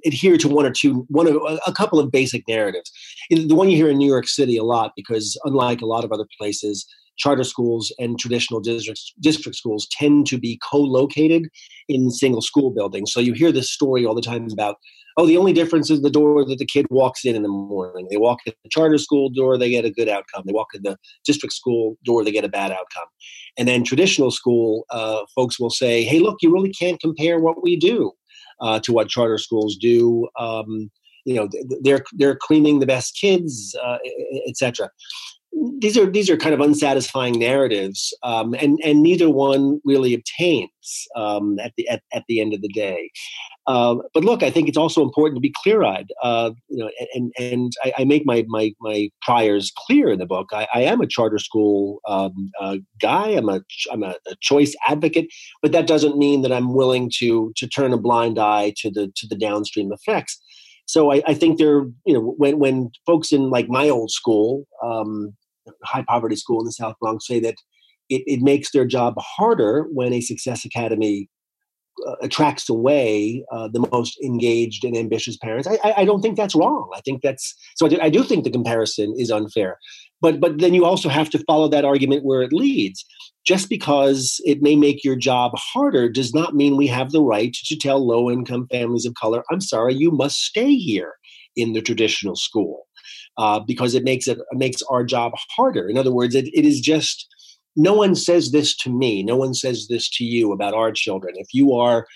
adhere 0.05 0.37
to 0.39 0.49
one 0.49 0.67
or 0.67 0.71
two, 0.71 1.07
one 1.09 1.27
of 1.27 1.37
a 1.67 1.73
couple 1.73 1.99
of 1.99 2.11
basic 2.11 2.47
narratives. 2.49 2.91
The 3.31 3.55
one 3.55 3.71
you 3.71 3.77
hear 3.77 3.89
in 3.89 3.99
New 3.99 4.09
York 4.09 4.29
City 4.29 4.57
a 4.57 4.65
lot, 4.65 4.93
because 4.97 5.39
unlike 5.45 5.81
a 5.81 5.87
lot 5.87 6.05
of 6.05 6.13
other 6.13 6.27
places, 6.39 6.87
charter 7.23 7.45
schools 7.45 7.95
and 8.01 8.19
traditional 8.19 8.61
district, 8.61 9.01
district 9.21 9.57
schools 9.57 9.87
tend 9.93 10.27
to 10.27 10.39
be 10.39 10.59
co-located 10.69 11.49
in 11.89 12.11
single 12.11 12.43
school 12.43 12.71
buildings. 12.73 13.13
So 13.13 13.21
you 13.21 13.33
hear 13.33 13.53
this 13.53 13.71
story 13.71 14.05
all 14.05 14.15
the 14.15 14.21
time 14.21 14.49
about, 14.53 14.77
oh, 15.17 15.25
the 15.25 15.37
only 15.37 15.53
difference 15.53 15.89
is 15.89 16.03
the 16.03 16.11
door 16.11 16.45
that 16.45 16.59
the 16.59 16.67
kid 16.67 16.87
walks 16.91 17.25
in 17.25 17.37
in 17.37 17.43
the 17.43 17.49
morning. 17.49 18.09
They 18.11 18.17
walk 18.17 18.41
in 18.45 18.55
the 18.65 18.71
charter 18.71 18.99
school 18.99 19.31
door, 19.31 19.57
they 19.57 19.71
get 19.71 19.85
a 19.85 19.91
good 19.91 20.09
outcome. 20.09 20.43
They 20.47 20.53
walk 20.53 20.75
in 20.75 20.83
the 20.83 20.97
district 21.25 21.55
school 21.55 21.97
door, 22.05 22.25
they 22.25 22.33
get 22.33 22.45
a 22.45 22.49
bad 22.49 22.73
outcome. 22.73 23.07
And 23.57 23.69
then 23.69 23.85
traditional 23.85 24.33
school 24.33 24.85
uh, 24.91 25.21
folks 25.33 25.61
will 25.61 25.71
say, 25.71 26.03
hey, 26.03 26.19
look, 26.19 26.39
you 26.43 26.53
really 26.53 26.73
can't 26.73 27.01
compare 27.01 27.39
what 27.39 27.63
we 27.63 27.77
do 27.77 28.11
uh, 28.61 28.81
to 28.81 28.93
what 28.93 29.09
charter 29.09 29.39
schools 29.39 29.77
do. 29.77 30.29
Um, 30.41 30.91
you 31.25 31.35
know, 31.35 31.49
they're 31.83 32.03
they're 32.15 32.35
cleaning 32.35 32.81
the 32.81 32.87
best 32.87 33.17
kids, 33.17 33.77
uh, 33.81 33.99
etc 34.49 34.91
these 35.79 35.99
are 35.99 36.07
these 36.07 36.31
are 36.31 36.37
kind 36.37 36.55
of 36.55 36.61
unsatisfying 36.61 37.39
narratives, 37.39 38.15
um, 38.23 38.55
and 38.55 38.79
and 38.85 39.03
neither 39.03 39.29
one 39.29 39.81
really 39.85 40.15
obtains 40.15 41.07
um, 41.15 41.59
at 41.59 41.73
the 41.77 41.89
at, 41.89 42.03
at 42.13 42.25
the 42.29 42.41
end 42.41 42.55
of 42.55 42.63
the 42.63 42.69
day. 42.69 43.11
Uh, 43.67 43.97
but 44.15 44.25
look, 44.25 44.43
I 44.43 44.51
think 44.51 44.69
it's 44.69 44.79
also 44.79 45.03
important 45.03 45.37
to 45.37 45.41
be 45.41 45.53
clear 45.63 45.85
eyed. 45.85 46.09
Uh, 46.23 46.53
you 46.69 46.79
know, 46.79 46.91
and 47.15 47.33
and 47.39 47.73
I, 47.85 47.93
I, 47.99 48.05
make 48.05 48.25
my 48.25 48.45
my 48.49 48.73
my 48.81 49.11
priors 49.21 49.73
clear 49.77 50.11
in 50.11 50.19
the 50.19 50.27
book. 50.27 50.49
I, 50.53 50.67
I 50.75 50.81
am 50.83 51.01
a 51.01 51.07
charter 51.07 51.39
school 51.39 52.01
um, 52.09 52.51
uh, 52.61 52.79
guy. 53.01 53.29
I'm 53.29 53.49
a 53.49 53.61
I'm 53.93 54.03
a, 54.03 54.17
a, 54.27 54.35
choice 54.41 54.75
advocate, 54.89 55.29
but 55.61 55.73
that 55.73 55.87
doesn't 55.87 56.17
mean 56.17 56.43
that 56.43 56.53
I'm 56.53 56.75
willing 56.75 57.11
to 57.19 57.53
to 57.57 57.69
turn 57.69 57.93
a 57.93 57.99
blind 57.99 58.39
eye 58.39 58.73
to 58.79 58.91
the 58.91 59.13
to 59.15 59.27
the 59.29 59.37
downstream 59.37 59.93
effects 59.93 60.41
So 60.87 61.13
I, 61.13 61.23
I 61.27 61.35
think 61.35 61.59
there, 61.59 61.85
you 62.05 62.15
know, 62.15 62.35
when 62.39 62.59
when 62.59 62.91
folks 63.07 63.33
in 63.33 63.51
like 63.51 63.69
my 63.69 63.89
old 63.89 64.11
school, 64.11 64.67
um, 64.83 65.35
high 65.85 66.05
poverty 66.07 66.37
school 66.37 66.61
in 66.61 66.67
the 66.67 66.73
South 66.73 66.95
Bronx, 67.01 67.27
say 67.27 67.41
that 67.41 67.55
it, 68.09 68.23
it 68.27 68.41
makes 68.43 68.73
their 68.73 68.85
job 68.85 69.15
harder 69.19 69.87
when 69.93 70.13
a 70.13 70.21
Success 70.21 70.65
Academy 70.65 71.29
uh, 72.07 72.15
attracts 72.23 72.69
away 72.69 73.45
uh, 73.53 73.69
the 73.73 73.87
most 73.93 74.19
engaged 74.25 74.85
and 74.85 74.97
ambitious 74.97 75.37
parents. 75.37 75.69
I, 75.69 75.79
I, 75.85 75.95
I, 75.99 76.05
don't 76.05 76.23
think 76.23 76.37
that's 76.37 76.55
wrong. 76.55 76.91
I 76.97 77.01
think 77.01 77.21
that's 77.23 77.55
so. 77.77 77.87
I 77.87 77.89
do, 77.91 77.99
I 78.01 78.09
do, 78.09 78.25
think 78.25 78.45
the 78.45 78.51
comparison 78.51 79.15
is 79.19 79.31
unfair, 79.31 79.79
but 80.21 80.41
but 80.41 80.59
then 80.59 80.73
you 80.73 80.87
also 80.87 81.11
have 81.11 81.29
to 81.31 81.45
follow 81.47 81.69
that 81.69 81.85
argument 81.85 82.25
where 82.25 82.43
it 82.43 82.53
leads. 82.53 83.05
Just 83.47 83.69
because 83.69 84.41
it 84.45 84.63
may 84.63 84.75
make 84.75 85.05
your 85.05 85.17
job 85.17 85.53
harder 85.55 86.09
does 86.09 86.33
not 86.33 86.55
mean 86.55 86.77
we 86.77 86.87
have 86.87 87.11
the 87.11 87.23
right 87.23 87.53
to 87.53 87.77
tell 87.77 88.05
low 88.07 88.31
income 88.31 88.67
families 88.71 89.05
of 89.05 89.15
color, 89.15 89.45
"I'm 89.51 89.61
sorry, 89.61 89.95
you 89.95 90.11
must 90.11 90.39
stay 90.39 90.75
here 90.75 91.15
in 91.57 91.75
the 91.75 91.83
traditional 91.83 92.37
school," 92.37 92.87
uh, 93.39 93.61
because 93.61 93.95
it 93.95 94.05
makes 94.05 94.29
it, 94.29 94.39
it 94.39 94.59
makes 94.59 94.83
our 94.91 95.05
job 95.05 95.33
harder. 95.57 95.89
In 95.89 95.99
other 95.99 96.13
words, 96.13 96.35
it, 96.35 96.49
it 96.55 96.65
is 96.65 96.81
just 96.81 97.27
no 97.77 97.95
one 97.95 98.15
says 98.15 98.53
this 98.53 98.77
to 98.79 98.91
me. 98.91 99.23
No 99.23 99.37
one 99.37 99.55
says 99.55 99.87
this 99.89 100.11
to 100.17 100.25
you 100.25 100.53
about 100.53 100.75
our 100.75 100.93
children. 100.93 101.35
If 101.37 101.49
you 101.55 101.73
are 101.73 102.07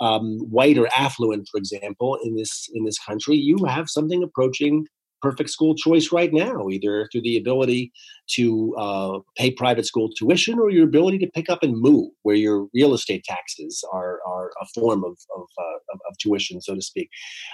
um, 0.00 0.38
white 0.50 0.76
or 0.76 0.88
affluent, 0.96 1.48
for 1.50 1.58
example, 1.58 2.18
in 2.24 2.34
this 2.36 2.68
in 2.74 2.84
this 2.84 2.98
country, 2.98 3.36
you 3.36 3.64
have 3.66 3.88
something 3.88 4.22
approaching 4.22 4.86
perfect 5.24 5.48
school 5.48 5.74
choice 5.74 6.12
right 6.12 6.34
now, 6.34 6.68
either 6.68 7.08
through 7.10 7.22
the 7.22 7.38
ability 7.38 7.90
to 8.28 8.74
uh, 8.76 9.18
pay 9.38 9.50
private 9.50 9.86
school 9.86 10.10
tuition 10.18 10.58
or 10.58 10.68
your 10.68 10.84
ability 10.84 11.18
to 11.18 11.30
pick 11.34 11.48
up 11.48 11.62
and 11.62 11.80
move, 11.80 12.10
where 12.24 12.36
your 12.36 12.66
real 12.74 12.92
estate 12.92 13.24
taxes 13.24 13.82
are, 13.90 14.18
are 14.26 14.50
a 14.60 14.66
form 14.74 15.02
of, 15.02 15.16
of, 15.34 15.46
uh, 15.58 15.96
of, 16.10 16.18
tuition, 16.18 16.60
so 16.60 16.74
to 16.74 16.82
speak. 16.82 17.08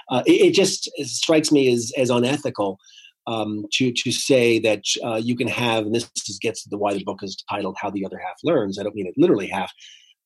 Uh, 0.09 0.21
it, 0.25 0.47
it, 0.47 0.53
just 0.53 0.91
strikes 1.03 1.49
me 1.49 1.71
as, 1.71 1.93
as 1.97 2.09
unethical 2.09 2.77
um, 3.27 3.65
to 3.73 3.91
to 3.91 4.11
say 4.11 4.59
that 4.59 4.83
uh, 5.03 5.19
you 5.21 5.35
can 5.35 5.47
have, 5.47 5.85
and 5.85 5.95
this 5.95 6.09
gets 6.41 6.63
to 6.63 6.69
the 6.69 6.77
why 6.77 6.93
the 6.93 7.03
book 7.03 7.19
is 7.21 7.43
titled 7.49 7.77
"How 7.79 7.89
the 7.89 8.05
Other 8.05 8.19
Half 8.19 8.37
Learns." 8.43 8.79
I 8.79 8.83
don't 8.83 8.95
mean 8.95 9.07
it 9.07 9.13
literally 9.17 9.47
half, 9.47 9.71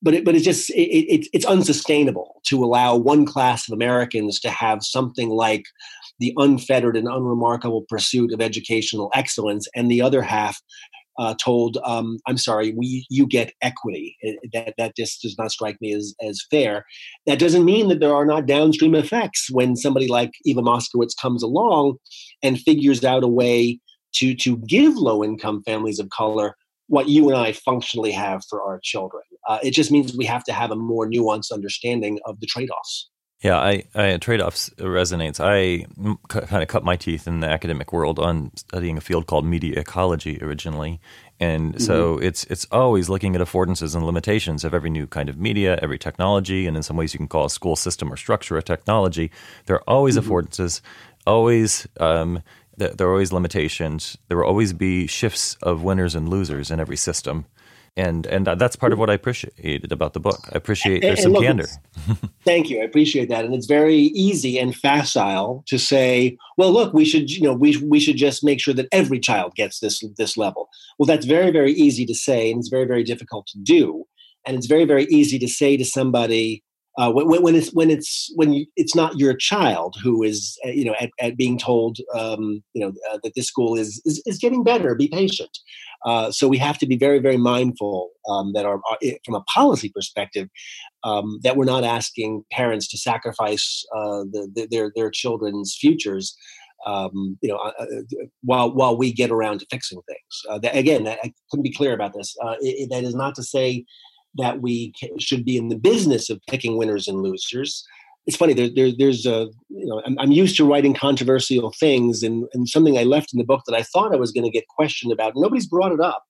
but 0.02 0.14
it, 0.14 0.26
but 0.26 0.36
it's 0.36 0.46
just 0.46 0.70
it, 0.72 0.74
it, 0.74 1.28
it's 1.34 1.46
unsustainable 1.46 2.42
to 2.48 2.64
allow 2.64 2.96
one 2.96 3.26
class 3.26 3.68
of 3.68 3.74
Americans 3.74 4.40
to 4.42 4.50
have 4.50 4.84
something 4.84 5.30
like 5.30 5.66
the 6.20 6.34
unfettered 6.38 6.96
and 6.96 7.08
unremarkable 7.08 7.86
pursuit 7.90 8.34
of 8.34 8.42
educational 8.42 9.12
excellence, 9.14 9.68
and 9.76 9.92
the 9.92 10.02
other 10.02 10.22
half 10.22 10.62
uh, 11.18 11.36
told, 11.36 11.78
um, 11.84 12.18
"I'm 12.28 12.38
sorry, 12.38 12.74
we 12.76 13.06
you 13.10 13.28
get 13.28 13.54
equity." 13.62 14.18
It, 14.22 14.38
that 14.54 14.74
that 14.78 14.96
just 14.96 15.22
does 15.22 15.38
not 15.38 15.52
strike 15.52 15.78
me 15.82 15.94
as 15.94 16.14
as 16.22 16.42
fair. 16.50 16.86
That 17.26 17.40
doesn't 17.40 17.66
mean 17.66 17.90
that 17.90 18.00
there 18.00 18.14
are 18.16 18.26
not 18.26 18.46
downstream 18.46 18.96
effects 18.96 19.48
when 19.52 19.76
somebody 19.76 20.08
like 20.08 20.32
Eva 20.46 20.62
Moskowitz 20.62 21.14
comes 21.22 21.44
along 21.44 21.98
and 22.44 22.60
figures 22.60 23.04
out 23.04 23.24
a 23.24 23.28
way 23.28 23.80
to 24.16 24.36
to 24.36 24.58
give 24.58 24.96
low 24.96 25.24
income 25.24 25.62
families 25.66 26.00
of 26.00 26.10
color 26.10 26.56
what 26.88 27.10
you 27.10 27.28
and 27.30 27.38
I 27.38 27.52
functionally 27.52 28.12
have 28.12 28.44
for 28.50 28.62
our 28.62 28.80
children. 28.84 29.24
Uh, 29.48 29.60
it 29.64 29.72
just 29.72 29.92
means 29.92 30.16
we 30.16 30.26
have 30.26 30.44
to 30.46 30.54
have 30.54 30.72
a 30.72 30.76
more 30.76 31.10
nuanced 31.10 31.52
understanding 31.52 32.20
of 32.26 32.40
the 32.40 32.48
trade 32.48 32.70
offs. 32.70 33.10
Yeah, 33.46 33.60
I, 33.60 33.84
I 33.94 34.18
trade 34.18 34.42
offs 34.42 34.72
resonates. 34.80 35.40
I 35.40 35.86
c- 36.34 36.48
kind 36.48 36.64
of 36.64 36.68
cut 36.68 36.84
my 36.84 36.96
teeth 36.96 37.28
in 37.28 37.42
the 37.42 37.48
academic 37.48 37.94
world 37.94 38.18
on 38.18 38.50
studying 38.56 38.98
a 38.98 39.02
field 39.02 39.28
called 39.28 39.46
media 39.46 39.80
ecology 39.80 40.40
originally, 40.42 41.00
and 41.40 41.76
mm-hmm. 41.76 41.80
so 41.80 42.18
it's 42.18 42.46
it's 42.46 42.66
always 42.72 43.08
looking 43.08 43.36
at 43.36 43.42
affordances 43.42 43.94
and 43.94 44.04
limitations 44.04 44.64
of 44.64 44.74
every 44.74 44.90
new 44.90 45.06
kind 45.06 45.30
of 45.30 45.38
media, 45.38 45.78
every 45.80 46.00
technology, 46.00 46.66
and 46.66 46.76
in 46.76 46.82
some 46.82 46.98
ways 46.98 47.14
you 47.14 47.20
can 47.20 47.28
call 47.28 47.46
a 47.46 47.50
school 47.52 47.76
system 47.76 48.12
or 48.12 48.18
structure 48.18 48.58
a 48.58 48.64
technology. 48.64 49.30
There 49.68 49.76
are 49.76 49.88
always 49.88 50.18
mm-hmm. 50.18 50.28
affordances, 50.28 50.82
always 51.28 51.88
um, 52.00 52.42
there 52.78 53.08
are 53.08 53.12
always 53.12 53.32
limitations. 53.32 54.18
There 54.28 54.38
will 54.40 54.48
always 54.48 54.74
be 54.74 55.06
shifts 55.06 55.56
of 55.62 55.84
winners 55.84 56.16
and 56.16 56.28
losers 56.30 56.72
in 56.72 56.80
every 56.80 56.98
system 56.98 57.46
and 57.98 58.26
and 58.26 58.46
that's 58.46 58.76
part 58.76 58.92
of 58.92 59.00
what 59.00 59.10
I 59.10 59.14
appreciated 59.14 59.92
about 59.92 60.14
the 60.14 60.20
book. 60.20 60.40
I 60.52 60.58
appreciate 60.58 61.02
there's 61.02 61.22
some 61.22 61.32
look, 61.32 61.44
candor. 61.44 61.68
thank 62.44 62.70
you, 62.70 62.82
I 62.82 62.84
appreciate 62.84 63.30
that, 63.30 63.46
and 63.46 63.54
it's 63.54 63.68
very 63.68 63.96
easy 63.96 64.60
and 64.60 64.76
facile 64.76 65.64
to 65.68 65.80
say, 65.80 66.38
well, 66.58 66.72
look, 66.72 66.94
we 66.94 67.06
should 67.06 67.32
you 67.32 67.42
know 67.44 67.54
we 67.54 67.78
we 67.78 68.00
should 68.00 68.18
just 68.18 68.44
make 68.44 68.60
sure 68.60 68.74
that 68.74 68.88
every 68.92 69.20
child 69.20 69.56
gets 69.56 69.80
this 69.80 70.04
this 70.18 70.36
level. 70.36 70.70
Well, 71.00 71.08
that's 71.08 71.26
very 71.26 71.52
very 71.52 71.72
easy 71.74 72.06
to 72.06 72.14
say, 72.14 72.52
and 72.52 72.60
it's 72.60 72.70
very 72.70 72.86
very 72.86 73.04
difficult 73.04 73.48
to 73.48 73.60
do, 73.60 74.06
and 74.46 74.58
it's 74.58 74.68
very 74.68 74.86
very 74.86 75.06
easy 75.06 75.40
to 75.40 75.48
say 75.48 75.78
to 75.78 75.86
somebody 75.86 76.65
uh, 76.98 77.12
when, 77.12 77.42
when, 77.42 77.56
it's 77.56 77.74
when 77.74 77.90
it's 77.90 78.32
when 78.36 78.54
you, 78.54 78.66
it's 78.76 78.96
not 78.96 79.18
your 79.18 79.34
child 79.34 79.96
who 80.02 80.24
is 80.24 80.58
uh, 80.66 80.70
you 80.70 80.86
know 80.86 80.96
at, 81.00 81.10
at 81.20 81.38
being 81.38 81.58
told 81.58 81.98
um, 82.14 82.64
you 82.74 82.82
know 82.82 82.94
uh, 83.12 83.18
that 83.24 83.34
this 83.36 83.48
school 83.48 83.76
is, 83.76 84.02
is, 84.06 84.22
is 84.26 84.38
getting 84.38 84.64
better 84.64 84.96
be 84.96 85.08
patient 85.08 85.58
uh, 86.06 86.32
so 86.32 86.48
we 86.48 86.58
have 86.58 86.78
to 86.78 86.88
be 86.88 86.98
very 86.98 87.20
very 87.20 87.38
mindful 87.38 88.12
um, 88.30 88.54
that 88.54 88.66
our, 88.66 88.80
uh, 88.92 89.12
from 89.26 89.36
a 89.36 89.42
policy 89.42 89.92
perspective 89.94 90.48
um, 91.04 91.40
that 91.44 91.58
we're 91.58 91.66
not 91.66 91.84
asking 91.84 92.44
parents 92.52 92.88
to 92.88 92.98
sacrifice 92.98 93.86
uh, 93.96 94.24
the, 94.32 94.50
the, 94.56 94.68
their 94.72 94.92
their 94.96 95.10
children's 95.10 95.76
futures 95.80 96.36
um, 96.86 97.38
you 97.42 97.50
know, 97.50 97.56
uh, 97.58 97.86
while 98.44 98.74
while 98.74 98.96
we 98.96 99.12
get 99.12 99.32
around 99.32 99.60
to 99.60 99.66
fixing 99.72 100.00
things. 100.08 100.42
Uh, 100.50 100.60
that, 100.60 100.76
again, 100.76 101.08
I 101.08 101.34
couldn't 101.50 101.64
be 101.64 101.74
clear 101.74 101.94
about 101.94 102.14
this. 102.14 102.36
Uh, 102.44 102.56
it, 102.60 102.90
that 102.92 103.04
is 103.04 103.16
not 103.16 103.34
to 103.36 103.44
say 103.44 103.86
that 104.38 104.62
we 104.62 104.94
should 105.20 105.46
be 105.46 105.58
in 105.58 105.70
the 105.70 105.78
business 105.78 106.30
of 106.30 106.42
picking 106.50 106.78
winners 106.78 107.08
and 107.08 107.22
losers. 107.22 107.86
It's 108.26 108.38
funny. 108.38 108.54
There, 108.54 108.70
there, 108.74 108.92
there's 108.98 109.26
a 109.26 109.48
you 109.70 109.86
know 109.86 110.02
I'm, 110.06 110.18
I'm, 110.20 110.32
used 110.32 110.58
to 110.58 110.66
writing 110.66 110.94
controversial 110.94 111.72
things, 111.80 112.24
and, 112.24 112.46
and 112.54 112.68
something 112.68 112.98
I 112.98 113.04
left 113.04 113.34
in 113.34 113.38
the 113.38 113.46
book 113.46 113.62
that 113.68 113.76
I 113.76 113.84
thought 113.84 114.14
I 114.14 114.18
was 114.18 114.32
going 114.32 114.46
to 114.46 114.50
get 114.50 114.68
questioned 114.68 115.14
about. 115.14 115.34
Nobody's 115.36 115.68
brought 115.68 115.92
it 115.92 116.00
up. 116.00 116.24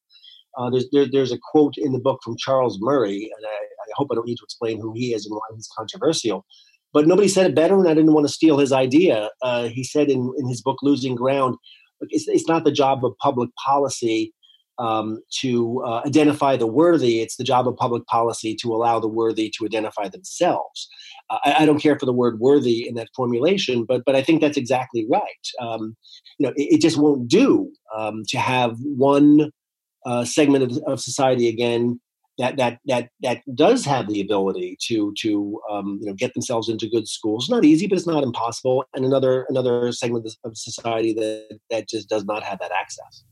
Uh, 0.57 0.69
there's 0.69 0.89
there, 0.91 1.05
there's 1.09 1.31
a 1.31 1.39
quote 1.51 1.75
in 1.77 1.93
the 1.93 1.99
book 1.99 2.19
from 2.23 2.37
Charles 2.37 2.77
Murray, 2.81 3.31
and 3.35 3.45
I, 3.45 3.55
I 3.55 3.91
hope 3.95 4.09
I 4.11 4.15
don't 4.15 4.27
need 4.27 4.37
to 4.37 4.45
explain 4.45 4.79
who 4.79 4.93
he 4.93 5.13
is 5.13 5.25
and 5.25 5.33
why 5.33 5.55
he's 5.55 5.69
controversial. 5.77 6.45
But 6.93 7.07
nobody 7.07 7.27
said 7.27 7.45
it 7.45 7.55
better, 7.55 7.77
and 7.77 7.87
I 7.87 7.93
didn't 7.93 8.13
want 8.13 8.27
to 8.27 8.33
steal 8.33 8.57
his 8.57 8.71
idea. 8.71 9.29
Uh, 9.41 9.67
he 9.67 9.83
said 9.83 10.09
in, 10.09 10.33
in 10.37 10.47
his 10.47 10.61
book 10.61 10.77
Losing 10.81 11.15
Ground, 11.15 11.57
it's, 12.01 12.27
it's 12.27 12.47
not 12.47 12.63
the 12.63 12.71
job 12.71 13.03
of 13.03 13.17
public 13.17 13.49
policy 13.65 14.33
um, 14.77 15.19
to 15.39 15.83
uh, 15.85 16.01
identify 16.05 16.57
the 16.57 16.67
worthy. 16.67 17.21
It's 17.21 17.37
the 17.37 17.43
job 17.43 17.67
of 17.67 17.75
public 17.77 18.05
policy 18.07 18.55
to 18.61 18.73
allow 18.73 18.99
the 18.99 19.07
worthy 19.07 19.51
to 19.57 19.65
identify 19.65 20.09
themselves. 20.09 20.87
Uh, 21.29 21.37
I, 21.45 21.55
I, 21.59 21.65
don't 21.65 21.79
care 21.79 21.97
for 21.97 22.05
the 22.05 22.13
word 22.13 22.39
"worthy" 22.39 22.87
in 22.87 22.95
that 22.95 23.09
formulation, 23.15 23.85
but 23.85 24.03
but 24.05 24.15
I 24.15 24.21
think 24.21 24.41
that's 24.41 24.57
exactly 24.57 25.07
right. 25.09 25.47
Um, 25.61 25.95
you 26.37 26.47
know, 26.47 26.53
it, 26.55 26.75
it, 26.75 26.81
just 26.81 26.97
won't 26.97 27.27
do 27.27 27.71
um, 27.95 28.23
to 28.29 28.37
have 28.37 28.75
one 28.79 29.51
uh, 30.05 30.25
segment 30.25 30.63
of, 30.63 30.77
of, 30.85 30.99
society 30.99 31.47
again 31.47 31.99
that 32.37 32.57
that 32.57 32.79
that 32.85 33.09
that 33.21 33.41
does 33.55 33.85
have 33.85 34.07
the 34.07 34.21
ability 34.21 34.77
to 34.87 35.13
to 35.21 35.59
um, 35.71 35.99
you 36.01 36.07
know 36.07 36.13
get 36.13 36.33
themselves 36.33 36.69
into 36.69 36.89
good 36.89 37.07
schools. 37.07 37.49
Not 37.49 37.65
easy, 37.65 37.87
but 37.87 37.97
it's 37.97 38.07
not 38.07 38.23
impossible. 38.23 38.85
And 38.93 39.05
another 39.05 39.45
another 39.49 39.91
segment 39.93 40.27
of 40.43 40.57
society 40.57 41.13
that 41.13 41.59
that 41.71 41.89
just 41.89 42.09
does 42.09 42.25
not 42.25 42.43
have 42.43 42.59
that 42.59 42.71
access. 42.71 43.23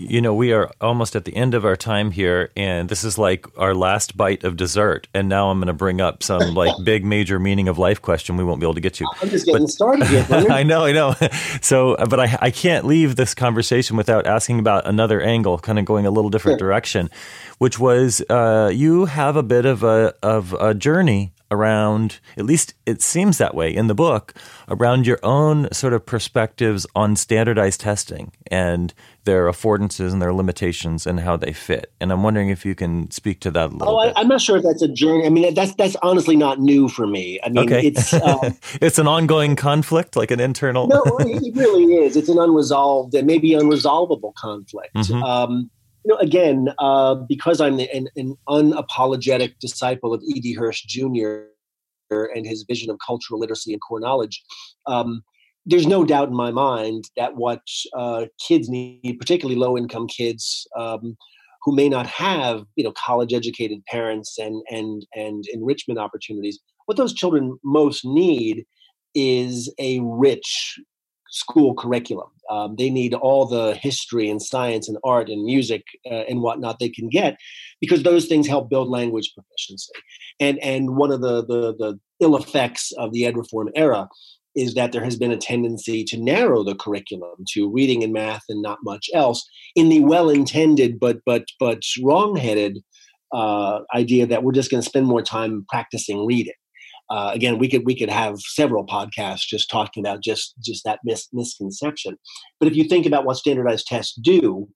You 0.00 0.20
know, 0.22 0.34
we 0.34 0.52
are 0.52 0.70
almost 0.80 1.14
at 1.14 1.24
the 1.24 1.36
end 1.36 1.54
of 1.54 1.64
our 1.64 1.76
time 1.76 2.12
here, 2.12 2.50
and 2.56 2.88
this 2.88 3.04
is 3.04 3.18
like 3.18 3.46
our 3.58 3.74
last 3.74 4.16
bite 4.16 4.42
of 4.42 4.56
dessert. 4.56 5.06
And 5.12 5.28
now 5.28 5.50
I'm 5.50 5.58
going 5.58 5.66
to 5.66 5.72
bring 5.74 6.00
up 6.00 6.22
some 6.22 6.54
like 6.54 6.74
big, 6.84 7.04
major 7.04 7.38
meaning 7.38 7.68
of 7.68 7.78
life 7.78 8.00
question 8.00 8.36
we 8.36 8.44
won't 8.44 8.60
be 8.60 8.66
able 8.66 8.74
to 8.74 8.80
get 8.80 8.94
to. 8.94 9.06
I'm 9.20 9.28
just 9.28 9.44
getting 9.44 9.64
but, 9.64 9.70
started 9.70 10.06
here. 10.06 10.26
I 10.50 10.62
know, 10.62 10.84
I 10.84 10.92
know. 10.92 11.14
So, 11.60 11.96
but 12.08 12.18
I, 12.18 12.38
I 12.40 12.50
can't 12.50 12.86
leave 12.86 13.16
this 13.16 13.34
conversation 13.34 13.96
without 13.96 14.26
asking 14.26 14.58
about 14.58 14.86
another 14.86 15.20
angle, 15.20 15.58
kind 15.58 15.78
of 15.78 15.84
going 15.84 16.06
a 16.06 16.10
little 16.10 16.30
different 16.30 16.58
sure. 16.58 16.68
direction, 16.68 17.10
which 17.58 17.78
was 17.78 18.22
uh, 18.28 18.70
you 18.72 19.04
have 19.06 19.36
a 19.36 19.42
bit 19.42 19.66
of 19.66 19.82
a 19.82 20.14
of 20.22 20.52
a 20.54 20.74
journey 20.74 21.32
around, 21.52 22.18
at 22.36 22.44
least 22.44 22.74
it 22.86 23.02
seems 23.02 23.38
that 23.38 23.54
way 23.54 23.72
in 23.72 23.86
the 23.86 23.94
book, 23.94 24.34
around 24.68 25.06
your 25.06 25.20
own 25.22 25.70
sort 25.72 25.92
of 25.92 26.04
perspectives 26.04 26.86
on 26.96 27.14
standardized 27.14 27.80
testing 27.80 28.32
and 28.50 28.94
their 29.24 29.46
affordances 29.46 30.12
and 30.12 30.20
their 30.20 30.32
limitations 30.32 31.06
and 31.06 31.20
how 31.20 31.36
they 31.36 31.52
fit. 31.52 31.92
And 32.00 32.10
I'm 32.10 32.22
wondering 32.22 32.48
if 32.48 32.64
you 32.64 32.74
can 32.74 33.10
speak 33.10 33.40
to 33.40 33.50
that 33.52 33.70
a 33.70 33.72
little 33.72 34.00
oh, 34.00 34.04
bit. 34.04 34.14
I, 34.16 34.22
am 34.22 34.28
not 34.28 34.40
sure 34.40 34.56
if 34.56 34.64
that's 34.64 34.82
a 34.82 34.88
journey. 34.88 35.26
I 35.26 35.28
mean, 35.28 35.54
that's 35.54 35.74
that's 35.74 35.96
honestly 36.02 36.34
not 36.34 36.58
new 36.58 36.88
for 36.88 37.06
me. 37.06 37.38
I 37.44 37.50
mean, 37.50 37.72
okay. 37.72 37.86
it's 37.86 38.12
um, 38.14 38.56
it's 38.80 38.98
an 38.98 39.06
ongoing 39.06 39.54
conflict, 39.54 40.16
like 40.16 40.30
an 40.30 40.40
internal. 40.40 40.88
no, 40.88 41.02
it 41.20 41.54
really 41.54 41.94
is. 41.94 42.16
It's 42.16 42.28
an 42.28 42.38
unresolved 42.38 43.14
and 43.14 43.26
maybe 43.26 43.50
unresolvable 43.50 44.34
conflict. 44.34 44.94
Mm-hmm. 44.94 45.22
Um, 45.22 45.70
you 46.04 46.12
know, 46.12 46.18
again, 46.18 46.68
uh, 46.78 47.14
because 47.14 47.60
I'm 47.60 47.78
an, 47.78 48.08
an, 48.16 48.36
unapologetic 48.48 49.58
disciple 49.60 50.12
of 50.12 50.22
E.D. 50.22 50.54
Hirsch 50.54 50.84
Jr. 50.84 51.44
and 52.10 52.46
his 52.46 52.64
vision 52.68 52.90
of 52.90 52.98
cultural 53.04 53.38
literacy 53.38 53.72
and 53.72 53.80
core 53.80 54.00
knowledge, 54.00 54.42
um, 54.86 55.22
there's 55.64 55.86
no 55.86 56.04
doubt 56.04 56.28
in 56.28 56.34
my 56.34 56.50
mind 56.50 57.04
that 57.16 57.36
what 57.36 57.62
uh, 57.96 58.26
kids 58.46 58.68
need, 58.68 59.16
particularly 59.18 59.58
low-income 59.58 60.08
kids 60.08 60.66
um, 60.76 61.16
who 61.62 61.74
may 61.74 61.88
not 61.88 62.06
have, 62.06 62.64
you 62.74 62.82
know, 62.82 62.92
college-educated 62.92 63.84
parents 63.86 64.38
and 64.38 64.60
and 64.70 65.06
and 65.14 65.44
enrichment 65.52 66.00
opportunities, 66.00 66.58
what 66.86 66.96
those 66.96 67.14
children 67.14 67.56
most 67.62 68.04
need 68.04 68.66
is 69.14 69.72
a 69.78 70.00
rich 70.00 70.80
school 71.32 71.74
curriculum. 71.74 72.28
Um, 72.50 72.76
they 72.76 72.90
need 72.90 73.14
all 73.14 73.46
the 73.46 73.74
history 73.74 74.28
and 74.28 74.40
science 74.40 74.86
and 74.86 74.98
art 75.02 75.30
and 75.30 75.44
music 75.44 75.82
uh, 76.06 76.24
and 76.28 76.42
whatnot 76.42 76.78
they 76.78 76.90
can 76.90 77.08
get 77.08 77.38
because 77.80 78.02
those 78.02 78.26
things 78.26 78.46
help 78.46 78.68
build 78.68 78.88
language 78.88 79.32
proficiency. 79.34 79.92
And 80.38 80.58
and 80.58 80.96
one 80.96 81.10
of 81.10 81.22
the, 81.22 81.44
the 81.44 81.74
the 81.74 82.00
ill 82.20 82.36
effects 82.36 82.92
of 82.92 83.12
the 83.12 83.26
ed 83.26 83.36
reform 83.36 83.70
era 83.74 84.08
is 84.54 84.74
that 84.74 84.92
there 84.92 85.02
has 85.02 85.16
been 85.16 85.30
a 85.30 85.36
tendency 85.38 86.04
to 86.04 86.18
narrow 86.18 86.62
the 86.62 86.74
curriculum 86.74 87.44
to 87.48 87.72
reading 87.72 88.04
and 88.04 88.12
math 88.12 88.44
and 88.50 88.60
not 88.60 88.78
much 88.82 89.08
else 89.14 89.42
in 89.74 89.88
the 89.88 90.00
well-intended 90.00 91.00
but 91.00 91.20
but 91.24 91.44
but 91.58 91.80
wrong-headed 92.02 92.78
uh, 93.32 93.80
idea 93.94 94.26
that 94.26 94.44
we're 94.44 94.52
just 94.52 94.70
going 94.70 94.82
to 94.82 94.88
spend 94.88 95.06
more 95.06 95.22
time 95.22 95.64
practicing 95.70 96.26
reading 96.26 96.52
uh, 97.12 97.30
again, 97.34 97.58
we 97.58 97.68
could 97.68 97.84
we 97.84 97.94
could 97.94 98.08
have 98.08 98.40
several 98.40 98.86
podcasts 98.86 99.46
just 99.46 99.68
talking 99.68 100.02
about 100.02 100.22
just 100.22 100.54
just 100.64 100.82
that 100.84 101.00
mis- 101.04 101.28
misconception. 101.30 102.16
But 102.58 102.68
if 102.68 102.74
you 102.74 102.84
think 102.84 103.04
about 103.04 103.26
what 103.26 103.36
standardized 103.36 103.86
tests 103.86 104.14
do, 104.22 104.66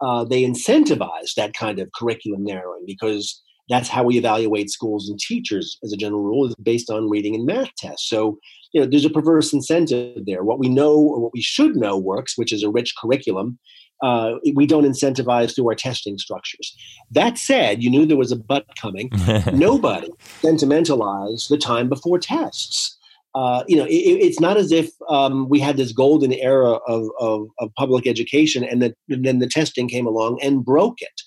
uh, 0.00 0.24
they 0.24 0.42
incentivize 0.42 1.34
that 1.36 1.54
kind 1.54 1.78
of 1.78 1.92
curriculum 1.94 2.42
narrowing 2.42 2.82
because 2.84 3.40
that's 3.68 3.88
how 3.88 4.02
we 4.02 4.18
evaluate 4.18 4.70
schools 4.70 5.08
and 5.08 5.20
teachers 5.20 5.78
as 5.84 5.92
a 5.92 5.96
general 5.96 6.22
rule 6.22 6.46
is 6.48 6.54
based 6.60 6.90
on 6.90 7.08
reading 7.08 7.36
and 7.36 7.46
math 7.46 7.70
tests. 7.78 8.08
So 8.08 8.38
you 8.72 8.80
know 8.80 8.88
there's 8.88 9.04
a 9.04 9.10
perverse 9.10 9.52
incentive 9.52 10.26
there. 10.26 10.42
What 10.42 10.58
we 10.58 10.68
know 10.68 10.96
or 10.96 11.20
what 11.20 11.32
we 11.32 11.42
should 11.42 11.76
know 11.76 11.96
works, 11.96 12.36
which 12.36 12.52
is 12.52 12.64
a 12.64 12.70
rich 12.70 12.92
curriculum, 13.00 13.56
uh, 14.04 14.34
we 14.54 14.66
don't 14.66 14.84
incentivize 14.84 15.54
through 15.54 15.66
our 15.66 15.74
testing 15.74 16.18
structures. 16.18 16.76
That 17.10 17.38
said, 17.38 17.82
you 17.82 17.88
knew 17.88 18.04
there 18.04 18.18
was 18.18 18.32
a 18.32 18.36
but 18.36 18.66
coming. 18.76 19.10
Nobody 19.52 20.10
sentimentalized 20.42 21.48
the 21.48 21.56
time 21.56 21.88
before 21.88 22.18
tests. 22.18 22.98
Uh, 23.34 23.64
you 23.66 23.76
know, 23.76 23.86
it, 23.86 23.90
it's 23.94 24.40
not 24.40 24.58
as 24.58 24.70
if 24.70 24.90
um, 25.08 25.48
we 25.48 25.58
had 25.58 25.78
this 25.78 25.90
golden 25.90 26.34
era 26.34 26.72
of, 26.86 27.08
of, 27.18 27.48
of 27.58 27.70
public 27.78 28.06
education 28.06 28.62
and, 28.62 28.82
that, 28.82 28.94
and 29.08 29.24
then 29.24 29.38
the 29.38 29.48
testing 29.48 29.88
came 29.88 30.06
along 30.06 30.38
and 30.42 30.66
broke 30.66 31.00
it. 31.00 31.22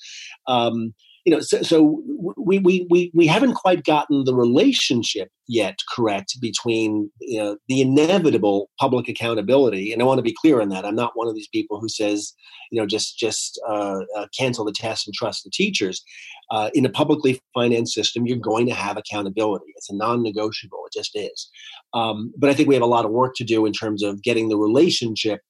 Um, 0.45 0.93
you 1.27 1.33
know, 1.33 1.41
so, 1.41 1.61
so 1.61 2.01
we, 2.37 2.57
we, 2.59 2.87
we, 2.89 3.11
we 3.13 3.27
haven't 3.27 3.55
quite 3.55 3.83
gotten 3.83 4.23
the 4.23 4.33
relationship 4.33 5.29
yet 5.49 5.77
correct 5.93 6.37
between 6.39 7.11
you 7.19 7.37
know, 7.37 7.57
the 7.67 7.81
inevitable 7.81 8.69
public 8.79 9.09
accountability. 9.09 9.91
And 9.91 10.01
I 10.01 10.05
want 10.05 10.19
to 10.19 10.23
be 10.23 10.33
clear 10.39 10.61
on 10.61 10.69
that. 10.69 10.85
I'm 10.85 10.95
not 10.95 11.11
one 11.15 11.27
of 11.27 11.35
these 11.35 11.49
people 11.49 11.81
who 11.81 11.89
says, 11.89 12.33
you 12.71 12.79
know, 12.79 12.87
just, 12.87 13.19
just 13.19 13.59
uh, 13.67 13.99
uh, 14.15 14.27
cancel 14.39 14.63
the 14.63 14.71
test 14.71 15.05
and 15.05 15.13
trust 15.13 15.43
the 15.43 15.49
teachers. 15.49 16.01
Uh, 16.49 16.69
in 16.73 16.85
a 16.85 16.89
publicly 16.89 17.41
financed 17.53 17.93
system, 17.93 18.25
you're 18.25 18.37
going 18.37 18.65
to 18.65 18.73
have 18.73 18.95
accountability. 18.95 19.65
It's 19.75 19.89
a 19.89 19.95
non-negotiable. 19.97 20.79
It 20.85 20.97
just 20.97 21.11
is. 21.13 21.49
Um, 21.93 22.31
but 22.37 22.49
I 22.49 22.53
think 22.53 22.69
we 22.69 22.75
have 22.75 22.81
a 22.81 22.85
lot 22.85 23.03
of 23.03 23.11
work 23.11 23.35
to 23.35 23.43
do 23.43 23.65
in 23.65 23.73
terms 23.73 24.01
of 24.01 24.23
getting 24.23 24.47
the 24.47 24.55
relationship 24.55 25.41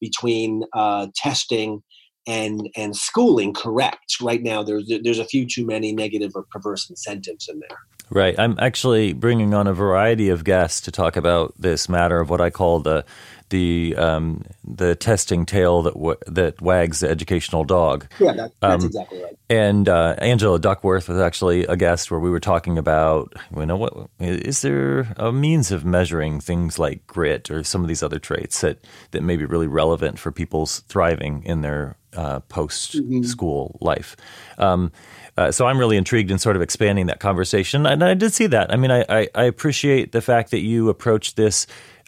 between 0.00 0.62
uh, 0.74 1.08
testing 1.16 1.82
and 2.26 2.68
and 2.76 2.96
schooling 2.96 3.52
correct. 3.52 4.20
Right 4.20 4.42
now 4.42 4.62
there's 4.62 4.90
there's 5.02 5.18
a 5.18 5.24
few 5.24 5.46
too 5.46 5.66
many 5.66 5.92
negative 5.92 6.32
or 6.34 6.42
perverse 6.42 6.88
incentives 6.88 7.48
in 7.48 7.60
there. 7.60 7.78
Right. 8.10 8.38
I'm 8.38 8.58
actually 8.58 9.12
bringing 9.12 9.54
on 9.54 9.66
a 9.66 9.72
variety 9.72 10.28
of 10.28 10.44
guests 10.44 10.82
to 10.82 10.92
talk 10.92 11.16
about 11.16 11.54
this 11.58 11.88
matter 11.88 12.20
of 12.20 12.28
what 12.28 12.40
i 12.40 12.50
call 12.50 12.80
the 12.80 13.04
the 13.50 13.94
um, 13.96 14.42
the 14.64 14.94
testing 14.94 15.46
tail 15.46 15.82
that 15.82 15.94
w- 15.94 16.16
that 16.26 16.60
wags 16.60 17.00
the 17.00 17.08
educational 17.08 17.64
dog. 17.64 18.06
Yeah, 18.18 18.32
that, 18.32 18.52
that's 18.60 18.82
um, 18.82 18.86
exactly 18.86 19.22
right. 19.22 19.38
And 19.50 19.88
uh, 19.88 20.16
Angela 20.18 20.58
Duckworth 20.58 21.08
was 21.08 21.18
actually 21.18 21.64
a 21.66 21.76
guest 21.76 22.10
where 22.10 22.20
we 22.20 22.30
were 22.30 22.40
talking 22.40 22.78
about, 22.78 23.34
you 23.56 23.66
know, 23.66 23.76
what 23.76 24.08
is 24.18 24.62
there 24.62 25.12
a 25.16 25.32
means 25.32 25.70
of 25.70 25.84
measuring 25.84 26.40
things 26.40 26.78
like 26.78 27.06
grit 27.06 27.50
or 27.50 27.62
some 27.62 27.82
of 27.82 27.88
these 27.88 28.02
other 28.02 28.18
traits 28.18 28.60
that 28.62 28.78
that 29.10 29.22
may 29.22 29.36
be 29.36 29.44
really 29.44 29.68
relevant 29.68 30.18
for 30.18 30.32
people's 30.32 30.80
thriving 30.80 31.42
in 31.44 31.60
their 31.60 31.96
uh, 32.16 32.40
post 32.40 32.92
school 33.24 33.72
mm-hmm. 33.74 33.84
life. 33.84 34.16
Um, 34.58 34.92
uh, 35.36 35.50
so 35.50 35.66
I'm 35.66 35.78
really 35.78 35.96
intrigued 35.96 36.30
in 36.30 36.38
sort 36.38 36.56
of 36.56 36.62
expanding 36.62 37.06
that 37.06 37.18
conversation, 37.18 37.86
and 37.86 38.04
I 38.04 38.14
did 38.14 38.32
see 38.32 38.46
that. 38.46 38.72
I 38.72 38.76
mean, 38.76 38.92
I, 38.92 39.04
I, 39.08 39.28
I 39.34 39.44
appreciate 39.44 40.12
the 40.12 40.20
fact 40.20 40.52
that 40.52 40.60
you 40.60 40.88
approach 40.88 41.34
this. 41.34 41.66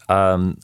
Um, 0.09 0.59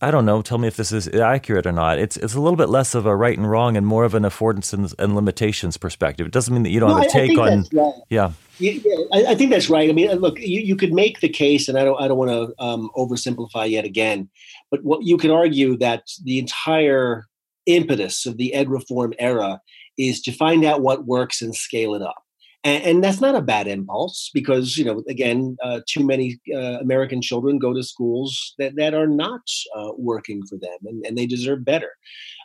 I 0.00 0.10
don't 0.10 0.24
know. 0.24 0.42
Tell 0.42 0.58
me 0.58 0.68
if 0.68 0.76
this 0.76 0.92
is 0.92 1.08
accurate 1.08 1.66
or 1.66 1.72
not. 1.72 1.98
It's 1.98 2.16
it's 2.16 2.34
a 2.34 2.40
little 2.40 2.56
bit 2.56 2.68
less 2.68 2.94
of 2.94 3.06
a 3.06 3.14
right 3.14 3.36
and 3.36 3.48
wrong 3.48 3.76
and 3.76 3.86
more 3.86 4.04
of 4.04 4.14
an 4.14 4.24
affordance 4.24 4.72
and, 4.72 4.92
and 4.98 5.14
limitations 5.14 5.76
perspective. 5.76 6.26
It 6.26 6.32
doesn't 6.32 6.52
mean 6.52 6.64
that 6.64 6.70
you 6.70 6.80
don't 6.80 6.90
no, 6.90 6.96
have 6.96 7.06
a 7.06 7.08
take 7.08 7.38
on. 7.38 7.64
Right. 7.72 7.94
Yeah. 8.08 8.32
Yeah, 8.58 8.78
I, 9.12 9.24
I, 9.30 9.34
think 9.34 9.50
that's 9.50 9.68
right. 9.68 9.88
I 9.88 9.92
mean, 9.92 10.08
look, 10.18 10.38
you, 10.38 10.60
you 10.60 10.76
could 10.76 10.92
make 10.92 11.18
the 11.18 11.28
case, 11.28 11.68
and 11.68 11.76
I 11.76 11.84
don't 11.84 12.00
I 12.00 12.06
don't 12.06 12.18
want 12.18 12.30
to 12.30 12.62
um, 12.62 12.90
oversimplify 12.96 13.68
yet 13.68 13.84
again, 13.84 14.28
but 14.70 14.84
what 14.84 15.02
you 15.02 15.16
could 15.16 15.30
argue 15.30 15.76
that 15.78 16.04
the 16.22 16.38
entire 16.38 17.26
impetus 17.66 18.26
of 18.26 18.36
the 18.36 18.54
ed 18.54 18.68
reform 18.68 19.14
era 19.18 19.60
is 19.98 20.20
to 20.22 20.32
find 20.32 20.64
out 20.64 20.82
what 20.82 21.06
works 21.06 21.42
and 21.42 21.54
scale 21.54 21.94
it 21.94 22.02
up. 22.02 22.21
And, 22.64 22.84
and 22.84 23.04
that's 23.04 23.20
not 23.20 23.34
a 23.34 23.42
bad 23.42 23.66
impulse 23.66 24.30
because, 24.32 24.76
you 24.76 24.84
know, 24.84 25.02
again, 25.08 25.56
uh, 25.62 25.80
too 25.88 26.06
many 26.06 26.40
uh, 26.54 26.78
American 26.80 27.20
children 27.20 27.58
go 27.58 27.74
to 27.74 27.82
schools 27.82 28.54
that, 28.58 28.76
that 28.76 28.94
are 28.94 29.08
not 29.08 29.42
uh, 29.76 29.90
working 29.96 30.42
for 30.48 30.56
them 30.56 30.78
and, 30.84 31.04
and 31.04 31.18
they 31.18 31.26
deserve 31.26 31.64
better. 31.64 31.90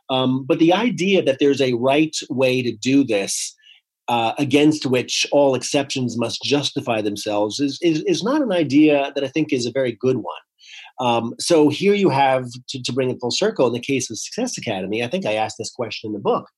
Um, 0.10 0.46
but 0.46 0.60
the 0.60 0.74
idea 0.74 1.22
that 1.22 1.38
there's 1.40 1.62
a 1.62 1.74
right 1.74 2.16
way 2.30 2.62
to 2.62 2.76
do 2.76 3.04
this 3.04 3.56
uh, 4.08 4.34
against 4.38 4.86
which 4.86 5.28
all 5.32 5.54
exceptions 5.54 6.18
must 6.18 6.42
justify 6.42 7.02
themselves 7.02 7.60
is, 7.60 7.78
is, 7.82 8.02
is 8.04 8.24
not 8.24 8.42
an 8.42 8.54
idea 8.54 9.12
that 9.14 9.24
I 9.24 9.28
think 9.28 9.52
is 9.52 9.66
a 9.66 9.72
very 9.72 9.92
good 9.92 10.18
one. 10.18 10.42
Um, 11.00 11.36
so 11.40 11.70
here 11.70 11.94
you 11.94 12.10
have 12.10 12.46
to, 12.70 12.82
to 12.82 12.94
bring 12.94 13.12
it 13.12 13.20
full 13.20 13.32
circle 13.32 13.68
in 13.68 13.74
the 13.74 13.80
case 13.80 14.10
of 14.10 14.18
Success 14.18 14.58
Academy. 14.58 15.04
I 15.04 15.08
think 15.08 15.26
I 15.26 15.34
asked 15.34 15.58
this 15.60 15.70
question 15.70 16.08
in 16.10 16.14
the 16.14 16.20
book. 16.20 16.50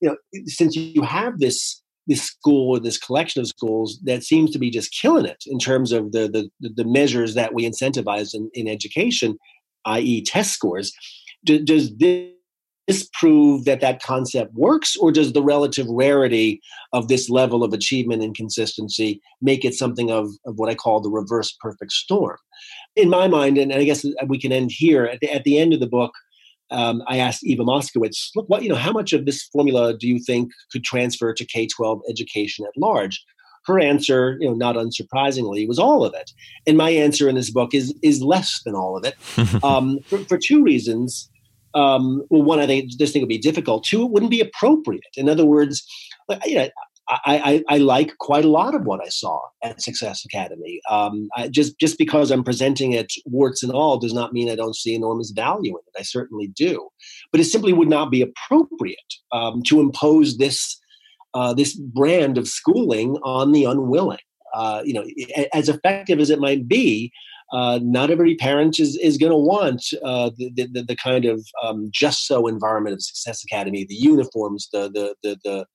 You 0.00 0.10
know, 0.10 0.42
since 0.46 0.76
you 0.76 1.02
have 1.02 1.38
this 1.38 1.81
this 2.06 2.22
school 2.22 2.76
or 2.76 2.80
this 2.80 2.98
collection 2.98 3.40
of 3.40 3.48
schools 3.48 3.98
that 4.04 4.24
seems 4.24 4.50
to 4.50 4.58
be 4.58 4.70
just 4.70 4.92
killing 4.92 5.26
it 5.26 5.44
in 5.46 5.58
terms 5.58 5.92
of 5.92 6.12
the 6.12 6.28
the, 6.60 6.70
the 6.70 6.84
measures 6.84 7.34
that 7.34 7.54
we 7.54 7.68
incentivize 7.68 8.34
in, 8.34 8.50
in 8.54 8.68
education, 8.68 9.38
i.e., 9.86 10.22
test 10.22 10.52
scores. 10.52 10.92
does 11.44 11.94
this 11.96 13.08
prove 13.12 13.64
that 13.64 13.80
that 13.80 14.02
concept 14.02 14.52
works, 14.54 14.96
or 14.96 15.12
does 15.12 15.32
the 15.32 15.42
relative 15.42 15.86
rarity 15.88 16.60
of 16.92 17.08
this 17.08 17.30
level 17.30 17.62
of 17.62 17.72
achievement 17.72 18.22
and 18.22 18.34
consistency 18.34 19.20
make 19.40 19.64
it 19.64 19.74
something 19.74 20.10
of, 20.10 20.28
of 20.46 20.58
what 20.58 20.68
I 20.68 20.74
call 20.74 21.00
the 21.00 21.10
reverse 21.10 21.56
perfect 21.60 21.92
storm? 21.92 22.38
In 22.96 23.08
my 23.08 23.28
mind, 23.28 23.58
and 23.58 23.72
I 23.72 23.84
guess 23.84 24.04
we 24.26 24.38
can 24.38 24.52
end 24.52 24.72
here 24.72 25.04
at 25.04 25.20
the, 25.20 25.32
at 25.32 25.44
the 25.44 25.58
end 25.58 25.72
of 25.72 25.80
the 25.80 25.86
book 25.86 26.12
um, 26.72 27.02
I 27.06 27.18
asked 27.18 27.44
Eva 27.44 27.62
Moskowitz, 27.62 28.30
look, 28.34 28.48
what 28.48 28.62
you 28.62 28.68
know, 28.68 28.74
how 28.74 28.92
much 28.92 29.12
of 29.12 29.26
this 29.26 29.42
formula 29.44 29.96
do 29.96 30.08
you 30.08 30.18
think 30.18 30.50
could 30.70 30.84
transfer 30.84 31.32
to 31.32 31.44
K 31.44 31.66
twelve 31.66 32.00
education 32.08 32.64
at 32.66 32.80
large? 32.80 33.24
Her 33.66 33.78
answer, 33.78 34.36
you 34.40 34.48
know, 34.48 34.54
not 34.54 34.74
unsurprisingly, 34.74 35.68
was 35.68 35.78
all 35.78 36.04
of 36.04 36.14
it. 36.14 36.32
And 36.66 36.76
my 36.76 36.90
answer 36.90 37.28
in 37.28 37.36
this 37.36 37.50
book 37.50 37.74
is 37.74 37.94
is 38.02 38.22
less 38.22 38.60
than 38.64 38.74
all 38.74 38.96
of 38.96 39.04
it, 39.04 39.14
um, 39.64 40.00
for, 40.06 40.18
for, 40.24 40.38
two 40.38 40.62
reasons. 40.62 41.28
Um, 41.74 42.22
well, 42.28 42.42
one, 42.42 42.58
I 42.58 42.66
think 42.66 42.98
this 42.98 43.12
thing 43.12 43.22
would 43.22 43.28
be 43.28 43.38
difficult. 43.38 43.84
Two, 43.84 44.02
it 44.04 44.10
wouldn't 44.10 44.30
be 44.30 44.40
appropriate. 44.40 45.14
In 45.16 45.28
other 45.28 45.46
words, 45.46 45.86
you 46.44 46.56
know, 46.56 46.68
I, 47.24 47.64
I, 47.68 47.74
I, 47.74 47.78
like 47.78 48.16
quite 48.18 48.44
a 48.44 48.48
lot 48.50 48.74
of 48.74 48.84
what 48.84 49.00
I 49.04 49.08
saw 49.08 49.40
at 49.62 49.82
Success 49.82 50.24
Academy. 50.24 50.80
Um, 50.88 51.28
I, 51.36 51.48
just 51.48 51.78
just 51.78 51.98
because 51.98 52.30
I'm 52.30 52.44
presenting 52.44 52.92
it 52.92 53.12
warts 53.26 53.62
and 53.62 53.72
all 53.72 53.98
does 53.98 54.14
not 54.14 54.32
mean 54.32 54.50
I 54.50 54.56
don't 54.56 54.76
see 54.76 54.94
enormous 54.94 55.30
value 55.30 55.72
in 55.72 55.82
it. 55.86 56.00
I 56.00 56.02
certainly 56.02 56.48
do, 56.48 56.88
but 57.30 57.40
it 57.40 57.44
simply 57.44 57.72
would 57.72 57.88
not 57.88 58.10
be 58.10 58.22
appropriate 58.22 58.98
um, 59.32 59.62
to 59.66 59.80
impose 59.80 60.38
this 60.38 60.78
uh, 61.34 61.54
this 61.54 61.74
brand 61.74 62.38
of 62.38 62.48
schooling 62.48 63.16
on 63.22 63.52
the 63.52 63.64
unwilling. 63.64 64.18
Uh, 64.54 64.82
you 64.84 64.92
know, 64.92 65.04
as 65.54 65.68
effective 65.68 66.20
as 66.20 66.28
it 66.28 66.38
might 66.38 66.68
be, 66.68 67.10
uh, 67.52 67.78
not 67.82 68.10
every 68.10 68.34
parent 68.34 68.78
is, 68.80 68.96
is 68.96 69.18
going 69.18 69.30
to 69.30 69.36
want 69.36 69.84
uh, 70.04 70.30
the, 70.36 70.50
the, 70.72 70.82
the, 70.82 70.96
kind 70.96 71.26
of 71.26 71.44
um, 71.62 71.90
just 71.92 72.26
so 72.26 72.46
environment 72.46 72.94
of 72.94 73.02
Success 73.02 73.44
Academy, 73.44 73.84
the 73.84 73.94
uniforms, 73.94 74.68
the, 74.72 74.90
the, 74.90 75.14
the, 75.22 75.38
the, 75.44 75.66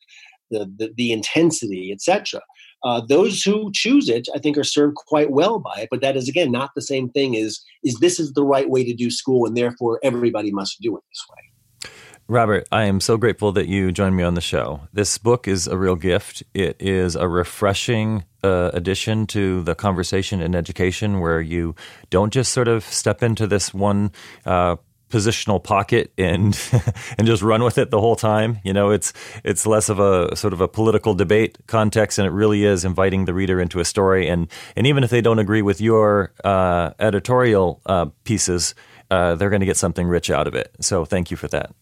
the, 0.49 0.93
the, 0.95 1.11
intensity, 1.11 1.91
etc. 1.91 2.41
Uh, 2.83 3.01
those 3.07 3.41
who 3.41 3.71
choose 3.73 4.09
it, 4.09 4.27
I 4.35 4.39
think, 4.39 4.57
are 4.57 4.63
served 4.63 4.95
quite 4.95 5.31
well 5.31 5.59
by 5.59 5.81
it. 5.81 5.89
But 5.89 6.01
that 6.01 6.15
is 6.15 6.29
again 6.29 6.51
not 6.51 6.71
the 6.75 6.81
same 6.81 7.09
thing 7.09 7.35
as 7.35 7.59
is 7.83 7.99
this 7.99 8.19
is 8.19 8.33
the 8.33 8.43
right 8.43 8.69
way 8.69 8.83
to 8.83 8.93
do 8.93 9.09
school, 9.09 9.45
and 9.45 9.57
therefore 9.57 9.99
everybody 10.03 10.51
must 10.51 10.81
do 10.81 10.95
it 10.95 11.03
this 11.09 11.25
way. 11.29 11.91
Robert, 12.29 12.67
I 12.73 12.83
am 12.83 12.99
so 12.99 13.15
grateful 13.15 13.53
that 13.53 13.69
you 13.69 13.93
joined 13.93 14.17
me 14.17 14.23
on 14.23 14.33
the 14.33 14.41
show. 14.41 14.81
This 14.91 15.17
book 15.17 15.47
is 15.47 15.65
a 15.65 15.77
real 15.77 15.95
gift. 15.95 16.43
It 16.53 16.75
is 16.77 17.15
a 17.15 17.25
refreshing 17.25 18.25
uh, 18.43 18.71
addition 18.73 19.27
to 19.27 19.63
the 19.63 19.75
conversation 19.75 20.41
in 20.41 20.53
education 20.53 21.21
where 21.21 21.39
you 21.39 21.73
don't 22.09 22.33
just 22.33 22.51
sort 22.51 22.67
of 22.67 22.83
step 22.83 23.23
into 23.23 23.47
this 23.47 23.73
one 23.73 24.11
uh, 24.45 24.75
positional 25.09 25.63
pocket 25.63 26.11
and 26.17 26.59
and 27.17 27.27
just 27.27 27.41
run 27.41 27.63
with 27.63 27.77
it 27.77 27.91
the 27.91 27.99
whole 27.99 28.15
time. 28.15 28.59
You 28.63 28.73
know, 28.73 28.91
it's 28.91 29.13
it's 29.43 29.65
less 29.65 29.89
of 29.89 29.99
a 29.99 30.35
sort 30.35 30.53
of 30.53 30.61
a 30.61 30.67
political 30.67 31.13
debate 31.13 31.57
context, 31.67 32.17
and 32.17 32.27
it 32.27 32.31
really 32.31 32.65
is 32.65 32.85
inviting 32.85 33.25
the 33.25 33.33
reader 33.33 33.59
into 33.59 33.79
a 33.79 33.85
story. 33.85 34.27
And 34.27 34.47
and 34.75 34.87
even 34.87 35.03
if 35.03 35.09
they 35.09 35.21
don't 35.21 35.39
agree 35.39 35.61
with 35.61 35.81
your 35.81 36.33
uh, 36.43 36.91
editorial 36.99 37.81
uh, 37.85 38.07
pieces, 38.23 38.75
uh, 39.09 39.35
they're 39.35 39.49
going 39.49 39.61
to 39.61 39.65
get 39.65 39.77
something 39.77 40.07
rich 40.07 40.29
out 40.29 40.47
of 40.47 40.55
it. 40.55 40.75
So 40.81 41.05
thank 41.05 41.31
you 41.31 41.37
for 41.37 41.47
that. 41.49 41.73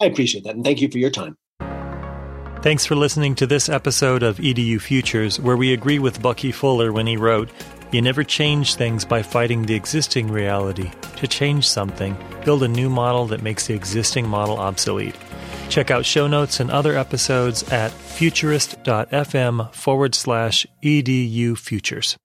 I 0.00 0.06
appreciate 0.06 0.44
that, 0.44 0.54
and 0.54 0.64
thank 0.64 0.80
you 0.80 0.88
for 0.88 0.98
your 0.98 1.10
time. 1.10 1.36
Thanks 2.60 2.84
for 2.84 2.96
listening 2.96 3.36
to 3.36 3.46
this 3.46 3.68
episode 3.68 4.24
of 4.24 4.38
EDU 4.38 4.80
Futures, 4.80 5.38
where 5.38 5.56
we 5.56 5.72
agree 5.72 6.00
with 6.00 6.20
Bucky 6.20 6.50
Fuller 6.50 6.92
when 6.92 7.06
he 7.06 7.16
wrote. 7.16 7.50
You 7.90 8.02
never 8.02 8.22
change 8.22 8.74
things 8.74 9.04
by 9.06 9.22
fighting 9.22 9.62
the 9.62 9.74
existing 9.74 10.28
reality. 10.30 10.90
To 11.16 11.26
change 11.26 11.66
something, 11.66 12.16
build 12.44 12.62
a 12.62 12.68
new 12.68 12.90
model 12.90 13.26
that 13.28 13.42
makes 13.42 13.66
the 13.66 13.74
existing 13.74 14.28
model 14.28 14.58
obsolete. 14.58 15.16
Check 15.70 15.90
out 15.90 16.04
show 16.04 16.26
notes 16.26 16.60
and 16.60 16.70
other 16.70 16.96
episodes 16.96 17.62
at 17.72 17.90
futurist.fm 17.90 19.74
forward 19.74 20.14
slash 20.14 20.66
edu 20.82 21.56
futures. 21.56 22.16